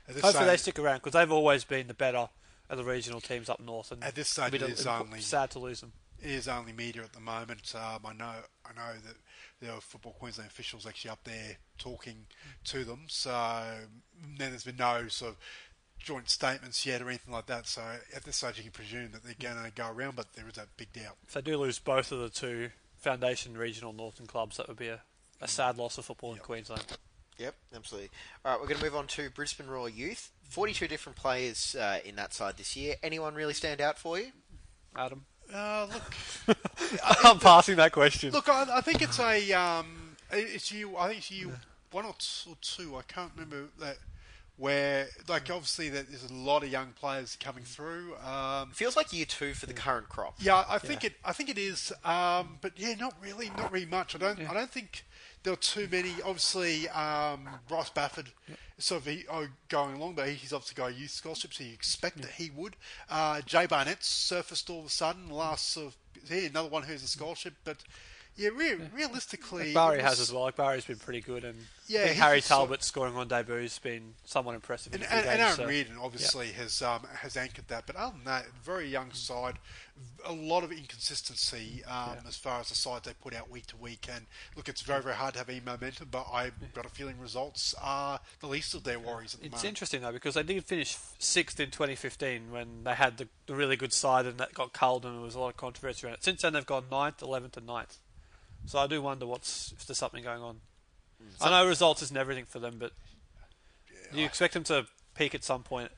At 0.09 0.15
this 0.15 0.23
hopefully 0.23 0.47
they 0.47 0.57
stick 0.57 0.79
around 0.79 0.97
because 0.99 1.13
they've 1.13 1.31
always 1.33 1.65
been 1.65 1.87
the 1.87 1.95
better 1.95 2.29
of 2.69 2.77
the 2.77 2.85
regional 2.85 3.21
teams 3.21 3.49
up 3.49 3.61
north. 3.61 3.91
And 3.93 4.03
At 4.05 4.15
this 4.15 4.29
stage, 4.29 4.53
it 4.55 4.63
is 4.63 4.87
only 4.87 5.21
sad 5.21 5.51
to 5.53 5.59
lose 5.59 5.81
them. 5.81 5.93
It 6.23 6.31
is 6.31 6.49
only 6.49 6.73
media 6.73 7.03
at 7.03 7.13
the 7.13 7.21
moment. 7.21 7.73
Um, 7.75 8.01
I 8.05 8.13
know, 8.13 8.35
I 8.65 8.75
know 8.75 8.93
that 9.07 9.17
there 9.61 9.73
are 9.73 9.81
football 9.81 10.17
Queensland 10.19 10.51
officials 10.51 10.87
actually 10.87 11.11
up 11.11 11.25
there 11.25 11.57
talking 11.79 12.27
to 12.65 12.85
them. 12.85 13.03
So 13.09 13.31
then 14.37 14.51
there's 14.51 14.65
been 14.65 14.77
no 14.77 15.09
sort 15.09 15.33
of 15.33 15.37
joint 15.99 16.29
statements 16.29 16.85
yet 16.87 17.03
or 17.03 17.09
anything 17.09 17.33
like 17.33 17.47
that. 17.47 17.67
So 17.67 17.83
at 18.15 18.25
this 18.25 18.37
stage, 18.37 18.57
you 18.57 18.65
can 18.65 18.73
presume 18.73 19.11
that 19.13 19.25
they're 19.25 19.35
going 19.39 19.65
to 19.65 19.71
go 19.71 19.91
around, 19.91 20.17
but 20.17 20.33
there 20.35 20.47
is 20.49 20.55
that 20.55 20.69
big 20.77 20.93
doubt. 20.93 21.17
If 21.27 21.35
they 21.35 21.43
do 21.43 21.57
lose 21.57 21.79
both 21.79 22.13
of 22.13 22.21
the 22.21 22.31
two 22.31 22.71
foundation 22.97 23.57
regional 23.57 23.93
northern 23.93 24.27
clubs, 24.27 24.57
that 24.57 24.69
would 24.69 24.77
be 24.77 24.89
a, 24.89 25.01
a 25.41 25.49
sad 25.49 25.79
loss 25.79 25.99
of 25.99 26.05
football 26.05 26.33
in 26.33 26.39
Queensland. 26.41 26.85
Yep, 27.39 27.55
absolutely. 27.75 28.11
All 28.45 28.53
right, 28.53 28.61
we're 28.61 28.67
going 28.67 28.79
to 28.79 28.85
move 28.85 28.97
on 28.97 29.07
to 29.09 29.31
Brisbane 29.31 29.69
Roar 29.69 29.89
Youth. 29.89 30.33
42 30.49 30.89
different 30.89 31.17
players 31.17 31.77
uh, 31.77 32.01
in 32.05 32.17
that 32.17 32.35
side 32.35 32.57
this 32.57 32.75
year. 32.75 32.97
Anyone 33.03 33.35
really 33.35 33.55
stand 33.55 33.81
out 33.81 33.97
for 33.99 34.19
you? 34.19 34.33
Adam? 34.97 35.25
Uh, 35.53 35.87
look, 35.93 36.57
I'm 37.25 37.39
passing 37.39 37.77
that 37.77 37.93
question. 37.93 38.33
Look, 38.33 38.49
I, 38.49 38.67
I 38.71 38.81
think 38.81 39.03
it's 39.03 39.19
a 39.19 39.53
um, 39.53 40.17
it's 40.31 40.71
you. 40.73 40.97
I 40.97 41.09
think 41.09 41.19
it's 41.19 41.31
you 41.31 41.53
one 41.91 42.05
or 42.05 42.15
two, 42.19 42.51
or 42.51 42.57
two. 42.61 42.97
I 42.97 43.03
can't 43.03 43.33
remember 43.35 43.69
that. 43.81 43.99
Where 44.57 45.07
like 45.29 45.51
obviously 45.51 45.89
that 45.91 46.09
there's 46.09 46.29
a 46.29 46.35
lot 46.35 46.65
of 46.65 46.69
young 46.69 46.89
players 46.99 47.37
coming 47.39 47.63
through. 47.63 48.17
Um, 48.17 48.73
Feels 48.73 48.97
like 48.97 49.13
year 49.13 49.25
two 49.25 49.55
for 49.55 49.67
the 49.67 49.73
current 49.73 50.09
crop. 50.09 50.35
Yeah, 50.41 50.65
I 50.69 50.79
think 50.79 51.05
it. 51.05 51.13
I 51.25 51.33
think 51.33 51.49
it 51.49 51.59
is. 51.59 51.93
Um, 52.05 52.59
but 52.61 52.73
yeah, 52.77 52.95
not 52.95 53.15
really. 53.23 53.51
Not 53.57 53.71
really 53.71 53.87
much. 53.87 54.17
I 54.17 54.19
don't. 54.19 54.41
I 54.41 54.53
don't 54.53 54.71
think 54.71 55.05
there 55.43 55.53
are 55.53 55.57
too 55.57 55.89
many. 55.91 56.13
Obviously, 56.25 56.89
um, 56.89 57.49
Bryce 57.69 57.91
Bafford 57.91 58.31
is 58.77 58.85
sort 58.85 59.03
of 59.03 59.07
he, 59.07 59.25
oh, 59.31 59.47
going 59.69 59.97
along, 59.97 60.15
but 60.15 60.29
he's 60.29 60.53
obviously 60.53 60.75
got 60.75 60.91
a 60.91 60.95
youth 60.95 61.11
scholarship, 61.11 61.55
so 61.55 61.65
you 61.65 61.73
expect 61.73 62.21
that 62.23 62.33
he 62.33 62.51
would. 62.51 62.77
Uh, 63.11 63.41
Jay 63.43 63.67
Barnett 63.67 64.03
surfaced 64.03 64.69
all 64.71 64.81
of 64.81 64.87
a 64.87 64.91
sudden. 64.91 65.31
Last 65.31 65.71
sort 65.71 65.89
of 65.89 66.31
another 66.31 66.69
one 66.69 66.83
who's 66.83 67.03
a 67.03 67.09
scholarship, 67.09 67.55
but. 67.65 67.79
Yeah, 68.39 68.51
re- 68.55 68.79
realistically, 68.95 69.75
Like 69.75 69.75
Barry 69.75 69.99
it 69.99 70.05
has 70.05 70.21
as 70.21 70.33
well. 70.33 70.43
Like 70.45 70.55
Barry's 70.57 70.85
been 70.85 70.97
pretty 70.97 71.21
good, 71.21 71.43
and 71.45 71.59
Yeah, 71.89 72.03
I 72.03 72.07
think 72.07 72.19
Harry 72.19 72.39
just 72.39 72.49
sort- 72.49 72.61
Talbot 72.69 72.85
scoring 72.85 73.17
on 73.17 73.27
debut 73.27 73.57
has 73.57 73.79
been 73.81 74.15
somewhat 74.25 74.55
impressive. 74.55 74.95
in 74.95 75.03
And, 75.03 75.11
a 75.11 75.15
and, 75.17 75.27
and 75.29 75.41
Aaron 75.43 75.57
so- 75.57 75.67
Reardon 75.67 75.97
obviously 76.01 76.49
has 76.53 76.81
um, 76.81 77.03
has 77.21 77.37
anchored 77.37 77.67
that, 77.69 77.85
but 77.87 77.97
other 77.97 78.13
than 78.15 78.25
that, 78.27 78.47
very 78.65 78.89
young 78.89 79.13
side, 79.13 79.59
a 80.25 80.33
lot 80.33 80.63
of 80.63 80.71
inconsistency 80.71 81.83
um, 81.87 82.17
as 82.29 82.37
far 82.37 82.61
as 82.61 82.69
the 82.69 82.77
sides 82.77 83.07
they 83.07 83.13
put 83.15 83.35
out 83.35 83.51
week 83.51 83.67
to 83.67 83.77
week. 83.77 84.07
And 84.13 84.27
look, 84.57 84.69
it's 84.69 84.83
very 84.83 85.03
very 85.03 85.17
hard 85.17 85.35
to 85.35 85.41
have 85.41 85.49
any 85.49 85.61
momentum, 85.61 86.09
but 86.11 86.27
I've 86.33 86.53
got 86.75 86.87
a 86.87 86.89
feeling 86.91 87.19
results 87.19 87.75
are 87.83 88.21
the 88.41 88.47
least 88.47 88.73
of 88.75 88.85
their 88.85 89.01
worries 89.01 89.35
at 89.35 89.41
the 89.41 89.47
moment. 89.47 89.55
It's 89.55 89.63
moment. 89.65 89.69
interesting 89.69 90.03
though 90.03 90.13
because 90.13 90.35
they 90.35 90.43
did 90.45 90.65
finish 90.65 90.97
sixth 91.19 91.59
in 91.59 91.71
2015 91.73 92.53
when 92.53 92.85
they 92.85 92.95
had 92.95 93.19
the, 93.19 93.27
the 93.47 93.57
really 93.57 93.77
good 93.77 93.93
side 93.93 94.27
and 94.27 94.39
that 94.39 94.55
got 94.55 94.73
culled 94.73 95.05
and 95.05 95.15
there 95.17 95.23
was 95.23 95.35
a 95.35 95.41
lot 95.41 95.49
of 95.49 95.57
controversy 95.57 96.07
around 96.07 96.15
it. 96.15 96.23
Since 96.25 96.43
then 96.43 96.53
they've 96.53 96.65
gone 96.65 96.85
ninth, 96.91 97.19
11th, 97.19 97.57
and 97.57 97.67
9th. 97.67 97.97
So 98.69 98.79
I 98.79 98.87
do 98.87 99.01
wonder 99.01 99.25
what's 99.25 99.73
if 99.73 99.87
there's 99.87 99.97
something 99.97 100.23
going 100.23 100.43
on. 100.43 100.61
Hmm. 101.19 101.45
I 101.45 101.51
know 101.51 101.67
results 101.67 102.03
isn't 102.03 102.17
everything 102.17 102.45
for 102.45 102.59
them, 102.59 102.75
but 102.79 102.93
you 104.13 104.27
expect 104.27 104.53
them 104.53 104.65
to 104.65 104.87
peak 105.15 105.35
at 105.35 105.43
some 105.43 105.63
point. 105.63 105.91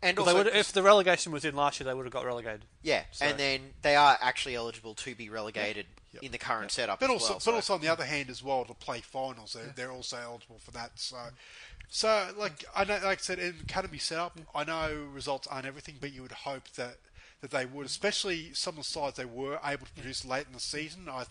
And 0.00 0.16
But 0.16 0.26
they 0.26 0.30
also 0.30 0.44
would, 0.44 0.54
if 0.54 0.70
the 0.70 0.84
relegation 0.84 1.32
was 1.32 1.44
in 1.44 1.56
last 1.56 1.80
year, 1.80 1.86
they 1.86 1.94
would 1.94 2.06
have 2.06 2.12
got 2.12 2.24
relegated. 2.24 2.64
Yeah, 2.82 3.02
So- 3.10 3.24
and 3.24 3.40
then 3.40 3.74
they 3.82 3.96
are 3.96 4.16
actually 4.20 4.54
eligible 4.54 4.94
to 4.94 5.16
be 5.16 5.28
relegated 5.28 5.86
in 6.22 6.30
the 6.30 6.38
current 6.38 6.70
setup. 6.70 7.00
But 7.00 7.06
as 7.06 7.10
also, 7.10 7.26
well, 7.26 7.34
but 7.34 7.42
so- 7.42 7.54
also 7.54 7.74
on 7.74 7.80
the 7.80 7.88
other 7.88 8.04
hand 8.04 8.30
as 8.30 8.40
well 8.40 8.64
to 8.64 8.74
play 8.74 9.00
finals, 9.00 9.54
they're, 9.54 9.72
they're 9.74 9.92
also 9.92 10.16
eligible 10.16 10.60
for 10.60 10.70
that. 10.70 10.92
So, 10.94 11.18
so 11.88 12.32
like 12.36 12.64
I 12.74 12.84
know, 12.84 13.00
like 13.02 13.18
I 13.18 13.20
said, 13.20 13.40
in 13.40 13.56
academy 13.64 13.98
setup, 13.98 14.38
I 14.54 14.62
know 14.62 15.08
results 15.12 15.48
aren't 15.48 15.66
everything, 15.66 15.96
but 16.00 16.12
you 16.12 16.22
would 16.22 16.30
hope 16.30 16.68
that 16.76 16.98
that 17.40 17.50
they 17.50 17.66
would, 17.66 17.86
especially 17.86 18.52
some 18.52 18.74
of 18.74 18.84
the 18.84 18.84
sides 18.84 19.16
they 19.16 19.24
were 19.24 19.58
able 19.64 19.86
to 19.86 19.92
mm. 19.92 19.96
produce 19.96 20.24
late 20.24 20.46
in 20.46 20.52
the 20.52 20.60
season. 20.60 21.08
I, 21.08 21.24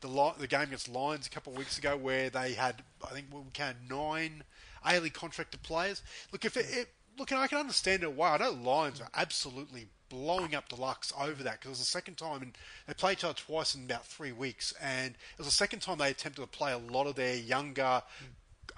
the 0.00 0.08
Li- 0.08 0.32
the 0.38 0.46
game 0.46 0.62
against 0.62 0.88
Lions 0.88 1.26
a 1.26 1.30
couple 1.30 1.52
of 1.52 1.58
weeks 1.58 1.78
ago, 1.78 1.96
where 1.96 2.30
they 2.30 2.52
had, 2.52 2.82
I 3.04 3.12
think 3.12 3.26
we 3.32 3.40
counted 3.52 3.88
nine 3.88 4.44
A 4.86 4.98
League 5.00 5.14
contracted 5.14 5.62
players. 5.62 6.02
Look, 6.32 6.44
if 6.44 6.56
it, 6.56 6.66
it 6.70 6.88
look, 7.18 7.32
I 7.32 7.46
can 7.46 7.58
understand 7.58 8.02
it. 8.02 8.12
Why 8.12 8.34
I 8.34 8.38
know 8.38 8.50
Lions 8.50 9.00
are 9.00 9.08
absolutely 9.14 9.88
blowing 10.08 10.54
up 10.54 10.68
Deluxe 10.68 11.12
over 11.18 11.42
that 11.44 11.60
because 11.60 11.66
it 11.66 11.70
was 11.70 11.78
the 11.78 11.84
second 11.84 12.16
time, 12.16 12.42
and 12.42 12.52
they 12.86 12.94
played 12.94 13.18
each 13.18 13.24
other 13.24 13.34
twice 13.34 13.74
in 13.74 13.84
about 13.84 14.04
three 14.06 14.32
weeks, 14.32 14.74
and 14.80 15.14
it 15.14 15.38
was 15.38 15.46
the 15.46 15.52
second 15.52 15.80
time 15.80 15.98
they 15.98 16.10
attempted 16.10 16.42
to 16.42 16.46
play 16.46 16.72
a 16.72 16.78
lot 16.78 17.06
of 17.06 17.14
their 17.14 17.36
younger. 17.36 18.02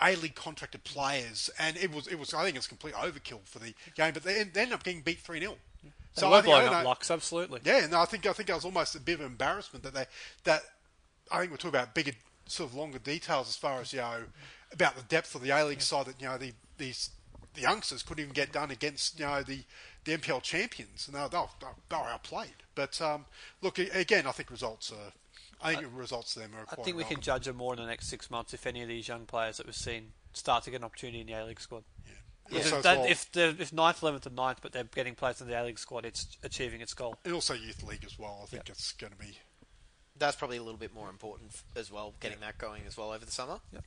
A 0.00 0.16
League 0.16 0.34
contracted 0.34 0.84
players, 0.84 1.50
and 1.58 1.76
it 1.76 1.92
was 1.92 2.06
it 2.06 2.18
was 2.18 2.32
I 2.34 2.44
think 2.44 2.56
it's 2.56 2.66
complete 2.66 2.94
overkill 2.94 3.40
for 3.44 3.58
the 3.58 3.74
game, 3.94 4.12
but 4.14 4.22
they, 4.22 4.42
they 4.44 4.62
ended 4.62 4.72
up 4.72 4.82
getting 4.82 5.02
beat 5.02 5.18
three 5.18 5.38
0 5.38 5.56
They 6.16 6.26
were 6.26 6.42
blowing 6.42 6.66
up 6.68 6.84
Lux, 6.84 7.10
absolutely. 7.10 7.60
Yeah, 7.64 7.86
no, 7.90 8.00
I 8.00 8.06
think 8.06 8.26
I 8.26 8.32
think 8.32 8.48
that 8.48 8.54
was 8.54 8.64
almost 8.64 8.94
a 8.94 9.00
bit 9.00 9.20
of 9.20 9.26
embarrassment 9.26 9.84
that 9.84 9.94
they 9.94 10.06
that 10.44 10.62
I 11.32 11.38
think 11.40 11.50
we're 11.50 11.56
talking 11.56 11.70
about 11.70 11.94
bigger 11.94 12.12
sort 12.46 12.70
of 12.70 12.76
longer 12.76 12.98
details 12.98 13.48
as 13.48 13.56
far 13.56 13.80
as 13.80 13.92
you 13.92 14.00
know 14.00 14.24
about 14.72 14.96
the 14.96 15.02
depth 15.02 15.34
of 15.34 15.42
the 15.42 15.50
A 15.50 15.64
League 15.64 15.80
side 15.82 16.06
that 16.06 16.20
you 16.20 16.28
know 16.28 16.38
the 16.38 16.52
these 16.78 17.10
the 17.54 17.62
youngsters 17.62 18.02
couldn't 18.02 18.22
even 18.22 18.34
get 18.34 18.52
done 18.52 18.70
against 18.70 19.18
you 19.18 19.26
know 19.26 19.42
the 19.42 19.60
the 20.04 20.16
NPL 20.16 20.42
champions 20.42 21.06
and 21.06 21.16
they 21.16 21.20
were, 21.20 21.28
they 21.28 21.38
were, 21.38 21.46
they 21.88 21.96
were 21.96 22.02
outplayed. 22.02 22.54
But 22.74 23.00
um, 23.00 23.26
look 23.60 23.78
again, 23.78 24.26
I 24.26 24.32
think 24.32 24.50
results 24.50 24.92
are. 24.92 25.12
I 25.64 25.76
think 25.76 25.86
results 25.94 26.34
them 26.34 26.50
are 26.56 26.66
I 26.72 26.82
think 26.82 26.96
we 26.96 27.04
can 27.04 27.20
judge 27.20 27.44
them 27.44 27.56
more 27.56 27.72
in 27.72 27.78
the 27.78 27.86
next 27.86 28.08
six 28.08 28.32
months 28.32 28.52
if 28.52 28.66
any 28.66 28.82
of 28.82 28.88
these 28.88 29.06
young 29.06 29.26
players 29.26 29.58
that 29.58 29.66
we've 29.66 29.76
seen 29.76 30.08
start 30.32 30.64
to 30.64 30.70
get 30.72 30.78
an 30.78 30.84
opportunity 30.84 31.20
in 31.20 31.26
the 31.28 31.34
A 31.34 31.44
League 31.44 31.60
squad. 31.60 31.84
Yeah. 32.04 32.58
If, 32.58 32.64
Also 32.64 32.78
as 32.78 32.82
that, 32.82 32.98
well- 32.98 33.06
if 33.06 33.30
they're 33.30 33.54
if 33.56 33.72
ninth, 33.72 34.02
eleventh, 34.02 34.26
and 34.26 34.36
9th, 34.36 34.56
but 34.60 34.72
they're 34.72 34.82
getting 34.82 35.14
players 35.14 35.40
in 35.40 35.46
the 35.46 35.60
A 35.60 35.62
League 35.62 35.78
squad, 35.78 36.04
it's 36.04 36.36
achieving 36.42 36.80
its 36.80 36.94
goal. 36.94 37.14
And 37.24 37.32
also 37.32 37.54
youth 37.54 37.82
league 37.84 38.04
as 38.04 38.18
well. 38.18 38.40
I 38.42 38.46
think 38.46 38.68
it's 38.68 38.90
going 38.92 39.12
to 39.12 39.18
be 39.18 39.38
that's 40.22 40.36
probably 40.36 40.56
a 40.56 40.62
little 40.62 40.78
bit 40.78 40.94
more 40.94 41.10
important 41.10 41.50
as 41.76 41.90
well, 41.90 42.14
getting 42.20 42.40
that 42.40 42.56
going 42.58 42.82
as 42.86 42.96
well 42.96 43.12
over 43.12 43.24
the 43.24 43.32
summer. 43.32 43.58
Yep. 43.72 43.84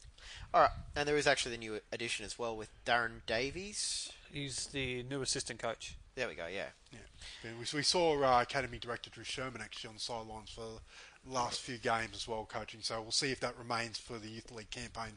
All 0.53 0.61
right, 0.61 0.71
and 0.95 1.07
there 1.07 1.17
is 1.17 1.27
actually 1.27 1.53
the 1.53 1.59
new 1.59 1.79
addition 1.91 2.25
as 2.25 2.37
well 2.37 2.55
with 2.55 2.69
Darren 2.85 3.21
Davies. 3.25 4.11
He's 4.31 4.67
the 4.67 5.03
new 5.03 5.21
assistant 5.21 5.59
coach. 5.59 5.95
There 6.15 6.27
we 6.27 6.35
go. 6.35 6.47
Yeah. 6.47 6.67
Yeah, 6.91 6.99
Yeah, 7.43 7.51
we, 7.59 7.77
we 7.77 7.83
saw 7.83 8.21
uh, 8.21 8.41
Academy 8.41 8.77
Director 8.77 9.09
Drew 9.09 9.23
Sherman 9.23 9.61
actually 9.61 9.89
on 9.89 9.95
the 9.95 10.01
sidelines 10.01 10.49
for 10.49 10.79
the 11.25 11.33
last 11.33 11.61
few 11.61 11.77
games 11.77 12.15
as 12.15 12.27
well, 12.27 12.45
coaching. 12.49 12.81
So 12.81 13.01
we'll 13.01 13.11
see 13.11 13.31
if 13.31 13.39
that 13.41 13.57
remains 13.57 13.97
for 13.97 14.17
the 14.17 14.29
Youth 14.29 14.51
League 14.51 14.71
campaign. 14.71 15.13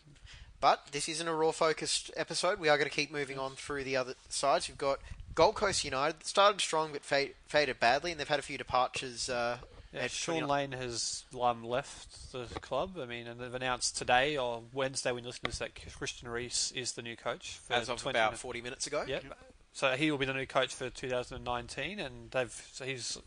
But 0.60 0.88
this 0.90 1.08
isn't 1.08 1.28
a 1.28 1.34
Roar 1.34 1.52
focused 1.52 2.10
episode. 2.16 2.58
We 2.58 2.68
are 2.68 2.76
going 2.76 2.90
to 2.90 2.94
keep 2.94 3.12
moving 3.12 3.38
on 3.38 3.52
through 3.52 3.84
the 3.84 3.96
other 3.96 4.14
sides. 4.28 4.68
You've 4.68 4.78
got 4.78 4.98
Gold 5.34 5.54
Coast 5.54 5.84
United 5.84 6.24
started 6.26 6.60
strong 6.60 6.90
but 6.92 7.04
fade, 7.04 7.34
faded 7.46 7.78
badly, 7.78 8.10
and 8.10 8.18
they've 8.18 8.28
had 8.28 8.40
a 8.40 8.42
few 8.42 8.58
departures. 8.58 9.28
Uh, 9.28 9.58
Yeah, 9.92 10.06
Sean 10.08 10.46
Lane 10.46 10.72
has 10.72 11.24
um, 11.40 11.64
left 11.64 12.32
the 12.32 12.46
club. 12.60 12.98
I 13.00 13.06
mean, 13.06 13.26
and 13.26 13.40
they've 13.40 13.54
announced 13.54 13.96
today 13.96 14.36
or 14.36 14.62
Wednesday 14.72 15.12
when 15.12 15.24
you 15.24 15.28
listen 15.28 15.44
to 15.44 15.50
this 15.50 15.58
that 15.58 15.70
Christian 15.96 16.28
Reese 16.28 16.72
is 16.72 16.92
the 16.92 17.02
new 17.02 17.16
coach. 17.16 17.58
For 17.62 17.72
As 17.72 17.88
of 17.88 18.00
20 18.00 18.18
about 18.18 18.36
40 18.36 18.60
minutes 18.60 18.86
ago? 18.86 19.04
Yep. 19.06 19.24
So 19.72 19.92
he 19.92 20.10
will 20.10 20.18
be 20.18 20.26
the 20.26 20.34
new 20.34 20.46
coach 20.46 20.74
for 20.74 20.90
2019, 20.90 21.98
and 21.98 22.30
they've 22.30 22.68
so 22.72 22.84
he's 22.84 23.18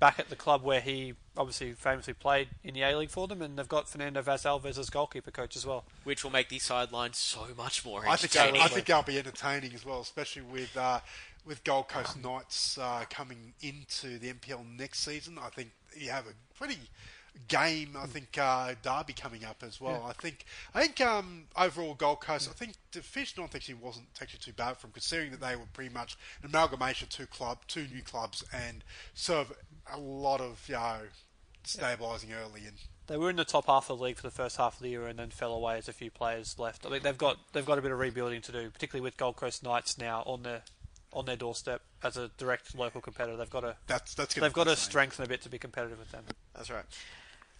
back 0.00 0.18
at 0.18 0.30
the 0.30 0.36
club 0.36 0.62
where 0.62 0.80
he 0.80 1.14
obviously 1.36 1.72
famously 1.72 2.14
played 2.14 2.48
in 2.62 2.74
the 2.74 2.82
A 2.82 2.96
League 2.96 3.10
for 3.10 3.28
them, 3.28 3.42
and 3.42 3.58
they've 3.58 3.68
got 3.68 3.88
Fernando 3.88 4.22
Vaz 4.22 4.44
Alves 4.44 4.78
as 4.78 4.90
goalkeeper 4.90 5.30
coach 5.30 5.56
as 5.56 5.66
well. 5.66 5.84
Which 6.04 6.24
will 6.24 6.30
make 6.30 6.48
these 6.48 6.62
sidelines 6.62 7.18
so 7.18 7.46
much 7.56 7.84
more 7.84 8.00
I 8.00 8.16
think 8.16 8.34
entertaining. 8.34 8.62
I 8.62 8.68
think 8.68 8.86
they'll 8.86 9.02
be 9.02 9.18
entertaining 9.18 9.74
as 9.74 9.84
well, 9.84 10.00
especially 10.00 10.42
with 10.42 10.76
uh, 10.76 11.00
with 11.44 11.64
Gold 11.64 11.88
Coast 11.88 12.22
Knights 12.22 12.78
uh, 12.78 13.04
coming 13.10 13.54
into 13.60 14.18
the 14.18 14.32
NPL 14.32 14.64
next 14.78 15.00
season. 15.00 15.38
I 15.38 15.48
think 15.48 15.70
you 16.00 16.10
have 16.10 16.26
a 16.26 16.56
pretty 16.56 16.78
game. 17.46 17.96
I 17.96 18.06
think 18.06 18.36
uh, 18.38 18.74
Derby 18.82 19.12
coming 19.12 19.44
up 19.44 19.62
as 19.62 19.80
well. 19.80 20.02
Yeah. 20.02 20.10
I 20.10 20.12
think 20.14 20.44
I 20.74 20.82
think 20.82 21.00
um, 21.00 21.44
overall 21.56 21.94
Gold 21.94 22.20
Coast. 22.20 22.48
I 22.50 22.54
think 22.54 22.74
the 22.92 23.00
Fish 23.00 23.36
ninth 23.36 23.54
actually 23.54 23.74
wasn't 23.74 24.06
actually 24.20 24.40
too 24.40 24.52
bad 24.52 24.76
from 24.76 24.90
considering 24.90 25.30
that 25.30 25.40
they 25.40 25.54
were 25.54 25.66
pretty 25.72 25.92
much 25.92 26.16
an 26.42 26.48
amalgamation 26.48 27.06
of 27.06 27.10
two 27.10 27.26
club, 27.26 27.58
two 27.68 27.86
new 27.92 28.02
clubs, 28.02 28.44
and 28.52 28.82
serve 29.14 29.52
a 29.92 29.98
lot 29.98 30.40
of 30.40 30.64
you 30.68 30.74
know 30.74 31.00
stabilising 31.64 32.30
early 32.34 32.62
and. 32.66 32.76
They 33.06 33.16
were 33.16 33.30
in 33.30 33.36
the 33.36 33.44
top 33.46 33.68
half 33.68 33.88
of 33.88 33.96
the 33.96 34.04
league 34.04 34.16
for 34.16 34.22
the 34.22 34.30
first 34.30 34.58
half 34.58 34.76
of 34.76 34.82
the 34.82 34.90
year, 34.90 35.06
and 35.06 35.18
then 35.18 35.30
fell 35.30 35.54
away 35.54 35.78
as 35.78 35.88
a 35.88 35.94
few 35.94 36.10
players 36.10 36.58
left. 36.58 36.84
I 36.84 36.90
think 36.90 37.02
they've 37.02 37.16
got 37.16 37.38
they've 37.54 37.64
got 37.64 37.78
a 37.78 37.82
bit 37.82 37.90
of 37.90 37.98
rebuilding 37.98 38.42
to 38.42 38.52
do, 38.52 38.68
particularly 38.68 39.02
with 39.02 39.16
Gold 39.16 39.36
Coast 39.36 39.62
Knights 39.62 39.96
now 39.96 40.22
on 40.26 40.42
their 40.42 40.64
on 41.12 41.24
their 41.24 41.36
doorstep 41.36 41.80
as 42.02 42.16
a 42.16 42.28
direct 42.36 42.76
local 42.76 43.00
competitor. 43.00 43.36
They've 43.36 43.48
got 43.50 43.60
to 43.60 43.76
That's 43.86 44.14
that's 44.14 44.34
they've 44.34 44.52
got 44.52 44.64
to 44.64 44.70
fascinating. 44.70 44.90
strengthen 44.90 45.24
a 45.24 45.28
bit 45.28 45.42
to 45.42 45.48
be 45.48 45.58
competitive 45.58 45.98
with 45.98 46.10
them. 46.12 46.24
That's 46.54 46.70
right. 46.70 46.84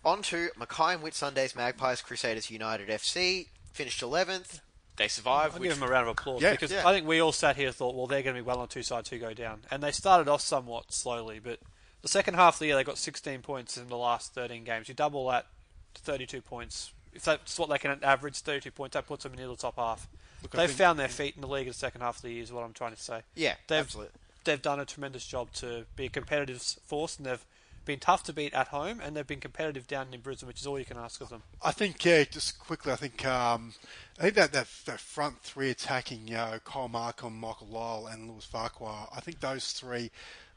On 0.04 0.22
to 0.22 0.48
Mackay 0.58 0.94
and 0.94 1.02
Whitsundays 1.02 1.56
Magpies 1.56 2.00
Crusaders 2.02 2.50
United 2.50 2.88
FC. 2.88 3.48
Finished 3.72 4.00
11th. 4.02 4.60
They 4.96 5.08
survived. 5.08 5.54
I'll 5.54 5.60
which- 5.60 5.70
give 5.70 5.78
them 5.80 5.88
a 5.88 5.92
round 5.92 6.08
of 6.08 6.12
applause 6.12 6.42
Yeah. 6.42 6.52
because 6.52 6.70
Yeah. 6.72 6.86
I 6.88 6.92
think 6.92 7.06
we 7.06 7.20
all 7.20 7.32
sat 7.32 7.56
here 7.56 7.68
and 7.68 7.76
thought, 7.76 7.94
well, 7.94 8.06
they're 8.06 8.22
going 8.22 8.34
to 8.36 8.42
be 8.42 8.46
well 8.46 8.58
on 8.60 8.68
two 8.68 8.82
sides 8.82 9.08
who 9.10 9.18
go 9.18 9.32
down, 9.32 9.62
and 9.70 9.82
they 9.82 9.92
started 9.92 10.28
off 10.28 10.40
somewhat 10.40 10.92
slowly, 10.92 11.38
but 11.38 11.60
the 12.02 12.08
second 12.08 12.34
half 12.34 12.54
of 12.56 12.58
the 12.60 12.66
year 12.66 12.76
they 12.76 12.84
got 12.84 12.98
16 12.98 13.42
points 13.42 13.76
in 13.76 13.88
the 13.88 13.96
last 13.96 14.34
13 14.34 14.64
games. 14.64 14.88
You 14.88 14.94
double 14.94 15.26
that 15.28 15.46
to 15.94 16.02
32 16.02 16.42
points. 16.42 16.92
If 17.12 17.24
that's 17.24 17.58
what 17.58 17.68
they 17.70 17.78
can 17.78 18.02
average, 18.04 18.38
32 18.38 18.70
points, 18.70 18.94
that 18.94 19.06
puts 19.06 19.22
them 19.24 19.34
in 19.34 19.48
the 19.48 19.56
top 19.56 19.76
half. 19.76 20.06
Look, 20.42 20.52
They've 20.52 20.68
think- 20.68 20.78
found 20.78 20.98
their 20.98 21.08
feet 21.08 21.34
in 21.34 21.40
the 21.40 21.48
league 21.48 21.66
in 21.66 21.72
the 21.72 21.78
second 21.78 22.00
half 22.00 22.16
of 22.16 22.22
the 22.22 22.30
year, 22.30 22.42
is 22.42 22.52
what 22.52 22.64
I'm 22.64 22.72
trying 22.72 22.94
to 22.94 23.00
say. 23.02 23.22
Yeah, 23.34 23.54
they've, 23.66 23.80
absolutely. 23.80 24.12
They've 24.44 24.62
done 24.62 24.80
a 24.80 24.84
tremendous 24.84 25.26
job 25.26 25.52
to 25.54 25.84
be 25.96 26.06
a 26.06 26.08
competitive 26.08 26.62
force, 26.86 27.16
and 27.16 27.26
they've 27.26 27.44
been 27.84 27.98
tough 27.98 28.22
to 28.24 28.32
beat 28.32 28.52
at 28.54 28.68
home, 28.68 29.00
and 29.02 29.16
they've 29.16 29.26
been 29.26 29.40
competitive 29.40 29.86
down 29.86 30.08
in 30.12 30.20
Brisbane, 30.20 30.46
which 30.46 30.60
is 30.60 30.66
all 30.66 30.78
you 30.78 30.84
can 30.84 30.96
ask 30.98 31.20
of 31.20 31.30
them. 31.30 31.42
I 31.62 31.72
think, 31.72 32.04
yeah, 32.04 32.24
just 32.24 32.58
quickly, 32.58 32.92
I 32.92 32.96
think, 32.96 33.24
um, 33.26 33.72
I 34.18 34.22
think 34.22 34.34
that, 34.34 34.52
that 34.52 34.68
that 34.86 35.00
front 35.00 35.40
three 35.40 35.70
attacking, 35.70 36.28
you 36.28 36.34
know, 36.34 36.58
Kyle 36.64 36.88
Markham, 36.88 37.38
Michael 37.40 37.68
Lyle, 37.68 38.06
and 38.06 38.30
Lewis 38.30 38.44
Farquhar. 38.44 39.08
I 39.14 39.20
think 39.20 39.40
those 39.40 39.72
three. 39.72 40.10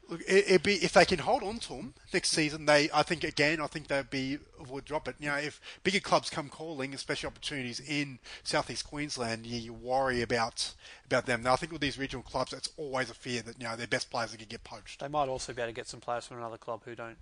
Look, 0.10 0.22
it, 0.28 0.64
be 0.64 0.74
if 0.76 0.94
they 0.94 1.06
can 1.06 1.20
hold 1.20 1.42
on 1.42 1.60
to 1.60 1.70
them 1.70 1.94
next 2.14 2.32
season. 2.32 2.66
They, 2.66 2.90
I 2.94 3.02
think, 3.04 3.24
again, 3.24 3.62
I 3.62 3.68
think 3.68 3.88
they'd 3.88 4.10
be 4.10 4.40
would 4.70 4.86
drop 4.86 5.08
it. 5.08 5.16
You 5.20 5.30
know, 5.30 5.36
if 5.36 5.62
bigger 5.84 6.00
clubs 6.00 6.30
come 6.30 6.50
calling, 6.50 6.94
especially 6.94 7.28
opportunities 7.28 7.80
in 7.80 8.20
southeast 8.44 8.88
Queensland, 8.88 9.46
you, 9.46 9.58
you 9.58 9.74
worry 9.74 10.22
about 10.22 10.74
about 11.06 11.26
them. 11.26 11.44
Now, 11.44 11.54
I 11.54 11.56
think 11.56 11.72
with 11.72 11.82
these 11.82 11.98
regional 11.98 12.24
clubs, 12.24 12.54
it's 12.54 12.70
always 12.78 13.10
a 13.10 13.14
fear 13.14 13.42
that 13.44 13.60
you 13.60 13.68
know 13.68 13.76
their 13.76 13.88
best 13.88 14.10
players 14.10 14.34
are 14.34 14.38
going 14.38 14.48
to 14.48 14.50
get 14.50 14.64
poached. 14.64 15.00
They 15.00 15.08
might 15.08 15.30
also 15.30 15.54
be 15.54 15.62
able 15.62 15.72
to 15.72 15.76
get 15.76 15.88
some 15.88 16.02
players 16.02 16.28
from 16.28 16.38
another 16.38 16.58
club 16.58 16.82
who 16.86 16.96
don't, 16.96 17.18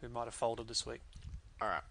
who 0.00 0.08
might 0.08 0.24
have 0.24 0.34
folded 0.34 0.68
this 0.68 0.86
week. 0.86 1.00
All 1.60 1.68
right. 1.68 1.82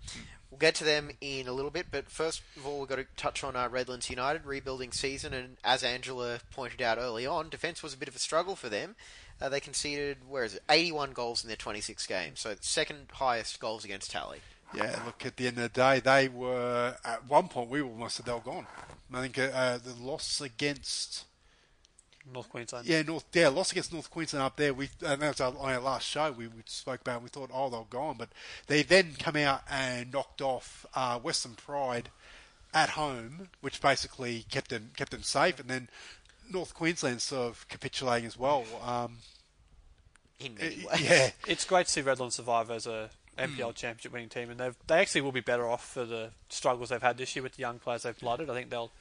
We'll 0.50 0.58
get 0.58 0.76
to 0.76 0.84
them 0.84 1.12
in 1.22 1.48
a 1.48 1.54
little 1.54 1.70
bit, 1.70 1.88
but 1.92 2.10
first 2.10 2.42
of 2.58 2.66
all, 2.66 2.80
we've 2.80 2.90
got 2.90 2.96
to 2.96 3.06
touch 3.16 3.44
on 3.44 3.56
our 3.56 3.70
Redlands 3.70 4.10
United 4.10 4.46
rebuilding 4.46 4.92
season. 4.92 5.34
And 5.34 5.58
as 5.64 5.84
Angela 5.84 6.40
pointed 6.52 6.82
out 6.82 6.98
early 6.98 7.28
on, 7.28 7.50
defence 7.50 7.84
was 7.84 7.94
a 7.94 7.98
bit 7.98 8.08
of 8.08 8.16
a 8.16 8.20
struggle 8.20 8.56
for 8.56 8.68
them. 8.68 8.96
Uh, 9.40 9.48
they 9.48 9.60
conceded, 9.60 10.18
where 10.28 10.44
is 10.44 10.56
it, 10.56 10.64
81 10.70 11.12
goals 11.12 11.44
in 11.44 11.48
their 11.48 11.56
26 11.56 12.06
games, 12.08 12.40
so 12.42 12.56
second 12.60 13.08
highest 13.14 13.60
goals 13.60 13.86
against 13.86 14.12
tally. 14.12 14.40
Yeah, 14.74 15.00
look, 15.06 15.26
at 15.26 15.38
the 15.38 15.48
end 15.48 15.58
of 15.58 15.64
the 15.64 15.82
day, 15.82 16.00
they 16.00 16.28
were, 16.28 16.96
at 17.06 17.28
one 17.28 17.48
point, 17.48 17.70
we 17.70 17.82
almost 17.82 18.18
said 18.18 18.26
they 18.26 18.34
were 18.34 18.40
gone. 18.40 18.68
I 19.14 19.22
think 19.22 19.40
uh, 19.40 19.78
the 19.78 19.94
loss 20.00 20.42
against. 20.42 21.26
North 22.34 22.50
Queensland. 22.50 22.88
Yeah, 22.88 23.02
North. 23.02 23.26
Yeah, 23.34 23.50
loss 23.50 23.72
against 23.72 23.94
North 23.94 24.10
Queensland 24.10 24.44
up 24.44 24.56
there. 24.58 24.74
We 24.74 24.90
and 25.06 25.22
that 25.22 25.30
was 25.30 25.42
our, 25.42 25.56
on 25.58 25.74
our 25.74 25.80
last 25.80 26.08
show. 26.08 26.32
We, 26.32 26.48
we 26.48 26.62
spoke 26.66 27.02
about. 27.02 27.18
It, 27.18 27.24
we 27.24 27.30
thought, 27.30 27.50
oh, 27.54 27.70
they're 27.70 27.82
gone, 27.90 28.16
but 28.18 28.30
they 28.68 28.84
then 28.84 29.14
come 29.18 29.36
out 29.36 29.62
and 29.70 30.12
knocked 30.12 30.42
off 30.42 30.86
uh, 30.94 31.20
Western 31.20 31.54
Pride 31.54 32.10
at 32.74 32.92
home, 32.92 33.50
which 33.62 33.82
basically 33.82 34.46
kept 34.50 34.70
them 34.70 34.92
kept 34.96 35.12
them 35.12 35.24
safe. 35.24 35.60
And 35.60 35.70
then 35.70 35.90
North 36.52 36.74
Queensland 36.74 37.22
sort 37.22 37.50
of 37.50 37.68
capitulating 37.70 38.28
as 38.28 38.38
well. 38.38 38.66
Um, 38.84 39.18
in 40.40 40.56
many 40.56 40.86
ways. 40.86 41.02
Yeah, 41.02 41.32
it's 41.48 41.66
great 41.66 41.88
to 41.88 41.92
see 41.92 42.02
Redland 42.02 42.32
survive 42.32 42.72
as 42.72 42.88
a 42.88 43.10
NPL 43.38 43.74
championship 43.76 44.12
winning 44.12 44.30
team, 44.30 44.50
and 44.50 44.60
they've 44.60 44.76
they 44.88 45.00
actually 45.00 45.22
will 45.22 45.32
be 45.32 45.42
better 45.42 45.68
off 45.68 45.86
for 45.86 46.06
the 46.06 46.32
struggles 46.50 46.90
they've 46.90 47.02
had 47.02 47.18
this 47.18 47.36
year 47.36 47.44
with 47.44 47.56
the 47.56 47.62
young 47.62 47.80
players 47.80 48.04
they've 48.04 48.18
blooded. 48.20 48.50
I 48.50 48.54
think 48.54 48.70
they'll. 48.70 48.92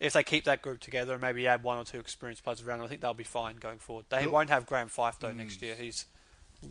If 0.00 0.12
they 0.12 0.22
keep 0.22 0.44
that 0.44 0.62
group 0.62 0.80
together 0.80 1.12
and 1.14 1.22
maybe 1.22 1.46
add 1.46 1.62
one 1.62 1.78
or 1.78 1.84
two 1.84 1.98
experienced 1.98 2.44
players 2.44 2.62
around, 2.62 2.82
I 2.82 2.86
think 2.86 3.00
they'll 3.00 3.14
be 3.14 3.24
fine 3.24 3.56
going 3.56 3.78
forward. 3.78 4.06
They 4.08 4.24
Look- 4.24 4.32
won't 4.32 4.50
have 4.50 4.66
Graham 4.66 4.88
Fife 4.88 5.18
though 5.18 5.32
next 5.32 5.60
year. 5.60 5.74
He's 5.74 6.06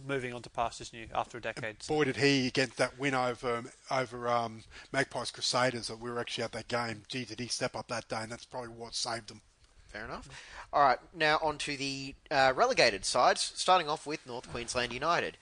moving 0.06 0.34
on 0.34 0.42
to 0.42 0.50
pastures 0.50 0.92
new 0.92 1.08
after 1.14 1.38
a 1.38 1.42
decade. 1.42 1.78
boy, 1.88 2.04
did 2.06 2.18
he 2.18 2.52
get 2.52 2.76
that 2.78 2.98
win 3.00 3.14
over 3.14 3.64
over 3.90 4.28
um, 4.28 4.64
Magpies 4.92 5.32
Crusaders 5.32 5.88
that 5.88 6.00
we 6.00 6.10
were 6.10 6.20
actually 6.20 6.44
at 6.44 6.52
that 6.54 6.68
game. 6.68 7.04
Gee, 7.08 7.26
did 7.26 7.40
he 7.40 7.48
step 7.48 7.76
up 7.76 7.88
that 7.88 8.08
day? 8.08 8.22
And 8.22 8.32
that's 8.32 8.46
probably 8.46 8.70
what 8.70 8.96
saved 8.96 9.30
them. 9.30 9.42
Fair 9.88 10.04
enough. 10.06 10.28
All 10.74 10.82
right, 10.84 11.00
now 11.14 11.40
on 11.42 11.58
to 11.60 11.78
the 11.78 12.14
uh, 12.30 12.52
relegated 12.56 13.06
sides, 13.06 13.54
starting 13.56 13.88
off 13.88 14.06
with 14.06 14.26
North 14.28 14.50
Queensland 14.52 14.92
United. 14.92 15.38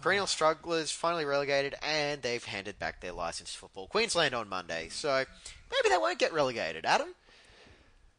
Perennial 0.00 0.26
strugglers 0.26 0.90
finally 0.90 1.24
relegated, 1.26 1.74
and 1.82 2.22
they've 2.22 2.44
handed 2.44 2.78
back 2.78 3.00
their 3.00 3.12
license 3.12 3.52
to 3.52 3.58
Football 3.58 3.88
Queensland 3.88 4.34
on 4.34 4.48
Monday. 4.48 4.88
So 4.88 5.24
maybe 5.70 5.88
they 5.90 5.98
won't 5.98 6.18
get 6.18 6.32
relegated. 6.32 6.86
Adam? 6.86 7.08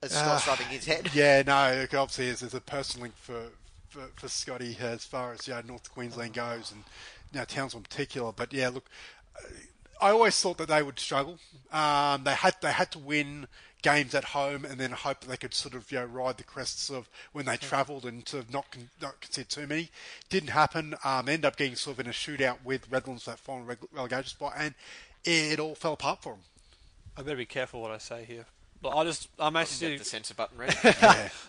As 0.01 0.11
Scott's 0.11 0.47
Uh, 0.47 0.51
rubbing 0.51 0.67
his 0.67 0.85
head. 0.85 1.09
Yeah, 1.13 1.43
no, 1.45 1.81
look, 1.81 1.93
obviously 1.93 2.25
there's, 2.27 2.39
there's 2.39 2.53
a 2.53 2.61
personal 2.61 3.03
link 3.03 3.15
for, 3.17 3.47
for, 3.89 4.07
for 4.15 4.27
Scotty 4.27 4.77
as 4.79 5.03
far 5.05 5.33
as 5.33 5.47
you 5.47 5.53
know, 5.53 5.61
North 5.61 5.91
Queensland 5.93 6.33
goes 6.33 6.71
and 6.71 6.83
you 7.31 7.39
know, 7.39 7.45
Townsville 7.45 7.79
in 7.79 7.83
particular. 7.83 8.31
But 8.31 8.51
yeah, 8.53 8.69
look, 8.69 8.85
uh, 9.37 9.47
I 10.01 10.09
always 10.09 10.39
thought 10.39 10.57
that 10.57 10.67
they 10.67 10.81
would 10.81 10.99
struggle. 10.99 11.37
Um, 11.71 12.23
they 12.23 12.33
had 12.33 12.55
they 12.61 12.71
had 12.71 12.91
to 12.93 12.99
win 12.99 13.47
games 13.83 14.13
at 14.13 14.23
home 14.25 14.63
and 14.65 14.79
then 14.79 14.91
hope 14.91 15.21
that 15.21 15.27
they 15.27 15.37
could 15.37 15.53
sort 15.53 15.73
of 15.75 15.91
you 15.91 15.99
know, 15.99 16.05
ride 16.05 16.37
the 16.37 16.43
crests 16.43 16.89
of 16.89 17.09
when 17.31 17.45
they 17.45 17.57
travelled 17.57 18.05
and 18.05 18.27
sort 18.27 18.43
of 18.43 18.51
not 18.53 18.69
con- 18.71 18.89
not 19.01 19.21
concede 19.21 19.49
too 19.49 19.67
many. 19.67 19.89
Didn't 20.29 20.49
happen. 20.49 20.95
Um, 21.03 21.29
ended 21.29 21.45
up 21.45 21.55
getting 21.55 21.75
sort 21.75 21.95
of 21.97 22.05
in 22.05 22.07
a 22.07 22.13
shootout 22.13 22.57
with 22.63 22.89
Redlands 22.89 23.25
that 23.25 23.39
final 23.39 23.63
reg- 23.65 23.87
relegation 23.91 24.29
spot, 24.29 24.53
and 24.57 24.73
it 25.23 25.59
all 25.59 25.75
fell 25.75 25.93
apart 25.93 26.23
for 26.23 26.33
them. 26.33 26.41
I 27.15 27.21
better 27.21 27.37
be 27.37 27.45
careful 27.45 27.81
what 27.81 27.91
I 27.91 27.97
say 27.99 28.23
here. 28.23 28.45
But 28.81 28.95
I 28.95 29.03
just, 29.03 29.29
I'm 29.37 29.55
actually 29.55 29.91
Get 29.91 29.99
the 29.99 30.05
censor 30.05 30.33
button 30.33 30.57
ready. 30.57 30.75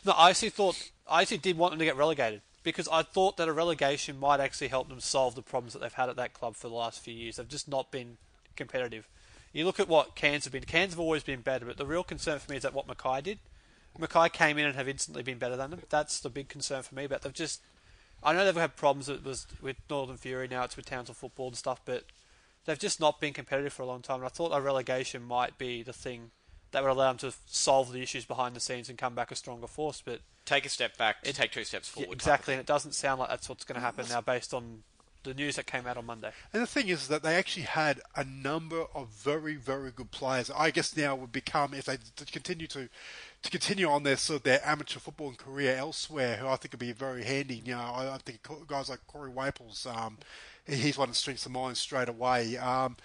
no, 0.04 0.12
I 0.12 0.30
actually 0.30 0.50
thought, 0.50 0.90
I 1.08 1.22
actually 1.22 1.38
did 1.38 1.56
want 1.56 1.72
them 1.72 1.78
to 1.78 1.84
get 1.84 1.96
relegated 1.96 2.42
because 2.62 2.88
I 2.88 3.02
thought 3.02 3.36
that 3.38 3.48
a 3.48 3.52
relegation 3.52 4.20
might 4.20 4.40
actually 4.40 4.68
help 4.68 4.88
them 4.88 5.00
solve 5.00 5.34
the 5.34 5.42
problems 5.42 5.72
that 5.72 5.80
they've 5.80 5.92
had 5.92 6.08
at 6.08 6.16
that 6.16 6.34
club 6.34 6.56
for 6.56 6.68
the 6.68 6.74
last 6.74 7.00
few 7.00 7.14
years. 7.14 7.36
They've 7.36 7.48
just 7.48 7.68
not 7.68 7.90
been 7.90 8.18
competitive. 8.54 9.08
You 9.52 9.64
look 9.64 9.80
at 9.80 9.88
what 9.88 10.14
Cairns 10.14 10.44
have 10.44 10.52
been. 10.52 10.62
Cairns 10.62 10.92
have 10.92 11.00
always 11.00 11.22
been 11.22 11.40
better, 11.40 11.66
but 11.66 11.76
the 11.76 11.86
real 11.86 12.04
concern 12.04 12.38
for 12.38 12.50
me 12.50 12.56
is 12.56 12.62
that 12.62 12.74
what 12.74 12.86
Mackay 12.86 13.22
did. 13.22 13.38
Mackay 13.98 14.30
came 14.30 14.56
in 14.56 14.66
and 14.66 14.76
have 14.76 14.88
instantly 14.88 15.22
been 15.22 15.38
better 15.38 15.56
than 15.56 15.70
them. 15.70 15.80
That's 15.90 16.20
the 16.20 16.30
big 16.30 16.48
concern 16.48 16.82
for 16.82 16.94
me. 16.94 17.06
But 17.06 17.22
they've 17.22 17.32
just, 17.32 17.60
I 18.22 18.32
know 18.32 18.44
they've 18.44 18.54
had 18.54 18.76
problems 18.76 19.08
with, 19.08 19.24
with, 19.24 19.46
with 19.60 19.76
Northern 19.90 20.16
Fury 20.16 20.48
now. 20.48 20.64
It's 20.64 20.76
with 20.76 20.86
Townsville 20.86 21.14
football 21.14 21.48
and 21.48 21.56
stuff, 21.56 21.80
but 21.84 22.04
they've 22.64 22.78
just 22.78 23.00
not 23.00 23.20
been 23.20 23.34
competitive 23.34 23.72
for 23.74 23.82
a 23.82 23.86
long 23.86 24.00
time. 24.00 24.16
And 24.16 24.24
I 24.24 24.28
thought 24.28 24.56
a 24.56 24.60
relegation 24.60 25.22
might 25.22 25.58
be 25.58 25.82
the 25.82 25.92
thing 25.92 26.30
that 26.72 26.82
would 26.82 26.90
allow 26.90 27.12
them 27.12 27.18
to 27.18 27.32
solve 27.46 27.92
the 27.92 28.02
issues 28.02 28.24
behind 28.24 28.56
the 28.56 28.60
scenes 28.60 28.88
and 28.88 28.98
come 28.98 29.14
back 29.14 29.30
a 29.30 29.36
stronger 29.36 29.66
force. 29.66 30.02
But 30.04 30.20
take 30.44 30.66
a 30.66 30.68
step 30.68 30.96
back 30.96 31.22
to 31.22 31.32
take 31.32 31.52
two 31.52 31.64
steps 31.64 31.92
Yeah, 31.94 32.02
forward. 32.04 32.14
exactly, 32.14 32.54
and 32.54 32.60
it 32.60 32.66
doesn't 32.66 32.92
sound 32.92 33.20
like 33.20 33.28
that's 33.28 33.48
what's 33.48 33.64
going 33.64 33.76
to 33.76 33.80
happen 33.80 34.06
now, 34.08 34.20
based 34.20 34.52
on 34.52 34.82
the 35.24 35.34
news 35.34 35.54
that 35.54 35.66
came 35.66 35.86
out 35.86 35.96
on 35.96 36.04
Monday. 36.04 36.32
And 36.52 36.60
the 36.62 36.66
thing 36.66 36.88
is 36.88 37.06
that 37.06 37.22
they 37.22 37.36
actually 37.36 37.62
had 37.62 38.00
a 38.16 38.24
number 38.24 38.86
of 38.92 39.08
very, 39.10 39.54
very 39.54 39.92
good 39.92 40.10
players. 40.10 40.50
I 40.50 40.72
guess 40.72 40.96
now 40.96 41.14
would 41.14 41.30
become 41.30 41.74
if 41.74 41.84
they 41.84 41.98
to 42.16 42.24
continue 42.24 42.66
to 42.68 42.88
to 43.42 43.50
continue 43.50 43.88
on 43.88 44.02
their 44.02 44.16
sort 44.16 44.38
of 44.38 44.42
their 44.42 44.60
amateur 44.66 44.98
football 44.98 45.32
career 45.32 45.76
elsewhere, 45.76 46.38
who 46.38 46.48
I 46.48 46.56
think 46.56 46.72
would 46.72 46.80
be 46.80 46.90
very 46.92 47.22
handy. 47.22 47.62
You 47.64 47.74
know, 47.74 47.80
I, 47.80 48.14
I 48.14 48.18
think 48.18 48.40
guys 48.66 48.88
like 48.88 49.06
Corey 49.06 49.30
Waples, 49.30 49.86
um, 49.86 50.18
he's 50.66 50.98
one 50.98 51.10
that 51.10 51.14
strings 51.14 51.42
to 51.42 51.50
mind 51.50 51.76
straight 51.76 52.08
away. 52.08 52.56
Um, 52.56 52.96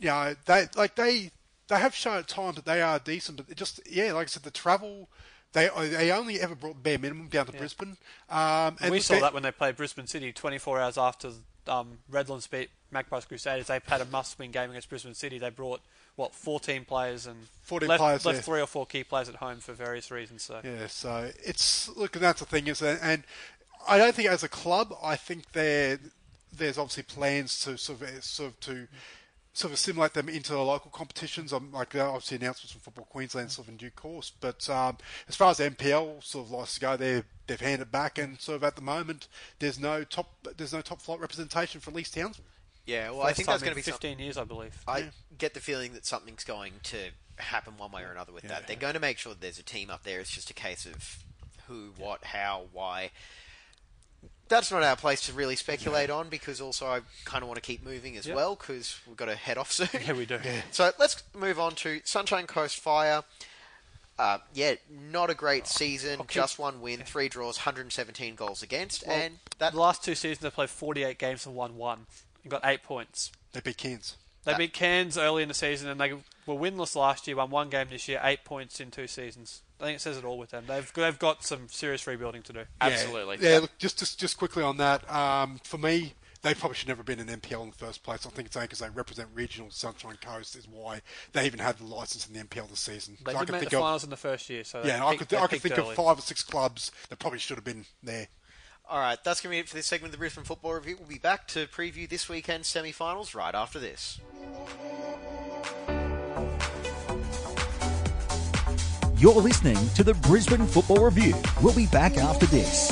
you 0.00 0.08
know, 0.08 0.34
they 0.46 0.66
like 0.74 0.96
they 0.96 1.30
they 1.72 1.78
have 1.78 1.94
shown 1.94 2.18
at 2.18 2.28
times 2.28 2.56
that 2.56 2.66
they 2.66 2.82
are 2.82 2.98
decent, 2.98 3.38
but 3.46 3.56
just 3.56 3.80
yeah, 3.90 4.12
like 4.12 4.24
I 4.24 4.26
said, 4.26 4.42
the 4.42 4.50
travel. 4.50 5.08
They 5.54 5.68
they 5.88 6.10
only 6.12 6.40
ever 6.40 6.54
brought 6.54 6.82
bare 6.82 6.98
minimum 6.98 7.28
down 7.28 7.46
to 7.46 7.52
Brisbane. 7.52 7.96
Um, 8.30 8.76
And 8.80 8.90
we 8.90 9.00
saw 9.00 9.14
they- 9.14 9.20
that 9.20 9.34
when 9.34 9.42
they 9.42 9.52
played 9.52 9.76
Brisbane 9.76 10.06
City 10.06 10.32
24 10.32 10.80
hours 10.80 10.98
after 10.98 11.30
um, 11.66 11.98
Redlands 12.10 12.46
beat 12.46 12.70
Magpies 12.90 13.24
Crusaders. 13.24 13.66
They 13.66 13.80
had 13.86 14.00
a 14.00 14.06
must-win 14.06 14.50
game 14.50 14.70
against 14.70 14.88
Brisbane 14.88 15.14
City. 15.14 15.38
They 15.38 15.50
brought 15.50 15.80
what 16.16 16.34
14 16.34 16.84
players 16.84 17.26
and 17.26 17.48
14 17.62 17.88
left, 17.88 18.00
players, 18.00 18.24
left 18.24 18.36
yeah. 18.38 18.42
three 18.42 18.60
or 18.60 18.66
four 18.66 18.86
key 18.86 19.04
players 19.04 19.28
at 19.28 19.36
home 19.36 19.58
for 19.58 19.72
various 19.72 20.10
reasons. 20.10 20.42
So 20.42 20.60
Yeah, 20.64 20.86
so 20.88 21.30
it's 21.42 21.88
look, 21.96 22.16
and 22.16 22.24
that's 22.24 22.40
the 22.40 22.46
thing 22.46 22.66
is, 22.66 22.80
that, 22.80 22.98
and 23.02 23.22
I 23.86 23.98
don't 23.98 24.14
think 24.14 24.28
as 24.28 24.42
a 24.42 24.48
club, 24.48 24.94
I 25.02 25.16
think 25.16 25.52
there 25.52 25.98
there's 26.54 26.76
obviously 26.76 27.04
plans 27.04 27.60
to 27.64 27.78
sort 27.78 28.02
of 28.02 28.24
sort 28.24 28.50
of 28.50 28.60
to 28.60 28.88
sort 29.52 29.70
of 29.70 29.74
assimilate 29.74 30.14
them 30.14 30.28
into 30.28 30.52
the 30.52 30.58
local 30.58 30.90
competitions. 30.90 31.52
Um, 31.52 31.70
like 31.72 31.90
there 31.90 32.04
are 32.04 32.08
obviously 32.08 32.38
announcements 32.38 32.72
from 32.72 32.80
Football 32.80 33.06
Queensland 33.10 33.50
sort 33.50 33.66
of 33.66 33.72
in 33.72 33.76
due 33.76 33.90
course, 33.90 34.32
but 34.40 34.68
um, 34.70 34.98
as 35.28 35.36
far 35.36 35.50
as 35.50 35.58
the 35.58 35.70
NPL 35.70 36.22
sort 36.22 36.46
of 36.46 36.50
likes 36.52 36.74
to 36.74 36.80
go, 36.80 36.96
they 36.96 37.22
they've 37.46 37.60
handed 37.60 37.90
back, 37.90 38.18
and 38.18 38.40
sort 38.40 38.56
of 38.56 38.64
at 38.64 38.76
the 38.76 38.82
moment 38.82 39.28
there's 39.58 39.78
no 39.78 40.04
top 40.04 40.30
there's 40.56 40.72
no 40.72 40.80
top 40.80 41.02
flight 41.02 41.20
representation 41.20 41.80
for 41.80 41.90
at 41.90 41.96
least 41.96 42.14
Townsville. 42.14 42.44
Yeah, 42.86 43.10
well, 43.10 43.22
I 43.22 43.32
think 43.32 43.46
that's 43.46 43.62
going 43.62 43.72
to 43.72 43.76
be 43.76 43.82
15 43.82 43.92
something. 43.92 44.24
years, 44.24 44.36
I 44.36 44.44
believe. 44.44 44.76
I 44.88 45.10
get 45.38 45.54
the 45.54 45.60
feeling 45.60 45.92
that 45.92 46.04
something's 46.04 46.42
going 46.42 46.72
to 46.84 46.98
happen 47.36 47.74
one 47.76 47.92
way 47.92 48.02
or 48.02 48.10
another 48.10 48.32
with 48.32 48.44
that. 48.44 48.66
They're 48.66 48.76
going 48.76 48.94
to 48.94 49.00
make 49.00 49.18
sure 49.18 49.32
that 49.32 49.40
there's 49.40 49.58
a 49.58 49.62
team 49.62 49.88
up 49.88 50.02
there. 50.02 50.18
It's 50.18 50.30
just 50.30 50.50
a 50.50 50.54
case 50.54 50.84
of 50.84 51.22
who, 51.68 51.92
what, 51.96 52.24
how, 52.24 52.64
why. 52.72 53.10
That's 54.52 54.70
not 54.70 54.82
our 54.82 54.96
place 54.96 55.22
to 55.26 55.32
really 55.32 55.56
speculate 55.56 56.10
on 56.10 56.28
because 56.28 56.60
also 56.60 56.86
I 56.86 57.00
kind 57.24 57.42
of 57.42 57.48
want 57.48 57.56
to 57.56 57.66
keep 57.66 57.84
moving 57.84 58.16
as 58.16 58.26
Yep. 58.26 58.36
well 58.36 58.54
because 58.54 58.98
we've 59.06 59.16
got 59.16 59.24
to 59.26 59.34
head 59.34 59.56
off 59.58 59.72
soon. 59.78 59.88
Yeah, 60.06 60.12
we 60.12 60.26
do. 60.26 60.38
So 60.70 60.90
let's 60.98 61.22
move 61.34 61.58
on 61.58 61.74
to 61.76 62.00
Sunshine 62.04 62.46
Coast 62.46 62.78
Fire. 62.78 63.22
Uh, 64.18 64.38
yeah, 64.54 64.74
not 64.90 65.30
a 65.30 65.34
great 65.34 65.66
season. 65.66 66.18
keep- 66.18 66.28
Just 66.28 66.58
one 66.58 66.80
win, 66.82 67.00
three 67.00 67.28
draws, 67.30 67.56
117 67.58 68.34
goals 68.34 68.62
against, 68.62 69.04
Well, 69.06 69.16
and 69.16 69.38
that 69.58 69.72
the 69.72 69.80
last 69.80 70.04
two 70.04 70.14
seasons 70.14 70.40
they 70.40 70.50
played 70.50 70.68
48 70.70 71.18
games 71.18 71.46
and 71.46 71.54
won 71.54 71.76
one 71.76 72.06
and 72.44 72.50
got 72.50 72.60
eight 72.64 72.82
points. 72.82 73.32
They 73.52 73.60
beat 73.60 73.78
Cairns. 73.78 74.16
They 74.44 74.56
beat 74.56 74.72
Cairns 74.72 75.16
early 75.16 75.42
in 75.42 75.48
the 75.48 75.54
season 75.54 75.88
and 75.88 76.00
they 76.00 76.12
were 76.12 76.54
winless 76.54 76.96
last 76.96 77.26
year. 77.26 77.36
Won 77.36 77.50
one 77.50 77.70
game 77.70 77.88
this 77.90 78.08
year, 78.08 78.20
eight 78.24 78.44
points 78.44 78.80
in 78.80 78.90
two 78.90 79.06
seasons. 79.06 79.62
I 79.80 79.84
think 79.84 79.96
it 79.96 80.00
says 80.00 80.16
it 80.16 80.24
all 80.24 80.38
with 80.38 80.50
them. 80.50 80.64
They've 80.66 80.92
they've 80.94 81.18
got 81.18 81.44
some 81.44 81.68
serious 81.68 82.06
rebuilding 82.06 82.42
to 82.42 82.52
do. 82.52 82.64
Absolutely. 82.80 83.38
Yeah, 83.40 83.58
look, 83.60 83.70
just, 83.78 83.98
just 83.98 84.18
just 84.20 84.36
quickly 84.38 84.62
on 84.62 84.76
that. 84.78 85.08
Um, 85.12 85.60
for 85.64 85.78
me, 85.78 86.14
they 86.42 86.54
probably 86.54 86.74
should 86.76 86.88
never 86.88 86.98
have 86.98 87.06
been 87.06 87.20
in 87.20 87.26
NPL 87.40 87.62
in 87.64 87.70
the 87.70 87.76
first 87.76 88.02
place. 88.02 88.26
I 88.26 88.30
think 88.30 88.46
it's 88.46 88.56
only 88.56 88.66
because 88.66 88.78
they 88.80 88.90
represent 88.90 89.28
regional 89.34 89.70
Sunshine 89.70 90.16
Coast 90.20 90.56
is 90.56 90.66
why 90.68 91.00
they 91.32 91.46
even 91.46 91.58
had 91.60 91.78
the 91.78 91.84
license 91.84 92.26
in 92.28 92.32
the 92.34 92.40
NPL 92.44 92.68
this 92.68 92.80
season. 92.80 93.16
They 93.24 93.32
So 93.32 93.38
I 93.38 93.40
did 93.42 93.46
can 93.46 93.52
make 93.54 93.60
think 93.60 93.70
the 93.70 93.76
of- 93.78 93.82
finals 93.82 94.04
in 94.04 94.10
the 94.10 94.16
first 94.16 94.48
year, 94.50 94.64
so 94.64 94.82
they 94.82 94.88
yeah, 94.88 95.04
I 95.06 95.16
could 95.16 95.32
I 95.34 95.46
could 95.46 95.60
think 95.60 95.78
early. 95.78 95.90
of 95.90 95.94
five 95.96 96.18
or 96.18 96.22
six 96.22 96.42
clubs 96.42 96.90
that 97.08 97.18
probably 97.18 97.38
should 97.40 97.56
have 97.56 97.64
been 97.64 97.84
there. 98.02 98.28
All 98.92 98.98
right, 98.98 99.18
that's 99.24 99.40
going 99.40 99.52
to 99.52 99.56
be 99.56 99.58
it 99.60 99.70
for 99.70 99.74
this 99.74 99.86
segment 99.86 100.08
of 100.08 100.12
the 100.12 100.18
Brisbane 100.18 100.44
Football 100.44 100.74
Review. 100.74 100.96
We'll 100.98 101.08
be 101.08 101.16
back 101.16 101.48
to 101.48 101.66
preview 101.66 102.06
this 102.06 102.28
weekend's 102.28 102.68
semi-finals 102.68 103.34
right 103.34 103.54
after 103.54 103.78
this. 103.78 104.20
You're 109.16 109.32
listening 109.32 109.78
to 109.94 110.04
the 110.04 110.12
Brisbane 110.12 110.66
Football 110.66 111.06
Review. 111.06 111.34
We'll 111.62 111.74
be 111.74 111.86
back 111.86 112.18
after 112.18 112.44
this. 112.44 112.90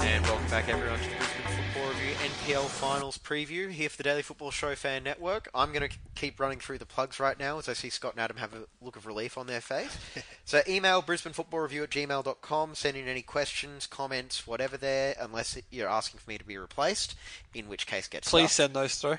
And 0.00 0.24
welcome 0.24 0.48
back, 0.48 0.70
everyone, 0.70 0.97
NPL 2.48 2.66
Finals 2.68 3.18
preview 3.18 3.70
here 3.70 3.90
for 3.90 3.98
the 3.98 4.02
Daily 4.02 4.22
Football 4.22 4.50
Show 4.50 4.74
Fan 4.74 5.04
Network. 5.04 5.50
I'm 5.54 5.70
going 5.70 5.86
to 5.86 5.94
keep 6.14 6.40
running 6.40 6.60
through 6.60 6.78
the 6.78 6.86
plugs 6.86 7.20
right 7.20 7.38
now 7.38 7.58
as 7.58 7.68
I 7.68 7.74
see 7.74 7.90
Scott 7.90 8.12
and 8.14 8.22
Adam 8.22 8.38
have 8.38 8.54
a 8.54 8.64
look 8.80 8.96
of 8.96 9.04
relief 9.04 9.36
on 9.36 9.46
their 9.46 9.60
face. 9.60 9.94
so 10.46 10.62
email 10.66 11.02
brisbanefootballreview 11.02 11.82
at 11.82 11.90
gmail.com, 11.90 12.74
send 12.74 12.96
in 12.96 13.06
any 13.06 13.20
questions, 13.20 13.86
comments, 13.86 14.46
whatever 14.46 14.78
there, 14.78 15.14
unless 15.20 15.58
you're 15.70 15.90
asking 15.90 16.20
for 16.20 16.30
me 16.30 16.38
to 16.38 16.44
be 16.44 16.56
replaced, 16.56 17.14
in 17.52 17.68
which 17.68 17.86
case 17.86 18.08
get 18.08 18.22
Please 18.22 18.50
stuffed. 18.50 18.72
send 18.72 18.74
those 18.74 18.94
through. 18.94 19.18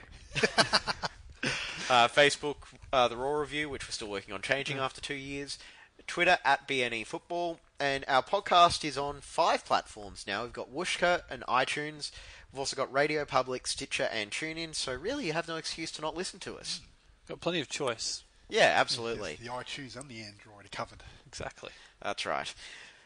Uh, 1.92 2.08
Facebook, 2.08 2.58
uh, 2.94 3.08
the 3.08 3.18
Roar 3.18 3.40
Review, 3.42 3.68
which 3.68 3.88
we're 3.88 3.92
still 3.94 4.10
working 4.12 4.32
on 4.32 4.44
changing 4.44 4.78
Mm. 4.78 4.82
after 4.82 5.02
two 5.02 5.16
years. 5.16 5.58
Twitter 6.06 6.38
at 6.46 6.68
BNE 6.68 7.04
Football, 7.08 7.60
and 7.80 8.06
our 8.08 8.22
podcast 8.22 8.84
is 8.86 8.96
on 8.96 9.22
five 9.22 9.66
platforms 9.66 10.26
now. 10.28 10.44
We've 10.44 10.54
got 10.54 10.72
Whooshkaa 10.72 11.22
and 11.32 11.44
iTunes. 11.48 12.12
We've 12.52 12.60
also 12.60 12.76
got 12.76 12.92
Radio 12.92 13.26
Public, 13.26 13.68
Stitcher, 13.68 14.10
and 14.12 14.32
TuneIn. 14.32 14.76
So 14.76 14.94
really, 14.94 15.28
you 15.28 15.34
have 15.34 15.48
no 15.48 15.56
excuse 15.58 15.92
to 15.92 16.02
not 16.02 16.16
listen 16.18 16.40
to 16.42 16.56
us. 16.58 16.82
Got 17.28 17.42
plenty 17.42 17.60
of 17.62 17.70
choice. 17.70 18.24
Yeah, 18.50 18.74
absolutely. 18.76 19.38
The 19.42 19.50
iTunes 19.50 19.96
and 19.96 20.10
the 20.10 20.22
Android 20.22 20.66
are 20.66 20.70
covered. 20.72 21.04
Exactly. 21.28 21.70
That's 22.02 22.26
right. 22.26 22.52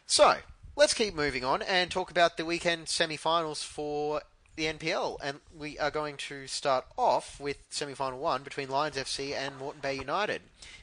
So 0.06 0.36
let's 0.76 0.94
keep 0.94 1.14
moving 1.14 1.44
on 1.44 1.60
and 1.62 1.90
talk 1.90 2.10
about 2.10 2.36
the 2.38 2.46
weekend 2.46 2.88
semi-finals 2.88 3.62
for 3.62 4.22
the 4.56 4.64
NPL, 4.66 5.18
and 5.22 5.40
we 5.54 5.78
are 5.80 5.90
going 5.90 6.16
to 6.16 6.46
start 6.46 6.86
off 6.96 7.38
with 7.40 7.58
semi-final 7.70 8.18
one 8.20 8.42
between 8.44 8.70
Lions 8.70 8.96
FC 8.96 9.34
and 9.34 9.58
Moreton 9.58 9.80
Bay 9.82 9.94
United. 9.96 10.42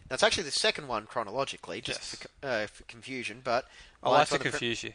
Now 0.10 0.16
it's 0.16 0.24
actually 0.24 0.44
the 0.44 0.52
second 0.52 0.88
one 0.90 1.06
chronologically, 1.08 1.80
just 1.82 2.00
Yes. 2.00 2.28
for, 2.42 2.48
uh, 2.48 2.68
for 2.68 2.84
confusion. 2.84 3.40
But 3.44 3.66
I 4.04 4.10
like 4.10 4.28
to 4.28 4.34
won 4.34 4.40
the 4.40 4.44
pre- 4.44 4.52
confuse 4.52 4.84
you. 4.84 4.94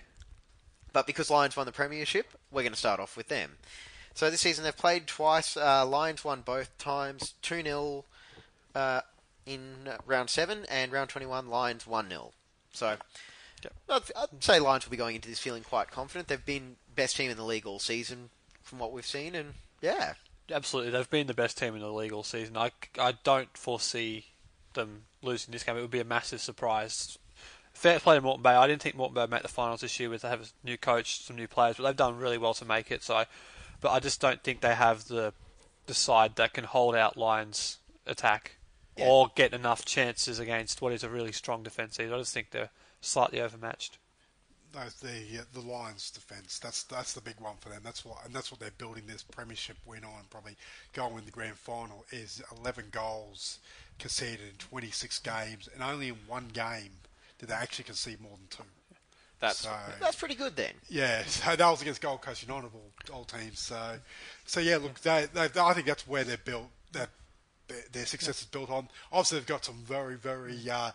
but 0.93 1.07
because 1.07 1.31
Lions 1.31 1.57
won 1.57 1.65
the 1.67 1.73
premiership, 1.73 2.36
we're 2.51 2.63
going 2.63 2.73
to 2.73 2.79
start 2.79 3.01
off 3.01 3.17
with 3.17 3.29
them. 3.29 3.53
So 4.15 4.31
this 4.31 4.41
season 4.41 4.65
they've 4.65 4.77
played 4.77 5.07
twice. 5.07 5.57
Uh, 5.57 5.87
Lions 5.87 6.25
won 6.25 6.41
both 6.41 6.77
times, 6.79 7.35
two 7.43 7.63
0 7.63 8.05
uh, 8.75 9.01
in 9.45 9.91
round 10.07 10.31
seven, 10.31 10.65
and 10.71 10.93
round 10.93 11.11
twenty-one 11.11 11.49
Lions 11.49 11.87
one 11.87 12.09
0 12.09 12.33
So 12.73 12.97
I'd, 13.91 14.03
I'd 14.17 14.43
say 14.43 14.59
Lions 14.59 14.87
will 14.87 14.91
be 14.91 14.97
going 14.97 15.17
into 15.17 15.29
this 15.29 15.39
feeling 15.39 15.63
quite 15.63 15.91
confident. 15.91 16.29
They've 16.29 16.45
been 16.45 16.77
best 16.95 17.17
team 17.17 17.31
in 17.31 17.37
the 17.37 17.45
league 17.45 17.67
all 17.67 17.79
season, 17.79 18.31
from 18.63 18.79
what 18.79 18.93
we've 18.93 19.07
seen, 19.07 19.35
and 19.35 19.55
yeah, 19.83 20.15
Absolutely, 20.53 20.93
they've 20.93 21.11
been 21.11 21.27
the 21.27 21.35
best 21.35 21.59
team 21.59 21.75
in 21.75 21.81
the 21.81 21.91
league 21.91 22.13
all 22.13 22.23
season. 22.23 22.57
I, 22.57 22.71
I 22.99 23.15
don't 23.25 23.57
foresee 23.57 24.27
them 24.75 25.03
losing 25.23 25.51
this 25.51 25.65
game. 25.65 25.77
It 25.77 25.81
would 25.81 25.91
be 25.91 26.01
a 26.01 26.05
massive 26.05 26.41
surprise. 26.41 27.19
Fair 27.77 28.01
play 28.01 28.15
to 28.15 28.23
Moreton 28.23 28.43
Bay. 28.43 28.55
I 28.55 28.67
didn't 28.67 28.81
think 28.81 28.97
Moreton 28.97 29.15
Bay 29.15 29.21
would 29.21 29.31
make 29.31 29.43
the 29.43 29.49
finals 29.49 29.83
this 29.83 30.01
year 30.01 30.09
with 30.09 30.23
they 30.23 30.31
have 30.31 30.41
a 30.41 30.67
new 30.67 30.79
coach, 30.79 31.21
some 31.21 31.37
new 31.37 31.47
players, 31.47 31.77
but 31.77 31.83
they've 31.83 31.95
done 31.95 32.17
really 32.17 32.39
well 32.39 32.55
to 32.55 32.65
make 32.65 32.91
it. 32.91 33.03
So, 33.03 33.25
but 33.83 33.93
I 33.93 34.01
just 34.01 34.19
don't 34.19 34.43
think 34.43 34.63
they 34.63 34.75
have 34.75 35.09
the 35.09 35.35
the 35.85 35.93
side 35.93 36.37
that 36.37 36.55
can 36.55 36.65
hold 36.65 36.97
out 36.97 37.19
Lions' 37.19 37.77
attack 38.07 38.57
or 38.97 39.31
get 39.35 39.53
enough 39.53 39.85
chances 39.85 40.39
against 40.39 40.81
what 40.81 40.95
is 40.95 41.05
a 41.05 41.11
really 41.11 41.33
strong 41.33 41.63
defence. 41.63 42.01
I 42.01 42.07
just 42.07 42.33
think 42.33 42.51
they're 42.51 42.71
slightly 43.03 43.43
overmatched. 43.43 43.99
No, 44.75 44.81
the 45.03 45.41
uh, 45.41 45.45
the 45.53 45.61
Lions' 45.61 46.11
defence. 46.11 46.59
That's 46.59 46.83
that's 46.85 47.13
the 47.13 47.21
big 47.21 47.39
one 47.41 47.57
for 47.61 47.69
them. 47.69 47.83
That's 47.85 48.07
what 48.07 48.25
and 48.25 48.35
that's 48.35 48.51
what 48.51 48.59
they're 48.59 48.71
building 48.79 49.05
this 49.07 49.23
premiership 49.23 49.77
win 49.85 50.03
on. 50.03 50.23
Probably 50.31 50.57
going 50.95 51.19
in 51.19 51.27
the 51.27 51.31
grand 51.31 51.59
final 51.59 52.07
is 52.11 52.43
11 52.59 52.87
goals 52.91 53.59
conceded 53.99 54.49
in 54.49 54.57
26 54.59 55.19
games, 55.19 55.69
and 55.75 55.83
only 55.83 56.09
in 56.09 56.17
one 56.27 56.49
game 56.55 56.91
did 57.39 57.49
they 57.49 57.55
actually 57.55 57.85
concede 57.85 58.21
more 58.21 58.37
than 58.37 58.47
two. 58.49 58.65
that's 59.41 59.59
So- 59.61 59.71
that's 60.01 60.17
pretty 60.17 60.35
good 60.35 60.57
then. 60.57 60.73
Yeah, 60.89 61.25
so 61.25 61.57
that 61.57 61.69
was 61.69 61.83
against 61.83 62.01
Gold 62.01 62.23
Coast 62.23 62.43
United, 62.43 62.67
of 62.67 62.75
all, 62.75 62.91
all 63.13 63.25
teams. 63.25 63.59
So, 63.61 63.99
so 64.47 64.61
yeah, 64.61 64.79
look, 64.79 64.99
they, 65.01 65.27
they, 65.33 65.49
I 65.61 65.73
think 65.75 65.87
that's 65.87 66.07
where 66.09 66.25
they're 66.25 66.39
built. 66.39 66.69
That 66.93 67.11
their, 67.69 67.83
their 67.93 68.07
success 68.07 68.41
is 68.41 68.47
built 68.47 68.71
on. 68.71 68.89
Obviously, 69.13 69.39
they've 69.39 69.47
got 69.47 69.65
some 69.65 69.77
very, 69.85 70.17
very. 70.17 70.57
Uh, 70.71 70.93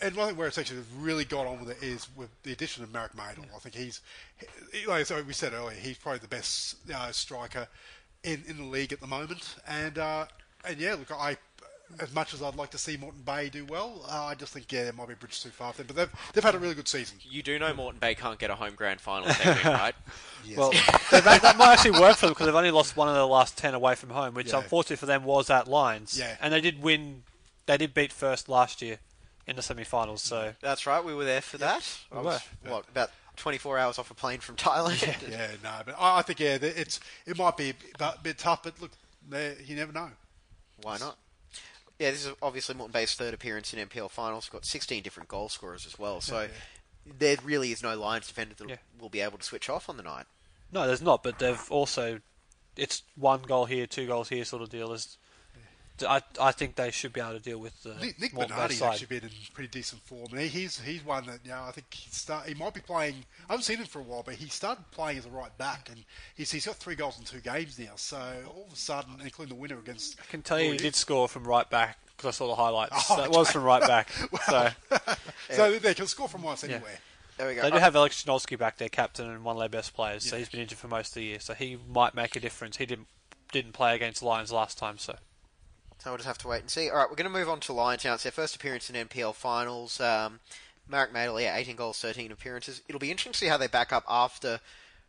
and 0.00 0.18
I 0.20 0.26
think 0.26 0.38
where 0.38 0.46
it's 0.46 0.58
actually 0.58 0.82
really 1.00 1.24
got 1.24 1.46
on 1.46 1.58
with 1.58 1.70
it 1.70 1.82
is 1.82 2.08
with 2.14 2.30
the 2.44 2.52
addition 2.52 2.84
of 2.84 2.92
Marek 2.92 3.16
Madle. 3.16 3.44
I 3.54 3.58
think 3.58 3.74
he's, 3.74 4.00
he, 4.72 4.86
like 4.86 5.06
so 5.06 5.20
we 5.22 5.32
said 5.32 5.54
earlier, 5.54 5.76
he's 5.76 5.98
probably 5.98 6.20
the 6.20 6.28
best 6.28 6.76
uh, 6.94 7.10
striker 7.10 7.66
in, 8.22 8.44
in 8.46 8.58
the 8.58 8.64
league 8.64 8.92
at 8.92 9.00
the 9.00 9.06
moment. 9.08 9.56
And 9.66 9.98
uh, 9.98 10.26
and 10.64 10.78
yeah, 10.78 10.94
look, 10.94 11.10
I 11.10 11.36
as 12.00 12.12
much 12.14 12.34
as 12.34 12.42
I'd 12.42 12.54
like 12.56 12.70
to 12.70 12.78
see 12.78 12.96
Moreton 12.96 13.22
Bay 13.22 13.48
do 13.48 13.64
well, 13.64 14.04
uh, 14.10 14.24
I 14.26 14.34
just 14.34 14.52
think 14.52 14.70
yeah, 14.72 14.84
there 14.84 14.92
might 14.92 15.08
be 15.08 15.14
a 15.14 15.16
bridge 15.16 15.42
too 15.42 15.48
far 15.50 15.72
for 15.72 15.78
them. 15.82 15.86
But 15.88 15.96
they've 15.96 16.10
they've 16.34 16.44
had 16.44 16.54
a 16.54 16.58
really 16.58 16.74
good 16.74 16.88
season. 16.88 17.18
You 17.22 17.42
do 17.42 17.58
know 17.58 17.72
Moreton 17.74 17.98
Bay 18.00 18.14
can't 18.14 18.38
get 18.38 18.50
a 18.50 18.54
home 18.54 18.74
grand 18.76 19.00
final 19.00 19.28
if 19.28 19.42
they 19.42 19.50
win, 19.50 19.62
right? 19.64 19.94
Well, 20.56 20.70
they 21.10 21.20
may- 21.22 21.38
that 21.38 21.56
might 21.58 21.72
actually 21.74 21.98
work 22.00 22.16
for 22.16 22.26
them 22.26 22.32
because 22.34 22.46
they've 22.46 22.54
only 22.54 22.70
lost 22.70 22.96
one 22.96 23.08
of 23.08 23.14
the 23.14 23.26
last 23.26 23.56
ten 23.58 23.74
away 23.74 23.94
from 23.94 24.10
home, 24.10 24.34
which 24.34 24.48
Yeah. 24.52 24.58
unfortunately 24.58 24.96
for 24.96 25.06
them 25.06 25.24
was 25.24 25.50
at 25.50 25.66
Lions. 25.68 26.18
Yeah. 26.18 26.36
And 26.40 26.52
they 26.52 26.60
did 26.60 26.82
win. 26.82 27.22
They 27.66 27.76
did 27.76 27.92
beat 27.94 28.12
first 28.12 28.48
last 28.48 28.80
year 28.80 28.98
in 29.46 29.56
the 29.56 29.62
semi-finals. 29.62 30.22
So 30.22 30.54
That's 30.60 30.86
right. 30.86 31.04
We 31.04 31.14
were 31.14 31.24
there 31.24 31.40
for 31.42 31.58
that. 31.58 31.98
I 32.12 32.18
We 32.20 32.24
was, 32.24 32.40
what 32.66 32.88
about 32.88 33.10
24 33.36 33.78
hours 33.78 33.98
off 33.98 34.10
a 34.10 34.14
plane 34.14 34.40
from 34.40 34.56
Thailand? 34.56 35.02
Yeah, 35.30 35.48
no, 35.62 35.72
but 35.84 35.94
I 35.98 36.18
I 36.18 36.22
think 36.22 36.40
yeah, 36.40 36.58
it's 36.60 37.00
it 37.26 37.36
might 37.36 37.56
be 37.56 37.70
a 37.70 37.74
bit, 37.98 38.22
bit 38.22 38.38
tough, 38.38 38.62
but 38.62 38.74
look, 38.80 38.90
you 39.66 39.76
never 39.76 39.92
know. 39.92 40.10
Why 40.82 40.96
not? 40.98 41.16
Yeah, 41.98 42.10
this 42.12 42.26
is 42.26 42.32
obviously 42.42 42.74
Moreton 42.76 42.92
Bay's 42.92 43.14
third 43.14 43.34
appearance 43.34 43.74
in 43.74 43.86
NPL 43.88 44.10
finals. 44.10 44.46
We've 44.46 44.52
got 44.60 44.64
16 44.64 45.02
different 45.02 45.28
goal 45.28 45.48
scorers 45.48 45.84
as 45.86 45.98
well, 45.98 46.20
so 46.20 46.48
there 47.18 47.36
really 47.42 47.72
is 47.72 47.82
no 47.82 47.96
Lions 47.98 48.26
defender 48.28 48.54
that 48.56 48.68
Yeah. 48.68 48.76
will 49.00 49.08
be 49.08 49.20
able 49.20 49.38
to 49.38 49.44
switch 49.44 49.68
off 49.68 49.88
on 49.88 49.96
the 49.96 50.02
night. 50.02 50.26
no, 50.70 50.86
there's 50.86 51.02
not. 51.02 51.22
But 51.22 51.38
they've 51.38 51.70
also 51.70 52.20
it's 52.76 53.02
one 53.16 53.42
goal 53.42 53.64
here, 53.66 53.86
two 53.86 54.06
goals 54.06 54.28
here 54.28 54.44
sort 54.44 54.62
of 54.62 54.68
deal. 54.68 54.92
Is 54.92 55.18
I, 56.06 56.22
I 56.40 56.52
think 56.52 56.76
they 56.76 56.90
should 56.90 57.12
be 57.12 57.20
able 57.20 57.32
to 57.32 57.38
deal 57.40 57.58
with 57.58 57.82
the 57.82 57.94
Nick, 57.94 58.20
Nick 58.20 58.32
Moreton 58.34 58.56
Bay 58.68 58.74
side. 58.74 58.92
actually 58.94 59.18
been 59.20 59.28
in 59.28 59.34
pretty 59.54 59.68
decent 59.68 60.02
form. 60.02 60.26
He, 60.36 60.46
he's 60.48 60.78
he's 60.80 61.04
one 61.04 61.26
that 61.26 61.40
you 61.44 61.50
know 61.50 61.62
I 61.66 61.72
think 61.72 61.86
he 61.92 62.10
start 62.10 62.46
he 62.46 62.54
might 62.54 62.74
be 62.74 62.80
playing. 62.80 63.14
I 63.48 63.52
haven't 63.52 63.64
seen 63.64 63.78
him 63.78 63.86
for 63.86 64.00
a 64.00 64.02
while, 64.02 64.22
but 64.22 64.34
he 64.34 64.48
started 64.48 64.84
playing 64.90 65.18
as 65.18 65.26
a 65.26 65.30
right 65.30 65.56
back, 65.58 65.88
and 65.90 66.04
he's 66.34 66.50
he's 66.50 66.66
got 66.66 66.76
three 66.76 66.94
goals 66.94 67.18
in 67.18 67.24
two 67.24 67.40
games 67.40 67.78
now. 67.78 67.92
So 67.96 68.16
all 68.48 68.66
of 68.66 68.72
a 68.72 68.76
sudden, 68.76 69.14
including 69.22 69.54
the 69.56 69.60
winner 69.60 69.78
against, 69.78 70.18
I 70.20 70.30
can 70.30 70.42
tell 70.42 70.60
you 70.60 70.72
he 70.72 70.78
did 70.78 70.94
score 70.94 71.28
from 71.28 71.44
right 71.44 71.68
back 71.70 71.98
because 72.16 72.28
I 72.28 72.36
saw 72.36 72.48
the 72.48 72.54
highlights. 72.56 73.10
Oh, 73.10 73.16
that 73.16 73.30
was 73.30 73.50
from 73.50 73.64
right 73.64 73.82
back. 73.82 74.10
Well, 74.32 74.42
so 74.46 74.68
so 75.50 75.78
they 75.78 75.94
can 75.94 76.06
score 76.06 76.28
from 76.28 76.42
once 76.42 76.64
Yeah. 76.64 76.76
anywhere. 76.76 76.98
There 77.36 77.46
we 77.48 77.54
go. 77.54 77.62
They 77.62 77.70
do 77.70 77.76
Uh, 77.76 77.80
have 77.80 77.94
Alex 77.94 78.22
Janowski 78.24 78.58
back 78.58 78.78
there, 78.78 78.88
captain 78.88 79.30
and 79.30 79.44
one 79.44 79.54
of 79.56 79.60
their 79.60 79.68
best 79.68 79.94
players. 79.94 80.28
So 80.28 80.36
he's 80.36 80.48
been 80.48 80.60
injured 80.60 80.78
for 80.78 80.88
most 80.88 81.10
of 81.10 81.14
the 81.14 81.22
year. 81.22 81.38
So 81.40 81.54
he 81.54 81.78
might 81.88 82.12
make 82.14 82.34
a 82.34 82.40
difference. 82.40 82.78
He 82.78 82.86
didn't 82.86 83.06
didn't 83.52 83.72
play 83.72 83.94
against 83.94 84.22
Lions 84.22 84.52
last 84.52 84.76
time, 84.76 84.98
so 84.98 85.16
So 85.98 86.10
we'll 86.10 86.18
just 86.18 86.26
have 86.28 86.38
to 86.38 86.48
wait 86.48 86.60
and 86.60 86.70
see. 86.70 86.88
All 86.90 86.96
right, 86.96 87.08
we're 87.10 87.16
going 87.16 87.30
to 87.30 87.38
move 87.38 87.48
on 87.48 87.60
to 87.60 87.72
Lions 87.72 88.04
now. 88.04 88.14
It's 88.14 88.22
their 88.22 88.32
first 88.32 88.54
appearance 88.56 88.88
in 88.88 88.96
NPL 89.08 89.34
finals. 89.34 90.00
Um, 90.00 90.40
Marek 90.88 91.12
Madle, 91.12 91.40
yeah, 91.40 91.56
18 91.56 91.76
goals, 91.76 92.00
13 92.00 92.30
appearances. 92.32 92.82
It'll 92.88 93.00
be 93.00 93.10
interesting 93.10 93.32
to 93.32 93.38
see 93.38 93.46
how 93.46 93.56
they 93.56 93.66
back 93.66 93.92
up 93.92 94.04
after 94.08 94.60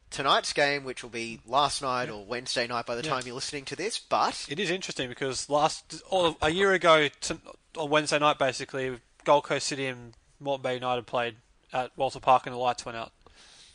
tonight's 0.09 0.51
game, 0.51 0.83
which 0.83 1.03
will 1.03 1.11
be 1.11 1.39
last 1.45 1.81
night 1.83 2.09
or 2.09 2.25
Wednesday 2.25 2.65
night 2.67 2.85
by 2.87 2.95
the 2.95 3.03
Yeah. 3.03 3.11
time 3.11 3.23
you're 3.25 3.35
listening 3.35 3.65
to 3.65 3.75
this. 3.75 3.99
But 3.99 4.47
it 4.49 4.59
is 4.59 4.71
interesting 4.71 5.07
because 5.09 5.47
last 5.49 6.01
a 6.41 6.49
year 6.49 6.73
ago 6.73 7.07
to, 7.21 7.37
on 7.77 7.89
Wednesday 7.91 8.17
night, 8.19 8.39
basically 8.39 8.97
Gold 9.23 9.43
Coast 9.43 9.67
City 9.67 9.85
and 9.85 10.15
Moreton 10.39 10.63
Bay 10.63 10.73
United 10.73 11.05
played 11.05 11.35
at 11.71 11.91
Walter 11.95 12.19
Park 12.19 12.47
and 12.47 12.55
the 12.55 12.59
lights 12.59 12.83
went 12.83 12.97
out, 12.97 13.11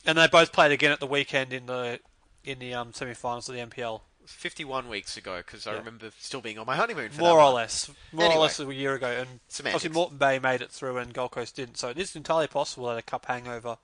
and 0.05 0.19
they 0.19 0.27
both 0.27 0.51
played 0.53 0.73
again 0.73 0.91
at 0.91 0.99
the 0.99 1.07
weekend 1.07 1.53
in 1.53 1.67
the 1.67 2.01
in 2.43 2.59
the 2.59 2.75
um, 2.75 2.93
semi-finals 2.93 3.49
of 3.49 3.55
the 3.55 3.61
NPL. 3.61 4.01
51 4.27 4.89
weeks 4.89 5.17
ago, 5.17 5.39
because 5.39 5.67
I 5.67 5.73
Yeah. 5.73 5.79
remember 5.79 6.11
still 6.19 6.41
being 6.41 6.59
on 6.59 6.67
my 6.67 6.77
honeymoon 6.77 7.11
for 7.11 7.21
more 7.21 7.29
that 7.39 7.43
or 7.43 7.45
one. 7.47 7.55
less, 7.55 7.91
more 8.13 8.25
Anyway. 8.25 8.39
or 8.39 8.43
less 8.43 8.61
a 8.61 8.75
year 8.75 8.95
ago, 8.95 9.09
and 9.09 9.41
Semantics. 9.49 9.85
obviously 9.85 9.91
Moreton 9.95 10.19
Bay 10.19 10.39
made 10.39 10.63
it 10.63 10.71
through 10.71 10.97
and 10.99 11.13
Gold 11.15 11.33
Coast 11.33 11.57
didn't. 11.57 11.77
So 11.79 11.89
it 11.89 11.99
is 11.99 12.15
entirely 12.17 12.47
possible 12.47 12.89
that 12.89 12.99
a 12.99 13.03
cup 13.03 13.27
hangover, 13.27 13.79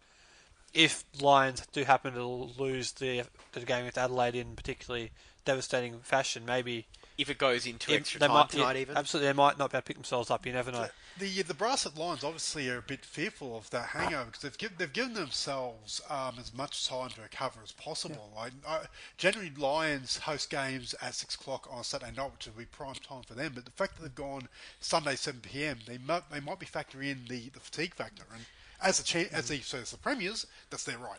if 0.73 1.05
Lions 1.21 1.67
do 1.73 1.85
happen 1.85 2.15
to 2.15 2.25
lose 2.25 2.93
the 2.93 3.25
the 3.53 3.61
game 3.61 3.85
with 3.85 3.99
Adelaide 3.99 4.37
in 4.37 4.55
particularly 4.57 5.11
devastating 5.45 5.99
fashion, 6.01 6.45
maybe 6.47 6.87
If 7.21 7.29
it 7.29 7.39
goes 7.39 7.67
into 7.67 7.93
it- 7.93 7.97
extra 7.97 8.19
they 8.19 8.27
time 8.27 8.35
might, 8.35 8.49
tonight, 8.49 8.77
yeah, 8.77 8.83
even. 8.83 8.97
absolutely, 8.97 9.29
they 9.29 9.33
might 9.35 9.59
not 9.59 9.71
be 9.71 9.77
able 9.77 9.83
to 9.83 9.87
pick 9.87 9.97
themselves 9.97 10.31
up. 10.31 10.47
You 10.47 10.53
never 10.53 10.73
know. 10.73 10.89
The 11.19 11.41
uh, 11.41 11.43
the 11.47 11.55
brass 11.55 11.85
at 11.85 11.99
Lions 11.99 12.25
obviously 12.25 12.69
are 12.71 12.79
a 12.79 12.83
bit 12.83 13.05
fearful 13.05 13.57
of 13.57 13.69
that 13.71 13.89
hangover 13.89 14.27
because 14.27 14.43
they've 14.43 14.57
given 14.57 14.77
they've 14.79 14.93
given 14.93 15.13
themselves 15.13 16.01
um, 16.09 16.37
as 16.41 16.55
much 16.55 16.89
time 16.89 17.11
to 17.11 17.21
recover 17.21 17.61
as 17.63 17.73
possible. 17.73 18.31
Like 18.35 18.53
I, 18.67 18.81
generally, 19.19 19.53
Lions 19.57 20.17
host 20.19 20.49
games 20.49 20.95
at 21.03 21.15
six 21.15 21.35
o'clock 21.35 21.69
on 21.71 21.85
Saturday 21.85 22.13
night, 22.17 22.33
which 22.33 22.47
will 22.47 22.55
be 22.55 22.65
prime 22.65 22.95
time 22.95 23.23
for 23.23 23.35
them. 23.35 23.53
But 23.55 23.67
the 23.67 23.71
fact 23.73 23.97
that 23.97 24.03
they've 24.03 24.15
gone 24.15 24.49
Sunday 24.81 25.17
seven 25.17 25.41
pm, 25.41 25.79
they 25.87 25.99
might 25.99 26.31
they 26.31 26.41
might 26.41 26.59
be 26.59 26.67
factoring 26.67 27.11
in 27.11 27.25
the, 27.29 27.51
the 27.51 27.61
fatigue 27.61 27.95
factor. 27.95 28.25
And 28.33 28.45
as 28.81 28.99
the 28.99 29.05
cha- 29.05 29.37
as 29.37 29.49
the 29.49 29.59
mm. 29.59 29.65
so 29.65 29.79
as 29.79 29.91
the 29.91 29.99
premiers, 29.99 30.47
that's 30.71 30.85
their 30.85 30.99
right. 30.99 31.19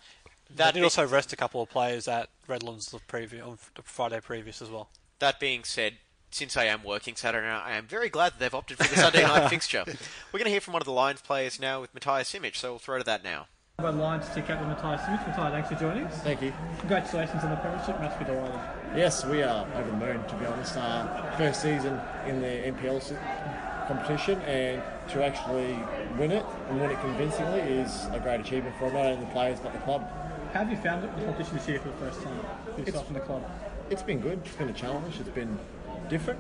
They 0.53 0.71
did 0.71 0.83
also 0.83 1.07
rest 1.07 1.31
a 1.31 1.37
couple 1.37 1.61
of 1.61 1.69
players 1.69 2.07
at 2.07 2.29
Redlands 2.47 2.91
the 2.91 2.99
previous 2.99 3.45
on 3.45 3.57
Friday 3.83 4.19
previous 4.19 4.61
as 4.61 4.69
well. 4.69 4.89
That 5.21 5.39
being 5.39 5.63
said, 5.63 5.97
since 6.31 6.57
I 6.57 6.65
am 6.65 6.81
working 6.83 7.15
Saturday 7.15 7.45
night, 7.45 7.61
I 7.63 7.77
am 7.77 7.85
very 7.85 8.09
glad 8.09 8.33
that 8.33 8.39
they've 8.39 8.55
opted 8.55 8.77
for 8.77 8.87
the 8.89 8.99
Sunday 8.99 9.21
night 9.21 9.49
fixture. 9.51 9.83
We're 9.85 10.39
going 10.39 10.45
to 10.45 10.49
hear 10.49 10.61
from 10.61 10.73
one 10.73 10.81
of 10.81 10.87
the 10.87 10.91
Lions 10.91 11.21
players 11.21 11.59
now 11.59 11.79
with 11.79 11.93
Matthias 11.93 12.33
Simic, 12.33 12.55
so 12.55 12.71
we'll 12.71 12.79
throw 12.79 12.97
to 12.97 13.03
that 13.03 13.23
now. 13.23 13.45
By 13.77 13.91
Lions 13.91 14.27
to 14.29 14.41
captain 14.41 14.67
Matthias 14.67 15.01
Simic. 15.01 15.27
Matthias, 15.27 15.51
thanks 15.51 15.69
for 15.69 15.75
joining 15.75 16.05
us. 16.05 16.17
Thank 16.23 16.41
you. 16.41 16.51
Congratulations 16.79 17.43
on 17.43 17.51
the 17.51 17.55
premiership. 17.57 18.01
Must 18.01 18.17
be 18.17 18.25
delighted. 18.25 18.59
Yes, 18.95 19.23
we 19.23 19.43
are 19.43 19.67
over 19.75 19.91
the 19.91 19.95
moon, 19.95 20.23
to 20.27 20.35
be 20.37 20.45
honest. 20.47 20.75
Uh, 20.75 21.37
first 21.37 21.61
season 21.61 22.01
in 22.25 22.41
the 22.41 22.73
NPL 22.73 22.99
competition, 23.87 24.41
and 24.41 24.81
to 25.09 25.23
actually 25.23 25.77
win 26.17 26.31
it 26.31 26.43
and 26.67 26.81
win 26.81 26.89
it 26.89 26.99
convincingly 26.99 27.59
is 27.59 28.07
a 28.11 28.19
great 28.19 28.39
achievement 28.39 28.75
for 28.77 28.91
not 28.91 29.05
only 29.05 29.23
the 29.23 29.31
players 29.33 29.59
but 29.59 29.71
the 29.71 29.79
club. 29.79 30.01
How 30.51 30.63
have 30.63 30.71
you 30.71 30.77
found 30.77 31.05
it, 31.05 31.15
the 31.15 31.25
competition 31.25 31.57
this 31.57 31.67
year 31.67 31.79
for 31.79 31.89
the 31.89 31.97
first 31.97 32.23
time? 32.23 32.39
For 32.73 32.81
yourself 32.81 33.05
and 33.05 33.15
the 33.15 33.21
club. 33.21 33.43
It's 33.91 34.01
been 34.01 34.21
good. 34.21 34.39
It's 34.45 34.55
been 34.55 34.69
a 34.69 34.73
challenge. 34.73 35.19
It's 35.19 35.27
been 35.27 35.59
different. 36.09 36.39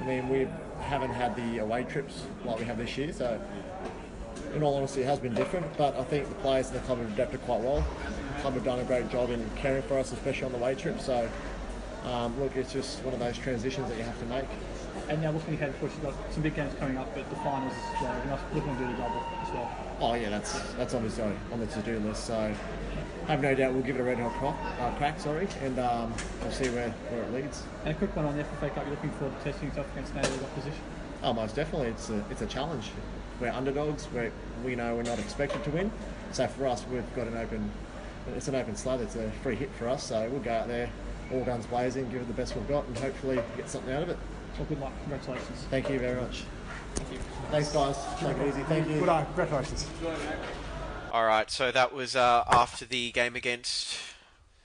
I 0.00 0.04
mean, 0.04 0.28
we 0.28 0.46
haven't 0.82 1.10
had 1.10 1.34
the 1.34 1.58
away 1.58 1.82
trips 1.82 2.22
like 2.44 2.60
we 2.60 2.64
have 2.64 2.78
this 2.78 2.96
year, 2.96 3.12
so 3.12 3.40
in 4.54 4.62
all 4.62 4.76
honesty, 4.76 5.02
it 5.02 5.06
has 5.06 5.18
been 5.18 5.34
different. 5.34 5.66
But 5.76 5.96
I 5.96 6.04
think 6.04 6.28
the 6.28 6.34
players 6.36 6.68
in 6.68 6.74
the 6.74 6.80
club 6.80 6.98
have 6.98 7.12
adapted 7.12 7.42
quite 7.42 7.60
well. 7.60 7.84
The 8.36 8.40
club 8.42 8.54
have 8.54 8.64
done 8.64 8.78
a 8.78 8.84
great 8.84 9.10
job 9.10 9.30
in 9.30 9.44
caring 9.56 9.82
for 9.82 9.98
us, 9.98 10.12
especially 10.12 10.44
on 10.44 10.52
the 10.52 10.58
away 10.58 10.76
trip. 10.76 11.00
So, 11.00 11.28
um, 12.04 12.38
look, 12.40 12.54
it's 12.54 12.72
just 12.72 13.02
one 13.02 13.14
of 13.14 13.18
those 13.18 13.36
transitions 13.36 13.88
that 13.88 13.98
you 13.98 14.04
have 14.04 14.18
to 14.20 14.26
make. 14.26 14.46
And 15.08 15.20
now 15.22 15.32
looking 15.32 15.54
ahead, 15.54 15.70
of 15.70 15.80
course, 15.80 15.92
you've 15.94 16.04
got 16.04 16.14
some 16.32 16.44
big 16.44 16.54
games 16.54 16.72
coming 16.78 16.96
up, 16.96 17.12
but 17.16 17.28
the 17.30 17.36
finals 17.36 17.72
well. 18.00 18.16
You're 18.16 18.26
not 18.26 18.54
looking 18.54 18.76
to 18.76 18.78
do 18.78 18.92
the 18.92 18.98
double 18.98 19.24
as 19.42 19.52
well. 19.52 19.76
Oh 20.00 20.14
yeah, 20.14 20.30
that's 20.30 20.52
that's 20.74 20.94
obviously 20.94 21.24
on 21.52 21.58
the 21.58 21.66
to-do 21.66 21.98
list. 21.98 22.24
So 22.24 22.54
I 23.26 23.30
have 23.32 23.40
no 23.40 23.54
doubt 23.54 23.72
we'll 23.72 23.82
give 23.82 23.96
it 23.96 24.00
a 24.00 24.04
red 24.04 24.18
hot 24.18 24.32
crack, 24.34 24.80
uh, 24.80 24.94
crack 24.98 25.18
sorry, 25.18 25.48
and 25.62 25.78
um, 25.78 26.12
we'll 26.42 26.52
see 26.52 26.68
where, 26.68 26.90
where 26.90 27.22
it 27.22 27.32
leads. 27.32 27.62
And 27.84 27.94
a 27.94 27.98
quick 27.98 28.14
one 28.14 28.26
on 28.26 28.36
the 28.36 28.42
FFA 28.42 28.74
Cup. 28.74 28.84
You're 28.84 28.96
looking 28.96 29.10
forward 29.12 29.38
to 29.38 29.44
testing 29.44 29.68
yourself 29.68 29.90
against 29.92 30.14
native 30.14 30.44
opposition. 30.44 30.80
Oh, 31.22 31.32
most 31.32 31.56
definitely, 31.56 31.88
it's 31.88 32.10
a 32.10 32.22
it's 32.30 32.42
a 32.42 32.46
challenge. 32.46 32.90
We're 33.40 33.50
underdogs. 33.50 34.08
We 34.12 34.30
we 34.62 34.76
know 34.76 34.94
we're 34.94 35.04
not 35.04 35.18
expected 35.18 35.64
to 35.64 35.70
win. 35.70 35.90
So 36.32 36.46
for 36.46 36.66
us, 36.66 36.84
we've 36.92 37.14
got 37.16 37.26
an 37.26 37.38
open. 37.38 37.70
It's 38.36 38.48
an 38.48 38.56
open 38.56 38.76
slab. 38.76 39.00
It's 39.00 39.16
a 39.16 39.30
free 39.42 39.56
hit 39.56 39.70
for 39.78 39.88
us. 39.88 40.04
So 40.04 40.28
we'll 40.28 40.40
go 40.40 40.52
out 40.52 40.68
there, 40.68 40.90
all 41.32 41.44
guns 41.44 41.64
blazing, 41.64 42.10
give 42.10 42.20
it 42.20 42.26
the 42.26 42.34
best 42.34 42.54
we've 42.54 42.68
got, 42.68 42.86
and 42.86 42.98
hopefully 42.98 43.40
get 43.56 43.70
something 43.70 43.92
out 43.92 44.02
of 44.02 44.10
it. 44.10 44.18
Well, 44.58 44.66
good 44.66 44.80
luck. 44.80 44.92
Congratulations. 45.00 45.66
Thank 45.70 45.88
you 45.88 45.98
very 45.98 46.20
much. 46.20 46.44
Thank 46.94 47.12
you. 47.12 47.18
Thanks, 47.50 47.72
guys. 47.72 47.96
Take 48.20 48.36
it 48.36 48.48
easy. 48.48 48.62
Thank 48.64 48.88
you. 48.88 48.98
Good 48.98 49.08
luck. 49.08 49.26
Congratulations. 49.28 49.86
All 51.14 51.24
right, 51.24 51.48
so 51.48 51.70
that 51.70 51.94
was 51.94 52.16
uh, 52.16 52.42
after 52.50 52.84
the 52.84 53.12
game 53.12 53.36
against 53.36 53.96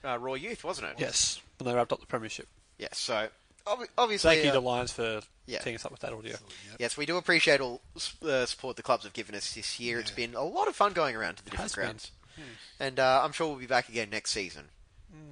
uh, 0.04 0.18
Roar 0.18 0.36
Youth, 0.36 0.64
wasn't 0.64 0.88
it? 0.88 0.96
Yes, 0.98 1.40
when 1.60 1.70
they 1.70 1.76
wrapped 1.76 1.94
up 1.94 2.00
the 2.00 2.08
premiership. 2.08 2.48
Yes, 2.80 2.98
so 2.98 3.28
ob- 3.68 3.88
obviously. 3.96 4.32
Thank 4.32 4.46
you 4.46 4.50
uh, 4.50 4.54
to 4.54 4.60
Lions 4.60 4.92
for 4.92 5.22
yeah. 5.46 5.60
teeing 5.60 5.76
us 5.76 5.86
up 5.86 5.92
with 5.92 6.00
that 6.00 6.12
audio. 6.12 6.38
Yes, 6.80 6.98
we 6.98 7.06
do 7.06 7.18
appreciate 7.18 7.62
all 7.62 7.82
the 8.20 8.48
support 8.48 8.78
the 8.78 8.82
clubs 8.82 9.04
have 9.04 9.14
given 9.14 9.36
us 9.36 9.54
this 9.54 9.80
year. 9.80 10.00
It's 10.00 10.10
been 10.10 10.34
a 10.34 10.44
lot 10.44 10.68
of 10.68 10.76
fun 10.76 10.94
going 10.94 11.16
around 11.16 11.36
to 11.36 11.46
the 11.46 11.52
different 11.52 11.72
has 11.72 11.76
been. 11.76 11.84
grounds. 11.86 12.12
And 12.80 13.00
uh, 13.00 13.22
I'm 13.24 13.32
sure 13.32 13.50
we'll 13.50 13.60
be 13.60 13.68
back 13.68 13.88
again 13.88 14.10
next 14.10 14.32
season. 14.32 14.70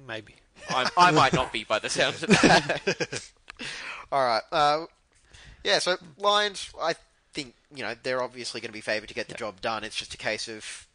Maybe. 0.06 0.36
I, 0.70 0.88
I 0.96 1.10
might 1.10 1.32
not 1.32 1.52
be 1.52 1.64
by 1.64 1.80
the 1.80 1.90
sounds 1.90 2.22
of 2.22 2.28
that. 2.28 3.30
All 4.12 4.24
right. 4.24 4.42
Uh, 4.52 4.86
yeah, 5.64 5.80
so 5.80 5.96
Lions, 6.16 6.70
I 6.80 6.94
think, 7.32 7.54
you 7.74 7.82
know, 7.82 7.94
they're 8.02 8.22
obviously 8.22 8.60
going 8.60 8.68
to 8.68 8.72
be 8.72 8.80
favoured 8.80 9.08
to 9.08 9.14
get 9.14 9.26
the 9.26 9.34
job 9.34 9.60
done. 9.60 9.82
It's 9.82 9.96
just 9.96 10.14
a 10.14 10.18
case 10.18 10.46
of, 10.48 10.86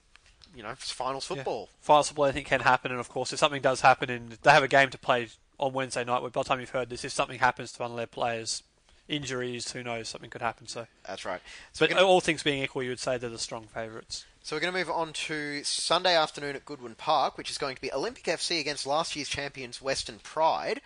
you 0.55 0.63
know, 0.63 0.69
it's 0.69 0.91
finals 0.91 1.25
football. 1.25 1.69
Finals 1.81 2.09
football, 2.09 2.25
anything 2.25 2.43
can 2.45 2.61
happen, 2.61 2.91
and 2.91 2.99
of 2.99 3.09
course, 3.09 3.33
if 3.33 3.39
something 3.39 3.61
does 3.61 3.81
happen, 3.81 4.09
and 4.09 4.31
they 4.43 4.51
have 4.51 4.63
a 4.63 4.67
game 4.67 4.89
to 4.91 4.97
play 4.97 5.27
on 5.59 5.73
Wednesday 5.73 6.03
night, 6.03 6.21
by 6.21 6.29
the 6.29 6.43
time 6.43 6.59
you've 6.59 6.69
heard 6.71 6.89
this, 6.89 7.03
if 7.05 7.11
something 7.11 7.39
happens 7.39 7.71
to 7.73 7.81
one 7.81 7.91
of 7.91 7.97
their 7.97 8.07
players, 8.07 8.63
injuries, 9.07 9.71
who 9.71 9.83
knows, 9.83 10.09
something 10.09 10.29
could 10.29 10.41
happen. 10.41 10.67
So 10.67 10.87
That's 11.05 11.25
right. 11.25 11.41
but 11.79 11.89
gonna- 11.89 12.03
all 12.05 12.21
things 12.21 12.41
being 12.43 12.63
equal, 12.63 12.83
you 12.83 12.89
would 12.89 12.99
say 12.99 13.17
they're 13.17 13.29
the 13.29 13.37
strong 13.39 13.67
favourites. 13.67 14.25
So 14.41 14.55
we're 14.55 14.59
going 14.61 14.73
to 14.73 14.79
move 14.79 14.89
on 14.89 15.13
to 15.13 15.63
Sunday 15.63 16.15
afternoon 16.17 16.57
at 16.57 16.65
Goodwin 16.65 16.95
Park, 16.95 17.37
which 17.37 17.49
is 17.49 17.57
going 17.57 17.75
to 17.75 17.81
be 17.81 17.93
Olympic 17.93 18.25
FC 18.25 18.59
against 18.59 18.85
last 18.85 19.15
year's 19.15 19.29
champions 19.29 19.81
Western 19.81 20.19
Pride. 20.19 20.81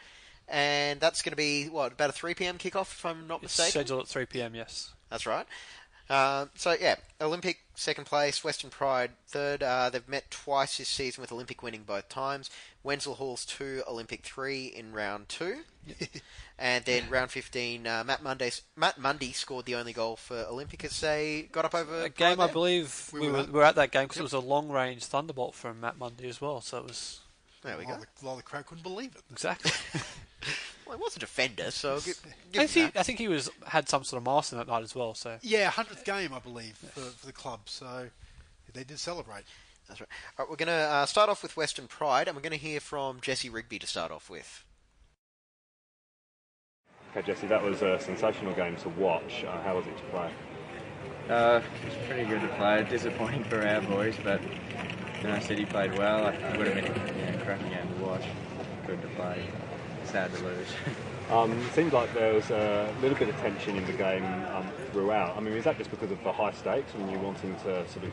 And 0.47 0.99
that's 0.99 1.21
going 1.23 1.31
to 1.31 1.35
be, 1.37 1.67
what, 1.67 1.91
about 1.93 2.09
a 2.11 2.13
3 2.13 2.35
p.m. 2.35 2.57
kickoff, 2.59 2.83
if 2.91 3.03
I'm 3.05 3.27
not 3.27 3.37
It's 3.43 3.57
mistaken? 3.57 3.71
scheduled 3.71 4.01
at 4.01 4.07
3 4.07 4.25
p.m. 4.27 4.53
Yes. 4.55 4.91
That's 5.09 5.25
right. 5.25 5.45
Um, 6.09 6.49
so 6.55 6.75
yeah, 6.79 6.95
Olympic 7.19 7.57
second 7.75 8.05
place, 8.05 8.43
Western 8.43 8.69
Pride 8.69 9.11
third. 9.27 9.61
Uh, 9.61 9.89
they've 9.89 10.07
met 10.07 10.31
twice 10.31 10.77
this 10.77 10.87
season 10.87 11.21
with 11.21 11.31
Olympic 11.31 11.61
winning 11.61 11.83
both 11.83 12.07
times. 12.09 12.49
Wenzel 12.83 13.15
Halls 13.15 13.45
two, 13.45 13.83
Olympic 13.87 14.23
three 14.23 14.67
in 14.67 14.93
round 14.93 15.27
two, 15.27 15.57
and 16.59 16.85
then 16.85 17.09
round 17.09 17.31
fifteen. 17.31 17.85
Uh, 17.85 18.03
Matt 18.05 18.23
Monday 18.23 18.51
Matt 18.77 18.97
Mundy 18.97 19.33
scored 19.33 19.65
the 19.65 19.75
only 19.75 19.91
goal 19.91 20.15
for 20.15 20.37
Olympic 20.49 20.85
as 20.85 20.99
they 21.01 21.49
got 21.51 21.65
up 21.65 21.75
over 21.75 22.03
A 22.03 22.09
game, 22.09 22.39
I 22.39 22.47
believe 22.47 23.09
We 23.11 23.19
we, 23.21 23.27
were 23.27 23.33
were, 23.33 23.39
at- 23.39 23.47
we 23.47 23.53
were 23.53 23.63
at 23.65 23.75
that 23.75 23.91
game 23.91 24.03
because 24.05 24.19
it 24.19 24.23
was 24.23 24.33
a 24.33 24.39
long 24.39 24.69
range 24.69 25.03
thunderbolt 25.03 25.55
from 25.55 25.81
Matt 25.81 25.97
Mundy 25.97 26.29
as 26.29 26.39
well. 26.39 26.61
So 26.61 26.77
it 26.77 26.85
was. 26.85 27.19
There 27.63 27.77
we 27.77 27.83
A 27.83 27.87
go. 27.87 27.93
the- 27.97 28.07
a 28.21 28.25
lot 28.25 28.31
of 28.33 28.37
the 28.37 28.43
crowd 28.43 28.65
couldn't 28.65 28.83
believe 28.83 29.13
it. 29.13 29.23
Exactly. 29.29 29.71
Well, 30.87 30.97
he 30.97 31.03
was 31.03 31.15
a 31.15 31.19
defender, 31.19 31.71
so 31.71 31.95
I'll 31.95 31.99
give, 32.01 32.19
I 32.57 32.67
think, 32.67 32.93
that. 32.93 32.99
I 32.99 33.03
think 33.03 33.19
he 33.19 33.27
was 33.27 33.49
had 33.65 33.89
some 33.89 34.03
sort 34.03 34.21
of 34.21 34.25
milestone 34.25 34.59
that 34.59 34.67
night 34.67 34.83
as 34.83 34.95
well. 34.95 35.13
So 35.13 35.37
Yeah, 35.41 35.69
hundredth 35.69 36.05
game, 36.05 36.33
I 36.33 36.39
believe, 36.39 36.77
for, 36.77 37.01
for 37.01 37.25
the 37.25 37.33
club. 37.33 37.61
So 37.65 38.09
they 38.73 38.83
did 38.83 38.99
celebrate. 38.99 39.43
That's 39.87 39.99
right. 40.01 40.09
All 40.37 40.45
right, 40.45 40.49
we're 40.49 40.57
going 40.57 40.67
to 40.67 40.73
uh, 40.73 41.05
start 41.05 41.29
off 41.29 41.41
with 41.43 41.55
Western 41.55 41.87
Pride, 41.87 42.27
and 42.27 42.35
we're 42.35 42.41
going 42.41 42.51
to 42.51 42.57
hear 42.57 42.79
from 42.79 43.19
Jesse 43.21 43.49
Rigby 43.49 43.79
to 43.79 43.87
start 43.87 44.11
off 44.11 44.29
with. 44.29 44.65
Okay, 47.11 47.25
Jesse, 47.25 47.47
that 47.47 47.63
was 47.63 47.81
a 47.81 47.99
sensational 47.99 48.53
game 48.53 48.75
to 48.77 48.89
watch. 48.89 49.45
Uh, 49.45 49.61
how 49.63 49.77
was 49.77 49.87
it 49.87 49.97
to 49.97 50.03
play? 50.05 50.31
Uh, 51.29 51.61
it 51.81 51.85
was 51.85 51.97
pretty 52.07 52.25
good 52.25 52.41
to 52.41 52.47
play. 52.55 52.85
Disappointing 52.89 53.43
for 53.45 53.65
our 53.65 53.81
boys, 53.81 54.15
but 54.23 54.41
you 55.21 55.27
know, 55.27 55.39
City 55.39 55.65
played 55.65 55.97
well. 55.97 56.27
It 56.27 56.57
would 56.57 56.67
have 56.67 56.75
been 56.75 56.85
a 56.85 57.31
you 57.31 57.37
know, 57.37 57.43
cracking 57.43 57.69
game 57.69 57.87
to 57.97 58.05
watch. 58.05 58.23
Good 58.85 59.01
to 59.01 59.07
play. 59.09 59.43
Sad 60.07 60.33
to 60.35 60.43
lose. 60.43 60.67
Um, 61.29 61.51
it 61.51 61.73
seemed 61.73 61.91
like 61.91 62.13
there 62.13 62.33
was 62.33 62.49
a 62.51 62.93
little 63.01 63.17
bit 63.17 63.27
of 63.27 63.35
tension 63.41 63.75
in 63.75 63.85
the 63.85 63.91
game 63.91 64.23
um, 64.55 64.65
throughout. 64.93 65.35
I 65.35 65.41
mean, 65.41 65.53
is 65.53 65.65
that 65.65 65.77
just 65.77 65.91
because 65.91 66.09
of 66.09 66.23
the 66.23 66.31
high 66.31 66.53
stakes 66.53 66.93
and 66.93 67.11
you 67.11 67.19
wanting 67.19 67.53
to 67.57 67.85
sort 67.89 68.05
of 68.05 68.11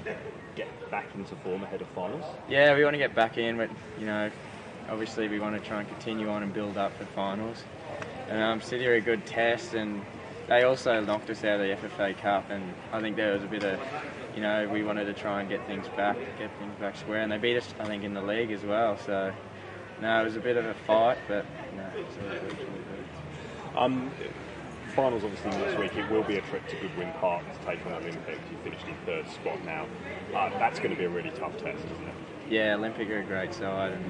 get 0.57 0.90
back 0.90 1.07
into 1.14 1.36
form 1.36 1.62
ahead 1.62 1.80
of 1.80 1.86
finals? 1.88 2.24
Yeah, 2.49 2.74
we 2.74 2.82
want 2.82 2.95
to 2.95 2.99
get 2.99 3.14
back 3.14 3.38
in, 3.38 3.57
but 3.57 3.70
you 4.01 4.07
know, 4.07 4.30
obviously 4.90 5.28
we 5.28 5.38
want 5.38 5.55
to 5.55 5.68
try 5.68 5.78
and 5.80 5.88
continue 5.88 6.28
on 6.28 6.42
and 6.42 6.53
build 6.53 6.76
up 6.76 6.97
for 6.99 7.05
finals. 7.07 7.62
And 8.28 8.42
um, 8.42 8.61
City 8.61 8.84
are 8.88 8.95
a 8.95 9.01
good 9.01 9.24
test, 9.26 9.74
and 9.74 10.05
they 10.49 10.64
also 10.64 11.01
knocked 11.01 11.30
us 11.30 11.45
out 11.45 11.61
of 11.61 11.80
the 11.80 11.88
FFA 11.88 12.18
Cup, 12.18 12.51
and 12.51 12.74
I 12.92 13.01
think 13.01 13.14
there 13.14 13.32
was 13.32 13.45
a 13.45 13.47
bit 13.47 13.62
of, 13.62 13.78
you 14.34 14.42
know, 14.42 14.68
we 14.68 14.82
wanted 14.82 15.05
to 15.05 15.12
try 15.12 15.40
and 15.40 15.49
get 15.49 15.64
things 15.68 15.86
back, 15.97 16.16
get 16.38 16.51
things 16.59 16.74
back 16.80 16.97
square, 16.97 17.20
and 17.20 17.30
they 17.30 17.38
beat 17.38 17.57
us, 17.57 17.72
I 17.78 17.84
think, 17.84 18.03
in 18.03 18.12
the 18.12 18.22
league 18.22 18.51
as 18.51 18.64
well. 18.64 18.99
So, 18.99 19.32
no, 20.01 20.20
it 20.20 20.24
was 20.24 20.36
a 20.36 20.40
bit 20.40 20.57
of 20.57 20.64
a 20.64 20.74
fight, 20.86 21.18
but 21.28 21.45
no, 21.76 21.86
it's 21.97 22.16
all 22.16 22.28
good. 22.28 22.53
it's 22.53 22.61
all 22.61 23.74
good. 23.74 23.78
Um, 23.78 24.11
finals 24.95 25.24
obviously 25.24 25.51
next 25.51 25.78
week. 25.78 25.97
It 25.97 26.09
will 26.11 26.22
be 26.22 26.36
a 26.36 26.40
trip 26.42 26.66
to 26.68 26.76
Goodwin 26.76 27.12
Park 27.20 27.45
to 27.53 27.66
take 27.66 27.84
on 27.86 27.95
Olympic. 27.95 28.38
You 28.51 28.59
finished 28.62 28.86
in 28.86 28.95
third 29.05 29.28
spot 29.28 29.64
now. 29.64 29.86
Uh, 30.34 30.51
that's 30.59 30.78
going 30.78 30.90
to 30.90 30.97
be 30.97 31.05
a 31.05 31.09
really 31.09 31.30
tough 31.30 31.53
test, 31.57 31.84
isn't 31.84 32.09
it? 32.09 32.14
Yeah, 32.49 32.74
Olympic 32.74 33.09
are 33.11 33.20
a 33.20 33.24
great 33.24 33.55
side, 33.55 33.92
and 33.92 34.05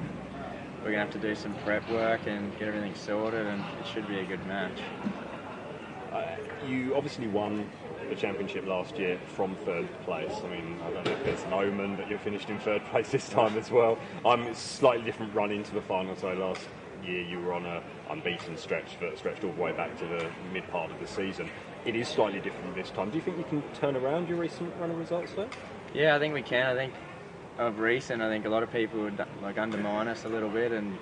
we're 0.79 0.91
going 0.91 0.93
to 0.93 0.99
have 0.99 1.11
to 1.11 1.19
do 1.19 1.33
some 1.35 1.55
prep 1.63 1.89
work 1.89 2.21
and 2.27 2.51
get 2.59 2.67
everything 2.67 2.93
sorted, 2.95 3.47
and 3.47 3.61
it 3.79 3.87
should 3.91 4.07
be 4.07 4.19
a 4.19 4.25
good 4.25 4.45
match. 4.45 4.77
Uh, 6.11 6.35
you 6.67 6.95
obviously 6.95 7.27
won 7.27 7.69
the 8.09 8.15
championship 8.15 8.65
last 8.65 8.97
year 8.97 9.19
from 9.35 9.55
third 9.65 9.87
place. 10.03 10.31
I 10.43 10.49
mean, 10.49 10.79
I 10.83 10.91
don't 10.91 11.05
know 11.05 11.11
if 11.11 11.27
it's 11.27 11.43
an 11.43 11.53
omen, 11.53 11.97
that 11.97 12.09
you're 12.09 12.19
finished 12.19 12.49
in 12.49 12.59
third 12.59 12.83
place 12.91 13.09
this 13.09 13.29
time 13.29 13.57
as 13.57 13.71
well. 13.71 13.97
I'm 14.25 14.43
a 14.43 14.55
slightly 14.55 15.03
different 15.03 15.33
run 15.33 15.51
into 15.51 15.73
the 15.73 15.81
final. 15.81 16.15
So 16.15 16.33
last 16.33 16.61
year 17.03 17.21
you 17.21 17.39
were 17.39 17.53
on 17.53 17.65
a 17.65 17.83
unbeaten 18.09 18.57
stretch 18.57 18.99
that 18.99 19.17
stretched 19.17 19.43
all 19.43 19.51
the 19.51 19.61
way 19.61 19.71
back 19.71 19.97
to 19.99 20.05
the 20.05 20.29
mid 20.53 20.67
part 20.69 20.91
of 20.91 20.99
the 20.99 21.07
season. 21.07 21.49
It 21.85 21.95
is 21.95 22.07
slightly 22.07 22.39
different 22.39 22.75
this 22.75 22.89
time. 22.89 23.09
Do 23.11 23.17
you 23.17 23.23
think 23.23 23.37
you 23.37 23.43
can 23.43 23.61
turn 23.73 23.95
around 23.95 24.27
your 24.27 24.37
recent 24.37 24.73
run 24.79 24.91
of 24.91 24.97
results 24.97 25.33
though? 25.35 25.49
Yeah, 25.93 26.15
I 26.15 26.19
think 26.19 26.33
we 26.33 26.41
can. 26.41 26.65
I 26.65 26.75
think 26.75 26.93
of 27.57 27.79
recent, 27.79 28.21
I 28.21 28.29
think 28.29 28.45
a 28.45 28.49
lot 28.49 28.63
of 28.63 28.71
people 28.71 29.01
would 29.01 29.23
like 29.41 29.57
undermine 29.57 30.07
us 30.07 30.25
a 30.25 30.29
little 30.29 30.49
bit, 30.49 30.71
and 30.71 30.97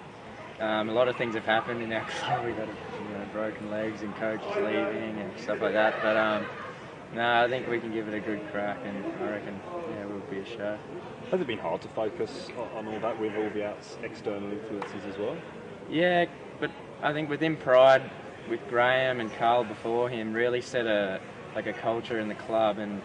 um, 0.60 0.90
a 0.90 0.94
lot 0.94 1.08
of 1.08 1.16
things 1.16 1.36
have 1.36 1.46
happened 1.46 1.82
in 1.82 1.92
our 1.92 2.06
club. 2.10 2.46
We've 2.46 2.56
had 2.56 2.68
you 2.68 3.18
know, 3.18 3.26
broken 3.32 3.72
legs 3.72 4.02
and 4.02 4.16
coaches 4.18 4.46
leaving 4.56 5.20
and 5.20 5.40
stuff 5.40 5.62
like 5.62 5.74
that. 5.74 5.96
But 6.02 6.18
um, 6.18 6.46
no, 7.16 7.44
I 7.44 7.48
think 7.48 7.68
we 7.68 7.80
can 7.80 7.94
give 7.94 8.08
it 8.08 8.14
a 8.14 8.20
good 8.20 8.42
crack, 8.52 8.80
and 8.84 9.06
I 9.22 9.32
reckon 9.32 9.60
yeah, 9.92 10.06
we'll 10.06 10.20
be 10.32 10.40
a 10.40 10.46
show. 10.46 10.78
Has 11.32 11.42
it 11.42 11.48
been 11.48 11.60
hard 11.60 11.82
to 11.82 11.88
focus 11.90 12.50
on 12.76 12.88
all 12.88 13.00
that 13.00 13.20
with 13.20 13.36
all 13.36 13.50
the 13.52 13.66
outs- 13.68 13.98
external 14.04 14.52
influences 14.52 15.04
as 15.10 15.18
well? 15.18 15.38
Yeah, 15.90 16.26
but 16.60 16.72
I 17.02 17.14
think 17.14 17.30
within 17.30 17.58
Pride, 17.58 18.10
with 18.50 18.60
Graham 18.70 19.20
and 19.20 19.32
Carl 19.34 19.64
before 19.64 20.10
him, 20.10 20.34
really 20.34 20.62
set 20.62 20.86
a 20.86 21.20
like 21.56 21.68
a 21.68 21.74
culture 21.74 22.20
in 22.20 22.28
the 22.28 22.36
club, 22.36 22.80
and 22.80 23.02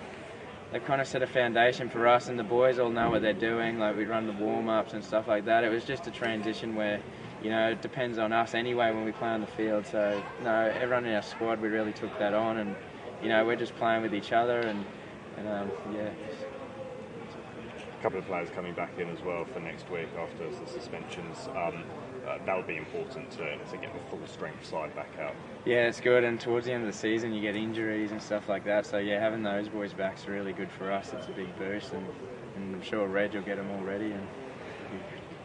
they've 0.73 0.85
kind 0.85 1.01
of 1.01 1.07
set 1.07 1.23
a 1.23 1.27
foundation 1.27 1.89
for 1.89 2.07
us. 2.07 2.29
And 2.29 2.39
the 2.39 2.45
boys 2.45 2.79
all 2.79 2.91
know 2.91 3.11
what 3.11 3.23
they're 3.23 3.33
doing. 3.33 3.79
Like 3.79 3.97
we 3.97 4.05
run 4.05 4.27
the 4.27 4.33
warm 4.33 4.69
ups 4.69 4.95
and 4.95 5.05
stuff 5.05 5.29
like 5.29 5.45
that. 5.45 5.65
It 5.65 5.71
was 5.71 5.85
just 5.85 6.07
a 6.07 6.11
transition 6.11 6.75
where, 6.75 7.01
you 7.43 7.51
know, 7.51 7.71
it 7.71 7.83
depends 7.83 8.19
on 8.19 8.33
us 8.33 8.55
anyway 8.55 8.93
when 8.93 9.05
we 9.05 9.13
play 9.13 9.29
on 9.29 9.41
the 9.41 9.47
field. 9.47 9.87
So 9.87 10.23
no, 10.43 10.73
everyone 10.75 11.05
in 11.05 11.15
our 11.15 11.23
squad, 11.23 11.61
we 11.61 11.69
really 11.69 11.93
took 11.93 12.19
that 12.19 12.35
on, 12.35 12.59
and 12.59 12.75
you 13.23 13.29
know, 13.29 13.45
we're 13.45 13.57
just 13.57 13.75
playing 13.77 14.03
with 14.03 14.15
each 14.15 14.33
other, 14.33 14.61
and 14.61 14.85
and 15.37 15.49
um, 15.49 15.71
yeah. 15.95 16.11
A 17.99 18.03
couple 18.03 18.19
of 18.21 18.27
players 18.27 18.49
coming 18.51 18.75
back 18.75 18.97
in 18.99 19.09
as 19.09 19.21
well 19.23 19.45
for 19.45 19.59
next 19.59 19.91
week 19.91 20.09
after 20.17 20.49
the 20.49 20.71
suspensions. 20.71 21.49
Um, 21.49 21.83
uh, 22.29 22.39
that'll 22.45 22.63
be 22.63 22.77
important 22.77 23.31
to, 23.33 23.57
to 23.57 23.77
get 23.79 23.93
the 23.93 24.01
full 24.11 24.25
strength 24.27 24.65
side 24.65 24.95
back 24.95 25.19
out. 25.19 25.35
Yeah, 25.65 25.89
it's 25.89 26.01
good. 26.01 26.23
And 26.23 26.39
towards 26.39 26.67
the 26.67 26.73
end 26.73 26.85
of 26.85 26.93
the 26.93 26.97
season, 26.97 27.33
you 27.33 27.41
get 27.41 27.57
injuries 27.57 28.13
and 28.13 28.23
stuff 28.23 28.49
like 28.49 28.65
that. 28.67 28.87
So 28.87 28.99
yeah, 28.99 29.19
having 29.19 29.43
those 29.43 29.69
boys 29.69 29.93
back 29.93 30.19
is 30.19 30.29
really 30.29 30.53
good 30.53 30.71
for 30.71 30.93
us. 30.93 31.13
It's 31.13 31.27
a 31.27 31.33
big 31.33 31.57
boost, 31.59 31.93
and, 31.93 32.07
and 32.57 32.75
I'm 32.77 32.83
sure 32.83 33.09
Reg 33.09 33.35
will 33.35 33.43
get 33.43 33.57
them 33.57 33.71
all 33.71 33.83
ready 33.83 34.13
and 34.13 34.27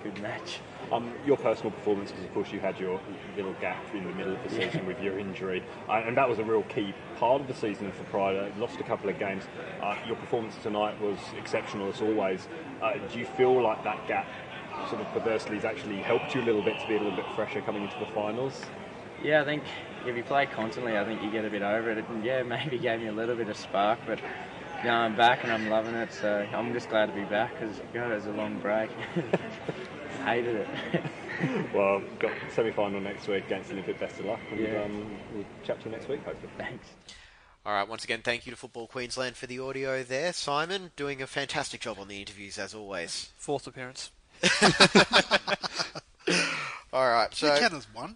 good 0.03 0.21
match. 0.21 0.59
Um, 0.91 1.11
your 1.25 1.37
personal 1.37 1.71
performance, 1.71 2.11
because 2.11 2.25
of 2.25 2.33
course 2.33 2.51
you 2.51 2.59
had 2.59 2.79
your 2.79 2.99
little 3.35 3.53
gap 3.61 3.83
in 3.95 4.03
the 4.05 4.13
middle 4.13 4.35
of 4.35 4.43
the 4.43 4.49
season 4.49 4.85
with 4.85 4.99
your 5.01 5.17
injury, 5.17 5.63
uh, 5.89 6.03
and 6.05 6.15
that 6.17 6.29
was 6.29 6.39
a 6.39 6.43
real 6.43 6.63
key 6.63 6.93
part 7.17 7.41
of 7.41 7.47
the 7.47 7.53
season 7.53 7.91
for 7.91 8.03
Pride. 8.05 8.35
Uh, 8.35 8.59
lost 8.59 8.79
a 8.79 8.83
couple 8.83 9.09
of 9.09 9.17
games. 9.17 9.43
Uh, 9.81 9.95
your 10.05 10.15
performance 10.17 10.55
tonight 10.61 10.99
was 11.01 11.17
exceptional 11.37 11.89
as 11.89 12.01
always. 12.01 12.47
Uh, 12.81 12.93
do 13.11 13.17
you 13.19 13.25
feel 13.25 13.61
like 13.61 13.83
that 13.83 14.07
gap, 14.07 14.27
sort 14.89 15.01
of 15.01 15.07
perversely, 15.13 15.55
has 15.55 15.65
actually 15.65 15.97
helped 15.97 16.35
you 16.35 16.41
a 16.41 16.45
little 16.45 16.61
bit 16.61 16.79
to 16.79 16.87
be 16.87 16.95
a 16.95 16.99
little 16.99 17.15
bit 17.15 17.25
fresher 17.35 17.61
coming 17.61 17.83
into 17.83 17.97
the 17.99 18.07
finals? 18.07 18.61
Yeah, 19.23 19.41
I 19.41 19.45
think 19.45 19.63
if 20.05 20.15
you 20.15 20.23
play 20.23 20.45
constantly, 20.45 20.97
I 20.97 21.05
think 21.05 21.23
you 21.23 21.31
get 21.31 21.45
a 21.45 21.49
bit 21.49 21.61
over 21.61 21.91
it. 21.91 22.05
And 22.09 22.23
yeah, 22.23 22.43
maybe 22.43 22.77
gave 22.77 22.99
me 22.99 23.07
a 23.07 23.13
little 23.13 23.35
bit 23.35 23.49
of 23.49 23.57
spark, 23.57 23.99
but 24.05 24.19
now 24.83 24.99
I'm 24.99 25.15
back 25.15 25.43
and 25.43 25.51
I'm 25.51 25.69
loving 25.69 25.95
it. 25.95 26.11
So 26.11 26.45
I'm 26.53 26.73
just 26.73 26.89
glad 26.89 27.07
to 27.07 27.13
be 27.13 27.23
back 27.23 27.57
because 27.59 27.79
God, 27.93 28.11
it 28.11 28.15
was 28.15 28.25
a 28.27 28.31
long 28.31 28.59
break. 28.59 28.91
Hated 30.23 30.55
it. 30.55 30.67
well, 31.73 32.01
got 32.19 32.31
semi-final 32.55 33.01
next 33.01 33.27
week 33.27 33.45
against 33.45 33.71
Olympic. 33.71 33.99
Best 33.99 34.19
of 34.19 34.25
luck, 34.25 34.39
and 34.51 34.59
Yeah. 34.59 34.83
um, 34.83 35.11
we'll 35.33 35.45
chat 35.63 35.79
to 35.79 35.85
you 35.85 35.91
next 35.91 36.07
week, 36.07 36.23
hopefully. 36.23 36.51
Thanks. 36.57 36.87
All 37.65 37.73
right, 37.73 37.87
once 37.87 38.03
again, 38.03 38.21
thank 38.23 38.45
you 38.45 38.51
to 38.51 38.57
Football 38.57 38.87
Queensland 38.87 39.35
for 39.37 39.47
the 39.47 39.59
audio 39.59 40.03
there. 40.03 40.33
Simon, 40.33 40.91
doing 40.95 41.21
a 41.21 41.27
fantastic 41.27 41.79
job 41.81 41.97
on 41.99 42.07
the 42.09 42.19
interviews 42.19 42.57
as 42.57 42.73
always. 42.73 43.31
Fourth 43.37 43.67
appearance. 43.67 44.11
All 46.93 47.09
right, 47.09 47.33
so 47.33 47.47
you 47.53 47.59
count 47.59 47.73
as 47.73 47.87
one. 47.93 48.15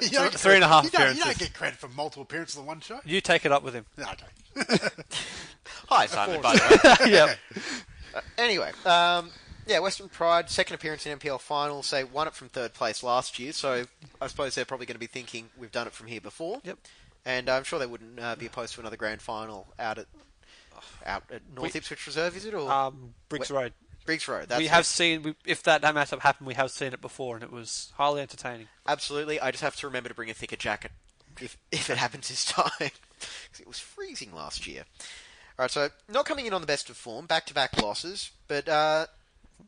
You 0.00 0.08
Three- 0.08 0.28
three 0.28 0.54
and 0.56 0.64
a 0.64 0.68
half 0.68 0.84
you 0.84 0.90
don't, 0.90 1.16
you 1.16 1.24
don't 1.24 1.38
get 1.38 1.54
credit 1.54 1.78
for 1.78 1.88
multiple 1.88 2.22
appearances 2.24 2.58
on 2.58 2.66
one 2.66 2.80
show. 2.80 3.00
You 3.06 3.20
take 3.22 3.46
it 3.46 3.52
up 3.52 3.62
with 3.62 3.72
him. 3.74 3.86
No, 3.96 4.04
okay. 4.04 4.78
Hi, 5.88 6.04
Simon. 6.06 6.42
By 6.42 6.54
the 6.56 6.98
way. 7.04 7.10
Yep. 7.12 7.38
Uh, 8.14 8.20
anyway, 8.36 8.72
um, 8.84 9.30
yeah, 9.66 9.78
Western 9.80 10.08
Pride 10.08 10.48
second 10.50 10.74
appearance 10.74 11.06
in 11.06 11.18
NPL 11.18 11.40
finals. 11.40 11.90
They 11.90 12.04
won 12.04 12.26
it 12.28 12.34
from 12.34 12.48
third 12.48 12.72
place 12.74 13.02
last 13.02 13.38
year, 13.38 13.52
so 13.52 13.84
I 14.20 14.26
suppose 14.28 14.54
they're 14.54 14.64
probably 14.64 14.86
going 14.86 14.94
to 14.96 15.00
be 15.00 15.06
thinking 15.06 15.48
we've 15.58 15.72
done 15.72 15.86
it 15.86 15.92
from 15.92 16.06
here 16.06 16.20
before. 16.20 16.60
Yep. 16.64 16.78
And 17.24 17.48
I'm 17.48 17.64
sure 17.64 17.78
they 17.78 17.86
wouldn't 17.86 18.20
uh, 18.20 18.36
be 18.36 18.46
opposed 18.46 18.74
to 18.74 18.80
another 18.80 18.96
grand 18.96 19.20
final 19.20 19.66
out 19.78 19.98
at 19.98 20.06
out 21.04 21.24
at 21.30 21.42
North 21.54 21.72
We- 21.74 21.78
Ipswich 21.78 22.06
Reserve, 22.06 22.36
is 22.36 22.44
it 22.44 22.54
or 22.54 22.70
Um, 22.70 23.14
Briggs 23.28 23.50
Road. 23.50 23.72
Briggs 24.04 24.28
Road. 24.28 24.48
That's 24.48 24.58
we 24.60 24.66
it. 24.66 24.70
have 24.70 24.86
seen, 24.86 25.22
we, 25.22 25.34
if 25.44 25.62
that 25.64 25.82
matchup 25.82 26.20
happened, 26.20 26.46
we 26.46 26.54
have 26.54 26.70
seen 26.70 26.92
it 26.92 27.00
before, 27.00 27.34
and 27.34 27.42
it 27.42 27.50
was 27.50 27.92
highly 27.96 28.20
entertaining. 28.20 28.68
Absolutely. 28.86 29.40
I 29.40 29.50
just 29.50 29.64
have 29.64 29.74
to 29.76 29.86
remember 29.88 30.08
to 30.08 30.14
bring 30.14 30.30
a 30.30 30.34
thicker 30.34 30.54
jacket 30.56 30.92
if 31.40 31.56
if 31.72 31.90
it 31.90 31.96
happens 31.98 32.28
this 32.28 32.44
time. 32.52 32.70
'Cause 32.78 33.60
it 33.60 33.66
was 33.66 33.78
freezing 33.80 34.32
last 34.32 34.66
year. 34.66 34.84
All 35.58 35.64
right, 35.64 35.70
so 35.70 35.88
not 36.08 36.26
coming 36.26 36.44
in 36.46 36.52
on 36.52 36.60
the 36.60 36.66
best 36.66 36.88
of 36.90 36.96
form, 36.98 37.24
back 37.26 37.46
to 37.46 37.54
back 37.54 37.80
losses, 37.82 38.30
but 38.46 38.68
uh, 38.68 39.06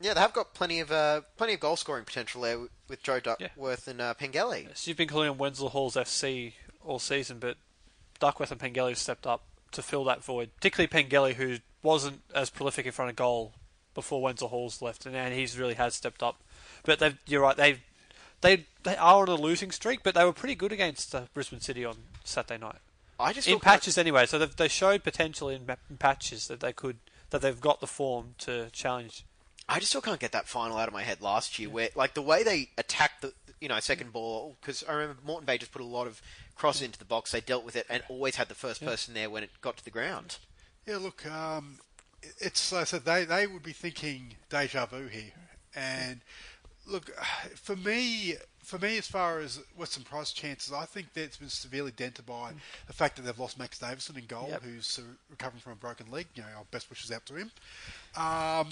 yeah, 0.01 0.14
they 0.14 0.20
have 0.20 0.32
got 0.32 0.55
plenty 0.55 0.80
of 0.80 0.93
uh, 0.93 1.22
plenty 1.36 1.55
of 1.55 1.61
goal 1.61 1.76
scoring 1.76 2.05
potential 2.05 2.43
there 2.43 2.59
with, 2.89 3.03
Joe 3.03 3.20
Duckworth 3.20 3.89
and 3.89 4.01
uh, 4.01 4.14
Pengelly. 4.14 4.68
So 4.74 4.89
you've 4.89 4.97
been 4.97 5.09
calling 5.09 5.28
them 5.28 5.39
Wenzel 5.39 5.70
Hall's 5.70 5.95
FC 5.95 6.53
all 6.84 6.99
season, 6.99 7.39
but 7.39 7.57
Duckworth 8.18 8.51
and 8.51 8.61
Pengelly 8.61 8.93
have 8.93 8.99
stepped 8.99 9.26
up 9.26 9.43
to 9.72 9.82
fill 9.82 10.05
that 10.05 10.24
void. 10.24 10.51
Particularly 10.57 10.86
Pengelly, 10.89 11.34
who 11.34 11.57
wasn't 11.82 12.20
as 12.34 12.51
prolific 12.51 12.86
in 12.86 12.93
front 12.93 13.11
of 13.11 13.16
goal 13.16 13.53
before 13.95 14.22
Wenzel 14.22 14.49
Hall's 14.49 14.80
left, 14.80 15.07
and, 15.07 15.16
and 15.16 15.34
he's 15.34 15.59
really 15.59 15.74
has 15.74 15.95
stepped 15.95 16.22
up. 16.22 16.41
But 16.84 16.99
they've, 16.99 17.18
you're 17.26 17.43
right, 17.43 17.57
they 17.57 17.80
they 18.41 18.66
they 18.84 18.97
are 18.97 19.22
on 19.22 19.28
a 19.28 19.34
losing 19.34 19.70
streak, 19.70 20.03
but 20.03 20.14
they 20.14 20.24
were 20.24 20.32
pretty 20.32 20.55
good 20.55 20.72
against 20.72 21.14
uh, 21.14 21.22
Brisbane 21.34 21.61
City 21.61 21.84
on 21.84 21.97
Saturday 22.24 22.61
night. 22.61 22.78
I 23.20 23.32
just 23.32 23.49
in 23.49 23.59
patches 23.59 23.99
anyway, 23.99 24.26
so 24.26 24.39
they've, 24.39 24.55
they 24.55 24.68
showed 24.68 25.03
potential 25.03 25.49
in, 25.49 25.62
in 25.91 25.97
patches 25.97 26.47
that 26.49 26.61
they 26.61 26.72
could 26.72 26.99
that 27.30 27.43
they've 27.43 27.61
got 27.61 27.80
the 27.80 27.86
form 27.86 28.34
to 28.39 28.70
challenge. 28.70 29.24
I 29.68 29.78
just 29.78 29.90
still 29.90 30.00
can't 30.00 30.18
get 30.20 30.32
that 30.32 30.48
final 30.48 30.78
out 30.78 30.88
of 30.88 30.94
my 30.94 31.02
head 31.02 31.20
last 31.20 31.58
year, 31.58 31.68
where 31.68 31.90
like 31.94 32.14
the 32.14 32.22
way 32.22 32.42
they 32.42 32.70
attacked 32.78 33.22
the 33.22 33.32
you 33.60 33.68
know 33.68 33.78
second 33.80 34.12
ball 34.12 34.56
because 34.60 34.84
I 34.88 34.92
remember 34.92 35.20
Moreton 35.26 35.44
Bay 35.46 35.58
just 35.58 35.72
put 35.72 35.82
a 35.82 35.84
lot 35.84 36.06
of 36.06 36.22
crosses 36.54 36.82
into 36.82 36.98
the 36.98 37.04
box. 37.04 37.32
They 37.32 37.40
dealt 37.40 37.64
with 37.64 37.76
it 37.76 37.86
and 37.90 38.02
always 38.08 38.36
had 38.36 38.48
the 38.48 38.54
first 38.54 38.80
Yeah. 38.80 38.88
person 38.88 39.14
there 39.14 39.28
when 39.30 39.42
it 39.42 39.50
got 39.60 39.76
to 39.76 39.84
the 39.84 39.90
ground. 39.90 40.38
Yeah, 40.86 40.96
look, 40.96 41.26
um, 41.26 41.78
it's 42.38 42.72
like 42.72 42.82
I 42.82 42.84
said 42.84 43.04
they 43.04 43.24
they 43.24 43.46
would 43.46 43.62
be 43.62 43.72
thinking 43.72 44.36
deja 44.48 44.86
vu 44.86 45.06
here, 45.08 45.32
and 45.74 46.20
look, 46.86 47.10
for 47.56 47.76
me, 47.76 48.36
for 48.64 48.78
me, 48.78 48.96
as 48.98 49.06
far 49.06 49.40
as 49.40 49.60
Western 49.76 50.04
Pride's 50.04 50.32
chances, 50.32 50.72
I 50.72 50.84
think 50.86 51.12
that's 51.12 51.36
been 51.36 51.48
severely 51.50 51.90
dented 51.90 52.24
by 52.26 52.52
the 52.86 52.92
fact 52.92 53.16
that 53.16 53.22
they've 53.22 53.38
lost 53.38 53.58
Max 53.58 53.78
Davison 53.78 54.16
in 54.16 54.26
goal, 54.26 54.48
Yep. 54.50 54.62
who's 54.62 55.00
recovering 55.30 55.60
from 55.60 55.72
a 55.72 55.76
broken 55.76 56.10
leg. 56.10 56.26
You 56.34 56.42
know, 56.42 56.48
our 56.58 56.64
best 56.70 56.88
wishes 56.90 57.10
out 57.12 57.24
to 57.26 57.34
him. 57.34 57.50
Um, 58.16 58.68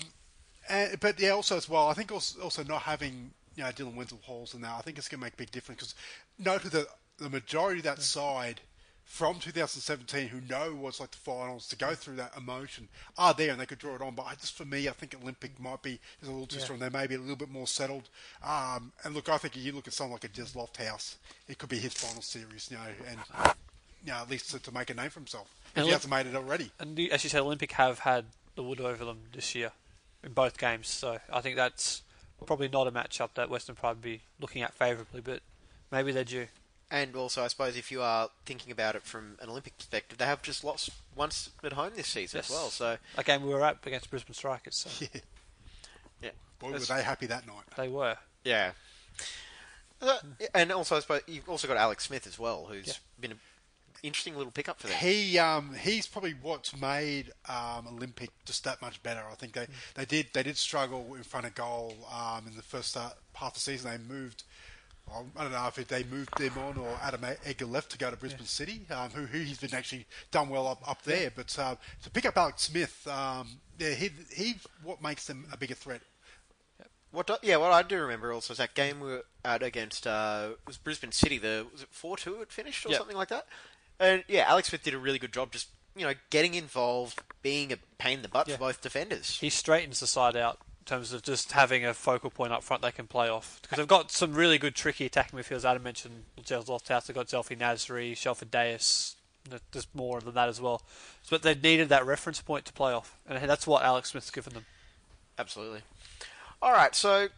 and, 0.68 1.00
but 1.00 1.18
yeah, 1.20 1.30
also 1.30 1.56
as 1.56 1.68
well, 1.68 1.88
I 1.88 1.94
think 1.94 2.12
also, 2.12 2.40
also 2.40 2.62
not 2.64 2.82
having 2.82 3.30
you 3.56 3.64
know 3.64 3.70
Dylan 3.70 3.94
Wenzel 3.94 4.20
Halls 4.22 4.54
in 4.54 4.60
there, 4.60 4.72
I 4.72 4.82
think 4.82 4.98
it's 4.98 5.08
going 5.08 5.20
to 5.20 5.24
make 5.26 5.34
a 5.34 5.36
big 5.36 5.50
difference 5.50 5.80
because 5.80 5.94
note 6.38 6.62
that 6.70 6.86
the 7.18 7.30
majority 7.30 7.80
of 7.80 7.84
that 7.84 8.02
side 8.02 8.60
from 9.04 9.38
2017 9.38 10.26
who 10.28 10.40
know 10.52 10.74
what's 10.74 10.98
like 10.98 11.12
the 11.12 11.16
finals 11.18 11.68
to 11.68 11.76
go 11.76 11.94
through 11.94 12.16
that 12.16 12.36
emotion 12.36 12.88
are 13.16 13.32
there 13.32 13.52
and 13.52 13.60
they 13.60 13.64
could 13.66 13.78
draw 13.78 13.94
it 13.94 14.02
on. 14.02 14.14
But 14.16 14.26
I 14.26 14.34
just 14.34 14.56
for 14.56 14.64
me, 14.64 14.88
I 14.88 14.92
think 14.92 15.14
Olympic 15.22 15.58
might 15.60 15.80
be 15.80 16.00
is 16.20 16.28
a 16.28 16.32
little 16.32 16.46
too 16.46 16.58
Yeah. 16.58 16.64
strong. 16.64 16.78
They 16.80 16.88
may 16.90 17.06
be 17.06 17.14
a 17.14 17.18
little 17.20 17.36
bit 17.36 17.48
more 17.50 17.68
settled. 17.68 18.08
Um, 18.42 18.92
and 19.04 19.14
look, 19.14 19.28
I 19.28 19.38
think 19.38 19.56
if 19.56 19.62
you 19.62 19.72
look 19.72 19.86
at 19.86 19.94
someone 19.94 20.14
like 20.14 20.24
a 20.24 20.28
Diz 20.28 20.52
Lofthouse, 20.54 21.14
it 21.48 21.56
could 21.58 21.68
be 21.68 21.78
his 21.78 21.92
final 21.94 22.20
series, 22.20 22.68
you 22.70 22.76
know, 22.78 22.82
and 23.08 23.18
you 24.04 24.10
know, 24.12 24.18
at 24.18 24.28
least 24.28 24.50
to, 24.50 24.58
to 24.58 24.72
make 24.74 24.90
a 24.90 24.94
name 24.94 25.10
for 25.10 25.20
himself. 25.20 25.48
If 25.70 25.76
And 25.76 25.84
he 25.86 25.92
look- 25.92 25.98
hasn't 26.02 26.10
made 26.10 26.26
it 26.26 26.34
already. 26.36 26.72
And 26.80 26.96
the- 26.96 27.12
as 27.12 27.22
you 27.22 27.30
said, 27.30 27.40
Olympic 27.42 27.72
have 27.72 28.00
had 28.00 28.26
the 28.56 28.62
wood 28.64 28.80
over 28.80 29.04
them 29.04 29.20
this 29.32 29.54
year 29.54 29.70
in 30.26 30.32
both 30.32 30.58
games, 30.58 30.88
so 30.88 31.18
I 31.32 31.40
think 31.40 31.56
that's 31.56 32.02
probably 32.44 32.68
not 32.68 32.86
a 32.86 32.92
matchup 32.92 33.30
that 33.34 33.48
Western 33.48 33.76
Pride 33.76 33.90
would 33.92 34.02
be 34.02 34.20
looking 34.40 34.60
at 34.60 34.74
favourably, 34.74 35.20
but 35.22 35.40
maybe 35.90 36.12
they're 36.12 36.24
due. 36.24 36.48
And 36.90 37.16
also, 37.16 37.42
I 37.42 37.48
suppose 37.48 37.76
if 37.76 37.90
you 37.90 38.02
are 38.02 38.28
thinking 38.44 38.70
about 38.70 38.94
it 38.94 39.02
from 39.02 39.38
an 39.40 39.48
Olympic 39.48 39.76
perspective, 39.78 40.18
they 40.18 40.26
have 40.26 40.42
just 40.42 40.62
lost 40.62 40.90
once 41.16 41.50
at 41.64 41.72
home 41.72 41.92
this 41.96 42.08
season 42.08 42.40
as 42.40 42.50
well. 42.50 42.68
So 42.68 42.96
that 43.16 43.24
game 43.24 43.42
we 43.42 43.52
were 43.52 43.64
at 43.64 43.78
against 43.86 44.10
Brisbane 44.10 44.34
Strikers. 44.34 44.76
So. 44.76 45.06
Yeah. 45.12 45.20
Yeah. 46.22 46.30
Boy, 46.58 46.72
were 46.72 46.78
they 46.78 47.02
happy 47.02 47.26
that 47.26 47.46
night. 47.46 47.64
They 47.76 47.88
were. 47.88 48.16
Yeah. 48.42 48.70
Uh, 50.00 50.16
and 50.54 50.72
also, 50.72 50.96
I 50.96 51.00
suppose 51.00 51.20
you've 51.26 51.46
also 51.46 51.68
got 51.68 51.76
Alex 51.76 52.04
Smith 52.04 52.26
as 52.26 52.38
well, 52.38 52.64
who's 52.70 53.00
been 53.20 53.32
an 53.32 53.38
interesting 54.02 54.36
little 54.36 54.52
pickup 54.52 54.80
for 54.80 54.86
them. 54.88 54.96
He 54.98 55.38
um, 55.38 55.74
he's 55.74 56.06
probably 56.06 56.34
what's 56.42 56.78
made 56.80 57.32
um, 57.48 57.86
Olympic 57.88 58.30
just 58.44 58.64
that 58.64 58.80
much 58.82 59.02
better. 59.02 59.22
I 59.30 59.34
think 59.34 59.52
they, 59.54 59.66
they 59.94 60.04
did 60.04 60.26
they 60.32 60.42
did 60.42 60.56
struggle 60.56 61.14
in 61.14 61.22
front 61.22 61.46
of 61.46 61.54
goal 61.54 61.94
um, 62.12 62.46
in 62.46 62.56
the 62.56 62.62
first 62.62 62.90
start, 62.90 63.14
half 63.34 63.48
of 63.50 63.54
the 63.54 63.60
season. 63.60 63.90
They 63.90 64.14
moved. 64.14 64.44
I 65.08 65.42
don't 65.44 65.52
know 65.52 65.64
if 65.68 65.76
they 65.86 66.02
moved 66.02 66.36
them 66.36 66.58
on 66.58 66.76
or 66.76 66.98
Adam 67.00 67.24
Edgar 67.44 67.66
left 67.66 67.90
to 67.92 67.98
go 67.98 68.10
to 68.10 68.16
Brisbane 68.16 68.44
City, 68.44 68.80
um, 68.90 69.08
who, 69.10 69.22
who 69.26 69.38
he's 69.38 69.58
been 69.60 69.72
actually 69.72 70.04
done 70.32 70.48
well 70.48 70.66
up, 70.66 70.82
up 70.88 71.02
there. 71.02 71.30
But 71.32 71.56
uh, 71.60 71.76
to 72.02 72.10
pick 72.10 72.26
up 72.26 72.36
Alex 72.36 72.62
Smith, 72.64 73.06
um, 73.06 73.46
yeah, 73.78 73.90
he 73.90 74.10
he's 74.34 74.56
what 74.82 75.00
makes 75.00 75.26
them 75.28 75.46
a 75.52 75.56
bigger 75.56 75.74
threat. 75.76 76.00
What? 77.12 77.28
Do, 77.28 77.36
yeah, 77.42 77.56
what 77.56 77.70
I 77.70 77.82
do 77.82 78.00
remember 78.00 78.32
also 78.32 78.52
is 78.52 78.58
that 78.58 78.74
game 78.74 78.98
we 78.98 79.06
were 79.08 79.24
at 79.44 79.62
against 79.62 80.08
uh, 80.08 80.50
was 80.66 80.76
Brisbane 80.76 81.12
City. 81.12 81.38
The 81.38 81.66
was 81.72 81.82
it 81.82 81.88
four 81.92 82.16
two 82.16 82.40
it 82.42 82.50
finished 82.50 82.84
or 82.84 82.88
Yep. 82.88 82.98
something 82.98 83.16
like 83.16 83.28
that. 83.28 83.46
And 83.98 84.24
yeah, 84.28 84.44
Alex 84.48 84.68
Smith 84.68 84.82
did 84.82 84.94
a 84.94 84.98
really 84.98 85.18
good 85.18 85.32
job, 85.32 85.52
just 85.52 85.68
you 85.94 86.04
know, 86.06 86.12
getting 86.30 86.54
involved, 86.54 87.20
being 87.42 87.72
a 87.72 87.76
pain 87.98 88.18
in 88.18 88.22
the 88.22 88.28
butt 88.28 88.48
Yeah. 88.48 88.56
for 88.56 88.60
both 88.60 88.82
defenders. 88.82 89.38
He 89.40 89.48
straightens 89.48 90.00
the 90.00 90.06
side 90.06 90.36
out 90.36 90.58
in 90.80 90.84
terms 90.84 91.12
of 91.12 91.22
just 91.22 91.52
having 91.52 91.84
a 91.86 91.94
focal 91.94 92.28
point 92.30 92.52
up 92.52 92.62
front 92.62 92.82
they 92.82 92.92
can 92.92 93.06
play 93.06 93.28
off. 93.30 93.60
Because 93.62 93.78
they've 93.78 93.88
got 93.88 94.10
some 94.10 94.34
really 94.34 94.58
good, 94.58 94.74
tricky 94.74 95.06
attacking 95.06 95.38
midfielders. 95.38 95.64
Adam 95.64 95.82
mentioned 95.82 96.24
Gels 96.44 96.66
Lofthouse. 96.66 97.06
They've 97.06 97.16
got 97.16 97.28
Zelfi 97.28 97.56
Nasri, 97.58 98.14
Shelford 98.16 98.50
Deus. 98.50 99.16
There's 99.72 99.86
more 99.94 100.20
than 100.20 100.34
that 100.34 100.48
as 100.50 100.60
well. 100.60 100.82
But 101.30 101.42
they 101.42 101.54
needed 101.54 101.88
that 101.88 102.04
reference 102.04 102.42
point 102.42 102.66
to 102.66 102.72
play 102.74 102.92
off. 102.92 103.16
And 103.26 103.48
that's 103.48 103.66
what 103.66 103.82
Alex 103.82 104.10
Smith's 104.10 104.30
given 104.30 104.52
them. 104.52 104.66
Absolutely. 105.38 105.80
All 106.60 106.72
right, 106.72 106.94
so 106.94 107.28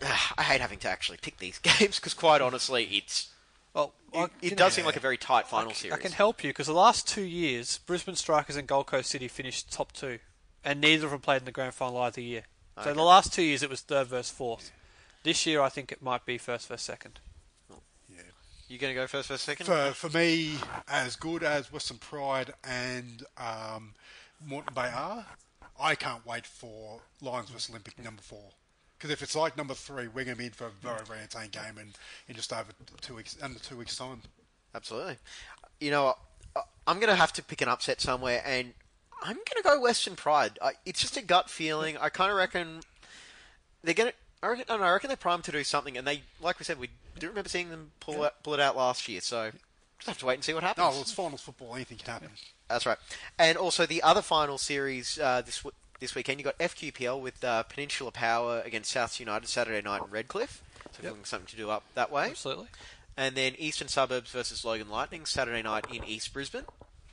I 0.02 0.42
hate 0.42 0.60
having 0.60 0.78
to 0.80 0.88
actually 0.88 1.18
pick 1.20 1.38
these 1.38 1.58
games 1.78 1.96
because, 1.96 2.14
quite 2.14 2.40
honestly, 2.40 2.84
it's 2.84 3.28
well, 3.76 3.92
it, 4.12 4.30
it 4.52 4.56
does 4.56 4.72
seem 4.72 4.84
like 4.84 4.96
a 4.96 5.00
very 5.00 5.18
tight 5.18 5.46
final 5.46 5.72
series. 5.72 5.94
I 5.94 6.00
can 6.00 6.12
help 6.12 6.42
you 6.42 6.50
because 6.50 6.66
the 6.66 6.72
last 6.72 7.06
two 7.06 7.22
years, 7.22 7.78
Brisbane 7.86 8.16
Strikers 8.16 8.56
and 8.56 8.66
Gold 8.66 8.86
Coast 8.86 9.10
City 9.10 9.28
finished 9.28 9.70
top 9.72 9.92
two, 9.92 10.18
and 10.64 10.80
neither 10.80 11.06
of 11.06 11.12
them 11.12 11.20
played 11.20 11.42
in 11.42 11.44
the 11.44 11.52
grand 11.52 11.74
final 11.74 11.98
either 11.98 12.20
year. 12.20 12.42
So 12.76 12.82
Okay. 12.90 12.92
the 12.92 13.02
last 13.02 13.32
two 13.32 13.42
years 13.42 13.62
it 13.62 13.70
was 13.70 13.80
third 13.82 14.08
versus 14.08 14.30
fourth. 14.30 14.72
This 15.22 15.46
year 15.46 15.60
I 15.60 15.68
think 15.68 15.92
it 15.92 16.02
might 16.02 16.24
be 16.26 16.38
first 16.38 16.68
versus 16.68 16.84
second. 16.84 17.20
You 18.68 18.78
going 18.78 18.92
to 18.92 19.00
go 19.00 19.06
first, 19.06 19.28
versus 19.28 19.42
second? 19.42 19.66
For, 19.66 19.92
for 19.92 20.16
me, 20.16 20.56
as 20.88 21.14
good 21.14 21.44
as 21.44 21.72
Western 21.72 21.98
Pride 21.98 22.52
and 22.64 23.22
um, 23.38 23.94
Moreton 24.44 24.74
Bay 24.74 24.90
are, 24.92 25.24
I 25.80 25.94
can't 25.94 26.26
wait 26.26 26.46
for 26.46 27.00
Lions 27.20 27.50
vs 27.50 27.70
Olympic 27.70 28.02
number 28.02 28.22
four. 28.22 28.50
Because 28.96 29.10
if 29.10 29.22
it's 29.22 29.36
like 29.36 29.56
number 29.56 29.74
three, 29.74 30.08
we're 30.08 30.24
going 30.24 30.36
to 30.36 30.38
be 30.38 30.46
in 30.46 30.52
for 30.52 30.66
a 30.66 30.70
very, 30.70 31.04
very 31.06 31.18
entertaining 31.20 31.50
game 31.50 31.78
in, 31.78 31.88
in 32.28 32.34
just 32.34 32.52
over 32.52 32.72
two 33.00 33.14
weeks, 33.14 33.36
under 33.42 33.58
two 33.58 33.76
weeks' 33.76 33.96
time. 33.96 34.22
Absolutely. 34.74 35.16
You 35.80 35.90
know, 35.90 36.14
I'm 36.86 36.96
going 36.96 37.08
to 37.10 37.16
have 37.16 37.32
to 37.34 37.42
pick 37.42 37.60
an 37.60 37.68
upset 37.68 38.00
somewhere, 38.00 38.42
and 38.46 38.72
I'm 39.22 39.34
going 39.34 39.56
to 39.56 39.62
go 39.62 39.80
Western 39.80 40.16
Pride. 40.16 40.58
I, 40.62 40.72
it's 40.86 41.00
just 41.00 41.16
a 41.16 41.22
gut 41.22 41.50
feeling. 41.50 41.96
I 41.98 42.08
kind 42.08 42.30
of 42.30 42.36
reckon 42.36 42.80
they're 43.82 43.94
going 43.94 44.10
to. 44.10 44.14
I 44.42 44.48
reckon, 44.48 44.64
I, 44.68 44.76
know, 44.76 44.82
I 44.84 44.92
reckon 44.92 45.08
they're 45.08 45.16
primed 45.16 45.44
to 45.44 45.52
do 45.52 45.64
something, 45.64 45.96
and 45.96 46.06
they, 46.06 46.22
like 46.40 46.58
we 46.58 46.64
said, 46.64 46.78
we 46.78 46.90
do 47.18 47.28
remember 47.28 47.48
seeing 47.48 47.70
them 47.70 47.90
pull, 48.00 48.22
out, 48.22 48.42
pull 48.42 48.54
it 48.54 48.60
out 48.60 48.76
last 48.76 49.08
year. 49.08 49.20
So 49.20 49.50
just 49.98 50.08
have 50.08 50.18
to 50.18 50.26
wait 50.26 50.34
and 50.34 50.44
see 50.44 50.54
what 50.54 50.62
happens. 50.62 50.84
No, 50.84 50.90
well, 50.90 51.00
it's 51.00 51.12
finals 51.12 51.40
football. 51.40 51.74
Anything 51.74 51.98
can 51.98 52.12
happen. 52.12 52.28
That's 52.68 52.86
right. 52.86 52.98
And 53.38 53.56
also 53.56 53.86
the 53.86 54.02
other 54.02 54.22
final 54.22 54.58
series 54.58 55.18
uh, 55.18 55.42
this 55.42 55.64
this 56.00 56.14
weekend, 56.14 56.38
You've 56.40 56.44
got 56.44 56.58
FQPL 56.58 57.20
with 57.20 57.42
uh, 57.44 57.62
Peninsula 57.64 58.10
Power 58.10 58.62
against 58.64 58.90
South 58.90 59.18
United 59.18 59.48
Saturday 59.48 59.82
night 59.82 60.02
in 60.02 60.10
Redcliffe. 60.10 60.62
So 60.92 61.02
Yep. 61.02 61.10
looking 61.10 61.24
something 61.24 61.46
to 61.48 61.56
do 61.56 61.70
up 61.70 61.84
that 61.94 62.10
way. 62.10 62.30
Absolutely. 62.30 62.68
And 63.16 63.34
then 63.34 63.54
Eastern 63.58 63.88
Suburbs 63.88 64.30
versus 64.30 64.64
Logan 64.64 64.90
Lightning 64.90 65.24
Saturday 65.24 65.62
night 65.62 65.86
in 65.92 66.04
East 66.04 66.32
Brisbane. 66.32 66.64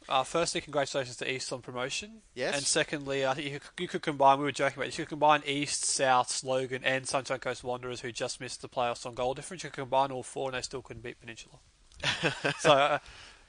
Uh, 0.10 0.24
firstly, 0.24 0.60
congratulations 0.60 1.16
to 1.18 1.32
East 1.32 1.52
on 1.54 1.62
promotion. 1.62 2.22
Yes. 2.36 2.56
And 2.56 2.64
secondly, 2.66 3.26
I 3.26 3.34
think 3.34 3.50
you 3.50 3.60
could, 3.60 3.70
you 3.80 3.88
could 3.88 4.02
combine. 4.02 4.38
We 4.38 4.44
were 4.44 4.52
joking 4.52 4.78
about 4.78 4.88
this. 4.88 4.98
You 4.98 5.06
could 5.06 5.12
combine 5.12 5.44
East, 5.46 5.86
South, 5.86 6.44
Logan, 6.44 6.82
and 6.84 7.08
Sunshine 7.08 7.40
Coast 7.40 7.64
Wanderers, 7.64 8.02
who 8.02 8.12
just 8.12 8.42
missed 8.42 8.62
the 8.62 8.68
playoffs 8.68 9.06
on 9.06 9.14
goal 9.14 9.34
difference. 9.34 9.64
You 9.64 9.70
could 9.70 9.84
combine 9.84 10.12
all 10.12 10.24
four, 10.24 10.50
and 10.50 10.58
they 10.58 10.62
still 10.62 10.82
couldn't 10.82 11.04
beat 11.04 11.22
Peninsula. 11.22 11.56
so, 12.60 12.74
uh, 12.74 13.00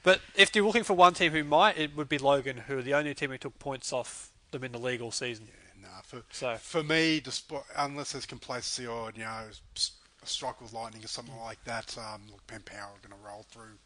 but 0.04 0.20
if 0.36 0.54
you're 0.54 0.64
looking 0.64 0.84
for 0.84 0.94
one 0.94 1.14
team 1.14 1.32
who 1.32 1.42
might, 1.42 1.76
it 1.76 1.96
would 1.96 2.08
be 2.08 2.18
Logan, 2.18 2.58
who 2.68 2.78
are 2.78 2.82
the 2.82 2.94
only 2.94 3.14
team 3.14 3.30
who 3.30 3.38
took 3.38 3.58
points 3.58 3.92
off 3.92 4.30
them 4.54 4.64
in 4.64 4.72
the 4.72 4.78
league 4.78 5.00
all 5.00 5.10
season. 5.12 5.48
Nah, 5.80 5.88
for, 6.02 6.22
So 6.30 6.56
for 6.56 6.82
me, 6.82 7.20
despite, 7.20 7.62
unless 7.76 8.12
there's 8.12 8.26
complacency 8.26 8.86
or 8.86 9.12
you 9.14 9.22
know 9.24 9.42
s- 9.76 9.92
a 10.22 10.26
strike 10.26 10.60
with 10.60 10.72
lightning 10.72 11.04
or 11.04 11.08
something 11.08 11.36
like 11.40 11.62
that, 11.64 11.96
um, 11.98 12.22
look, 12.30 12.46
Penn 12.46 12.62
Power 12.64 12.88
are 12.94 13.06
going 13.08 13.20
to 13.20 13.26
roll 13.28 13.44
through 13.50 13.76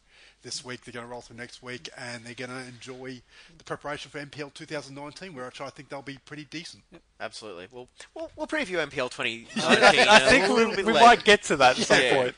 this 0.41 0.63
week. 0.63 0.85
They're 0.85 0.93
going 0.93 1.05
to 1.05 1.11
roll 1.11 1.19
through 1.19 1.35
next 1.35 1.61
week, 1.61 1.89
and 1.97 2.23
they're 2.23 2.33
going 2.33 2.49
to 2.51 2.65
enjoy 2.69 3.21
the 3.57 3.63
preparation 3.65 4.09
for 4.09 4.19
NPL 4.23 4.53
2019, 4.53 5.35
where 5.35 5.51
I 5.59 5.69
think 5.69 5.89
they'll 5.89 6.01
be 6.01 6.17
pretty 6.25 6.45
decent. 6.45 6.83
Absolutely. 7.19 7.67
We'll 7.71 7.89
we'll, 8.15 8.31
we'll 8.37 8.47
preview 8.47 8.77
NPL 8.87 9.09
2019. 9.11 9.47
I 10.07 10.19
think 10.29 10.45
a 10.45 10.49
we- 10.49 10.55
little 10.55 10.75
bit 10.75 10.85
we 10.85 10.93
later. 10.93 11.05
might 11.05 11.23
get 11.25 11.43
to 11.43 11.57
that 11.57 11.77
at 11.77 11.85
some 11.85 12.01
point. 12.15 12.35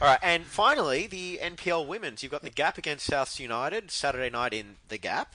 All 0.00 0.08
right, 0.08 0.18
and 0.22 0.44
finally 0.44 1.06
the 1.06 1.38
NPL 1.42 1.86
women's. 1.86 2.22
You've 2.22 2.32
got 2.32 2.42
the 2.42 2.50
Gap 2.50 2.78
against 2.78 3.04
South 3.06 3.38
United 3.40 3.90
Saturday 3.90 4.30
night 4.30 4.54
in 4.54 4.76
the 4.88 4.96
Gap, 4.98 5.34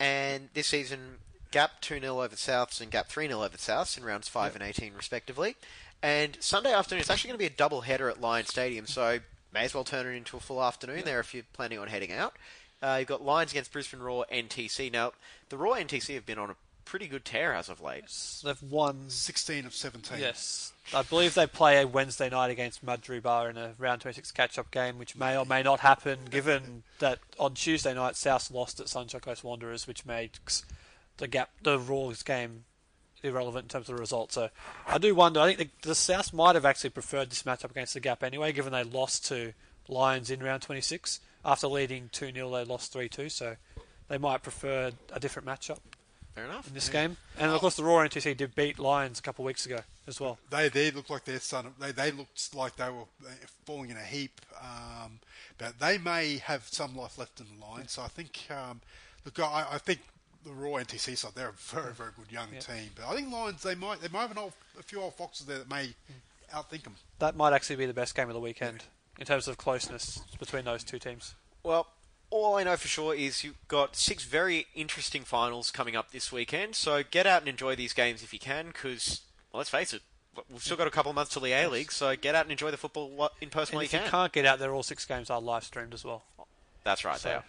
and 0.00 0.48
this 0.54 0.66
season 0.68 1.18
Gap 1.52 1.80
two 1.80 2.00
0 2.00 2.20
over 2.20 2.34
Souths 2.34 2.80
and 2.80 2.90
Gap 2.90 3.08
three 3.08 3.28
0 3.28 3.42
over 3.42 3.56
Souths 3.56 3.96
in 3.96 4.04
rounds 4.04 4.28
five 4.28 4.54
and 4.54 4.64
eighteen 4.64 4.92
respectively. 4.96 5.54
And 6.02 6.36
Sunday 6.40 6.72
afternoon 6.72 7.00
it's 7.00 7.10
actually 7.10 7.28
going 7.28 7.38
to 7.38 7.48
be 7.50 7.54
a 7.54 7.56
double 7.56 7.82
header 7.82 8.08
at 8.08 8.20
Lions 8.20 8.48
Stadium, 8.48 8.86
so 8.86 9.20
may 9.54 9.64
as 9.64 9.74
well 9.74 9.84
turn 9.84 10.06
it 10.06 10.16
into 10.16 10.36
a 10.36 10.40
full 10.40 10.62
afternoon 10.62 11.02
there 11.04 11.20
if 11.20 11.32
you're 11.32 11.44
planning 11.52 11.78
on 11.78 11.86
heading 11.88 12.10
out. 12.10 12.34
Uh, 12.82 12.96
you've 12.98 13.08
got 13.08 13.22
Lions 13.24 13.52
against 13.52 13.72
Brisbane 13.72 14.00
Roar 14.00 14.26
NTC. 14.32 14.92
Now 14.92 15.12
the 15.50 15.56
Roar 15.56 15.76
NTC 15.76 16.14
have 16.14 16.26
been 16.26 16.38
on 16.38 16.50
a 16.50 16.56
pretty 16.84 17.06
good 17.06 17.24
tear 17.24 17.54
as 17.54 17.68
of 17.68 17.80
late. 17.80 18.04
They've 18.44 18.62
won 18.70 19.04
16 19.08 19.66
of 19.66 19.74
17. 19.74 20.18
Yes. 20.18 20.72
I 20.92 21.02
believe 21.02 21.34
they 21.34 21.46
play 21.46 21.80
a 21.80 21.86
Wednesday 21.86 22.28
night 22.28 22.50
against 22.50 22.84
Mudgeeraba 22.84 23.50
in 23.50 23.56
a 23.56 23.74
round 23.78 24.00
26 24.00 24.32
catch 24.32 24.58
up 24.58 24.70
game, 24.70 24.98
which 24.98 25.16
may 25.16 25.36
or 25.36 25.46
may 25.46 25.62
not 25.62 25.80
happen 25.80 26.18
given 26.30 26.82
that 26.98 27.20
on 27.38 27.54
Tuesday 27.54 27.94
night 27.94 28.16
South 28.16 28.50
lost 28.50 28.80
at 28.80 28.88
Sunshine 28.88 29.20
Coast 29.20 29.44
Wanderers, 29.44 29.86
which 29.86 30.04
makes 30.04 30.64
the 31.18 31.28
gap, 31.28 31.50
the 31.62 31.78
Roar's 31.78 32.22
game 32.22 32.64
irrelevant 33.22 33.64
in 33.64 33.68
terms 33.68 33.88
of 33.88 33.96
the 33.96 34.00
result. 34.00 34.32
So 34.32 34.50
I 34.86 34.98
do 34.98 35.14
wonder, 35.14 35.40
I 35.40 35.54
think 35.54 35.80
the, 35.82 35.88
the 35.88 35.94
South 35.94 36.32
might 36.32 36.54
have 36.54 36.64
actually 36.64 36.90
preferred 36.90 37.30
this 37.30 37.44
matchup 37.44 37.70
against 37.70 37.94
the 37.94 38.00
Gap 38.00 38.22
anyway, 38.22 38.52
given 38.52 38.72
they 38.72 38.84
lost 38.84 39.26
to 39.26 39.52
Lions 39.88 40.30
in 40.30 40.42
round 40.42 40.62
26. 40.62 41.20
After 41.44 41.66
leading 41.66 42.08
2 42.12 42.32
0, 42.32 42.50
they 42.50 42.64
lost 42.64 42.92
3 42.92 43.08
2, 43.08 43.28
so 43.28 43.56
they 44.08 44.18
might 44.18 44.42
prefer 44.42 44.92
a 45.12 45.20
different 45.20 45.46
matchup. 45.46 45.78
Fair 46.34 46.44
enough. 46.46 46.66
In 46.66 46.74
this 46.74 46.88
game. 46.88 47.16
And 47.38 47.50
of 47.50 47.60
course, 47.60 47.76
the 47.76 47.84
Roar 47.84 48.06
NTC 48.06 48.36
did 48.36 48.54
beat 48.54 48.78
Lions 48.78 49.18
a 49.18 49.22
couple 49.22 49.44
of 49.44 49.46
weeks 49.46 49.66
ago 49.66 49.80
as 50.06 50.18
well. 50.18 50.38
They 50.50 50.68
they 50.70 50.90
look 50.90 51.10
like 51.10 51.24
they're 51.24 51.40
starting. 51.40 51.74
They 51.78 51.92
they 51.92 52.10
looked 52.10 52.54
like 52.54 52.76
they 52.76 52.88
were 52.88 53.02
uh, 53.26 53.32
falling 53.66 53.90
in 53.90 53.96
a 53.96 54.02
heap. 54.02 54.40
Um, 54.58 55.18
but 55.58 55.78
they 55.78 55.98
may 55.98 56.38
have 56.38 56.66
some 56.70 56.96
life 56.96 57.18
left 57.18 57.40
in 57.40 57.46
the 57.58 57.66
line. 57.66 57.88
So 57.88 58.02
I 58.02 58.08
think 58.08 58.46
um, 58.50 58.80
look, 59.26 59.38
I, 59.40 59.66
I 59.72 59.78
think 59.78 60.00
the 60.44 60.52
Roar 60.52 60.80
NTC 60.80 61.16
side 61.16 61.32
they're 61.34 61.48
a 61.48 61.52
very 61.52 61.92
very 61.92 62.10
good 62.16 62.30
young 62.30 62.48
Yeah. 62.52 62.60
team. 62.60 62.90
But 62.96 63.08
I 63.08 63.14
think 63.14 63.32
Lions 63.32 63.62
they 63.62 63.74
might 63.74 64.00
they 64.00 64.08
might 64.08 64.22
have 64.22 64.30
an 64.32 64.38
old, 64.38 64.52
a 64.78 64.82
few 64.82 65.00
old 65.00 65.14
foxes 65.14 65.46
there 65.46 65.58
that 65.58 65.68
may 65.70 65.86
mm. 65.86 65.94
outthink 66.54 66.84
them. 66.84 66.96
That 67.18 67.36
might 67.36 67.52
actually 67.52 67.76
be 67.76 67.86
the 67.86 67.94
best 67.94 68.14
game 68.14 68.28
of 68.28 68.34
the 68.34 68.40
weekend 68.40 68.84
in 69.18 69.26
terms 69.26 69.48
of 69.48 69.56
closeness 69.56 70.22
between 70.38 70.64
those 70.64 70.82
two 70.84 70.98
teams. 70.98 71.34
Well, 71.62 71.86
all 72.30 72.56
I 72.56 72.64
know 72.64 72.76
for 72.76 72.88
sure 72.88 73.14
is 73.14 73.44
you've 73.44 73.58
got 73.68 73.94
six 73.94 74.24
very 74.24 74.66
interesting 74.74 75.22
finals 75.22 75.70
coming 75.70 75.94
up 75.94 76.10
this 76.12 76.32
weekend. 76.32 76.74
So 76.74 77.02
get 77.08 77.26
out 77.26 77.42
and 77.42 77.48
enjoy 77.48 77.76
these 77.76 77.92
games 77.92 78.22
if 78.22 78.32
you 78.32 78.38
can, 78.38 78.68
because 78.68 79.20
well, 79.52 79.58
let's 79.58 79.70
face 79.70 79.92
it, 79.92 80.00
we've 80.50 80.62
still 80.62 80.78
got 80.78 80.86
a 80.86 80.90
couple 80.90 81.10
of 81.10 81.14
months 81.14 81.32
till 81.34 81.42
the 81.42 81.52
A 81.52 81.68
League. 81.68 81.92
So 81.92 82.16
get 82.16 82.34
out 82.34 82.46
and 82.46 82.50
enjoy 82.52 82.70
the 82.70 82.78
football 82.78 83.30
in 83.40 83.50
person 83.50 83.74
And 83.74 83.76
while 83.76 83.82
you 83.82 83.86
if 83.86 83.92
you 83.92 83.98
can. 84.00 84.08
can't 84.08 84.32
get 84.32 84.46
out 84.46 84.58
there, 84.58 84.72
all 84.72 84.82
six 84.82 85.04
games 85.04 85.28
are 85.30 85.40
live 85.40 85.64
streamed 85.64 85.92
as 85.94 86.04
well 86.04 86.22
That's 86.84 87.04
right, 87.04 87.20
they 87.20 87.34
are. 87.34 87.44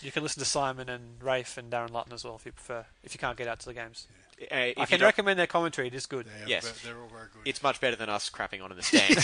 You 0.00 0.12
can 0.12 0.22
listen 0.22 0.40
to 0.40 0.44
Simon 0.48 0.88
and 0.88 1.22
Rafe 1.22 1.56
and 1.58 1.70
Darren 1.72 1.90
Lutton 1.90 2.12
as 2.12 2.24
well 2.24 2.36
if 2.36 2.46
you 2.46 2.52
prefer. 2.52 2.84
If 3.02 3.14
you 3.14 3.18
can't 3.18 3.36
get 3.36 3.48
out 3.48 3.58
to 3.60 3.66
the 3.66 3.74
games, 3.74 4.06
Uh, 4.40 4.54
I 4.54 4.74
you 4.76 4.86
can 4.86 5.00
recommend 5.00 5.38
their 5.38 5.46
commentary. 5.48 5.88
It 5.88 5.94
is 5.94 6.06
good. 6.06 6.26
yes, 6.46 6.70
they're 6.82 6.96
all 6.96 7.08
very 7.08 7.26
good. 7.32 7.42
It's 7.44 7.62
much 7.62 7.80
better 7.80 7.96
than 7.96 8.08
us 8.08 8.30
crapping 8.30 8.62
on 8.62 8.70
in 8.70 8.76
the 8.76 8.82
stands. 8.84 9.22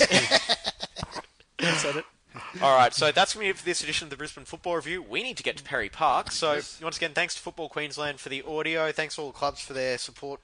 Said 1.80 1.96
it. 1.96 2.04
All 2.62 2.76
right, 2.76 2.92
so 2.92 3.12
that's 3.12 3.32
going 3.34 3.44
to 3.44 3.46
be 3.46 3.50
it 3.50 3.58
for 3.58 3.64
this 3.64 3.80
edition 3.80 4.06
of 4.06 4.10
the 4.10 4.16
Brisbane 4.16 4.44
Football 4.44 4.74
Review. 4.74 5.00
We 5.02 5.22
need 5.22 5.36
to 5.36 5.44
get 5.44 5.56
to 5.58 5.62
Perry 5.62 5.88
Park. 5.88 6.32
So, 6.32 6.60
once 6.82 6.96
again, 6.96 7.12
thanks 7.12 7.36
to 7.36 7.40
Football 7.40 7.68
Queensland 7.68 8.18
for 8.18 8.28
the 8.28 8.42
audio. 8.42 8.90
Thanks 8.90 9.14
to 9.14 9.20
all 9.22 9.26
the 9.28 9.32
clubs 9.38 9.60
for 9.60 9.72
their 9.72 9.98
support 9.98 10.40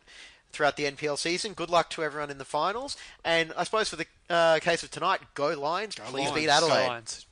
throughout 0.53 0.77
the 0.77 0.85
NPL 0.85 1.19
season. 1.19 1.53
Good 1.53 1.69
luck 1.69 1.91
to 1.91 2.05
everyone 2.05 2.31
in 2.31 2.39
the 2.39 2.45
finals. 2.45 2.97
And 3.25 3.53
I 3.57 3.65
suppose 3.65 3.89
for 3.89 3.97
the 3.97 4.07
uh, 4.29 4.61
case 4.61 4.85
of 4.85 4.93
tonight, 4.93 5.21
go 5.35 5.49
Lions. 5.59 5.97
Please 5.97 6.13
Lions. 6.29 6.35
beat 6.35 6.47
Go 6.47 6.53
Adelaide. 6.53 6.87
Lions. 6.87 7.27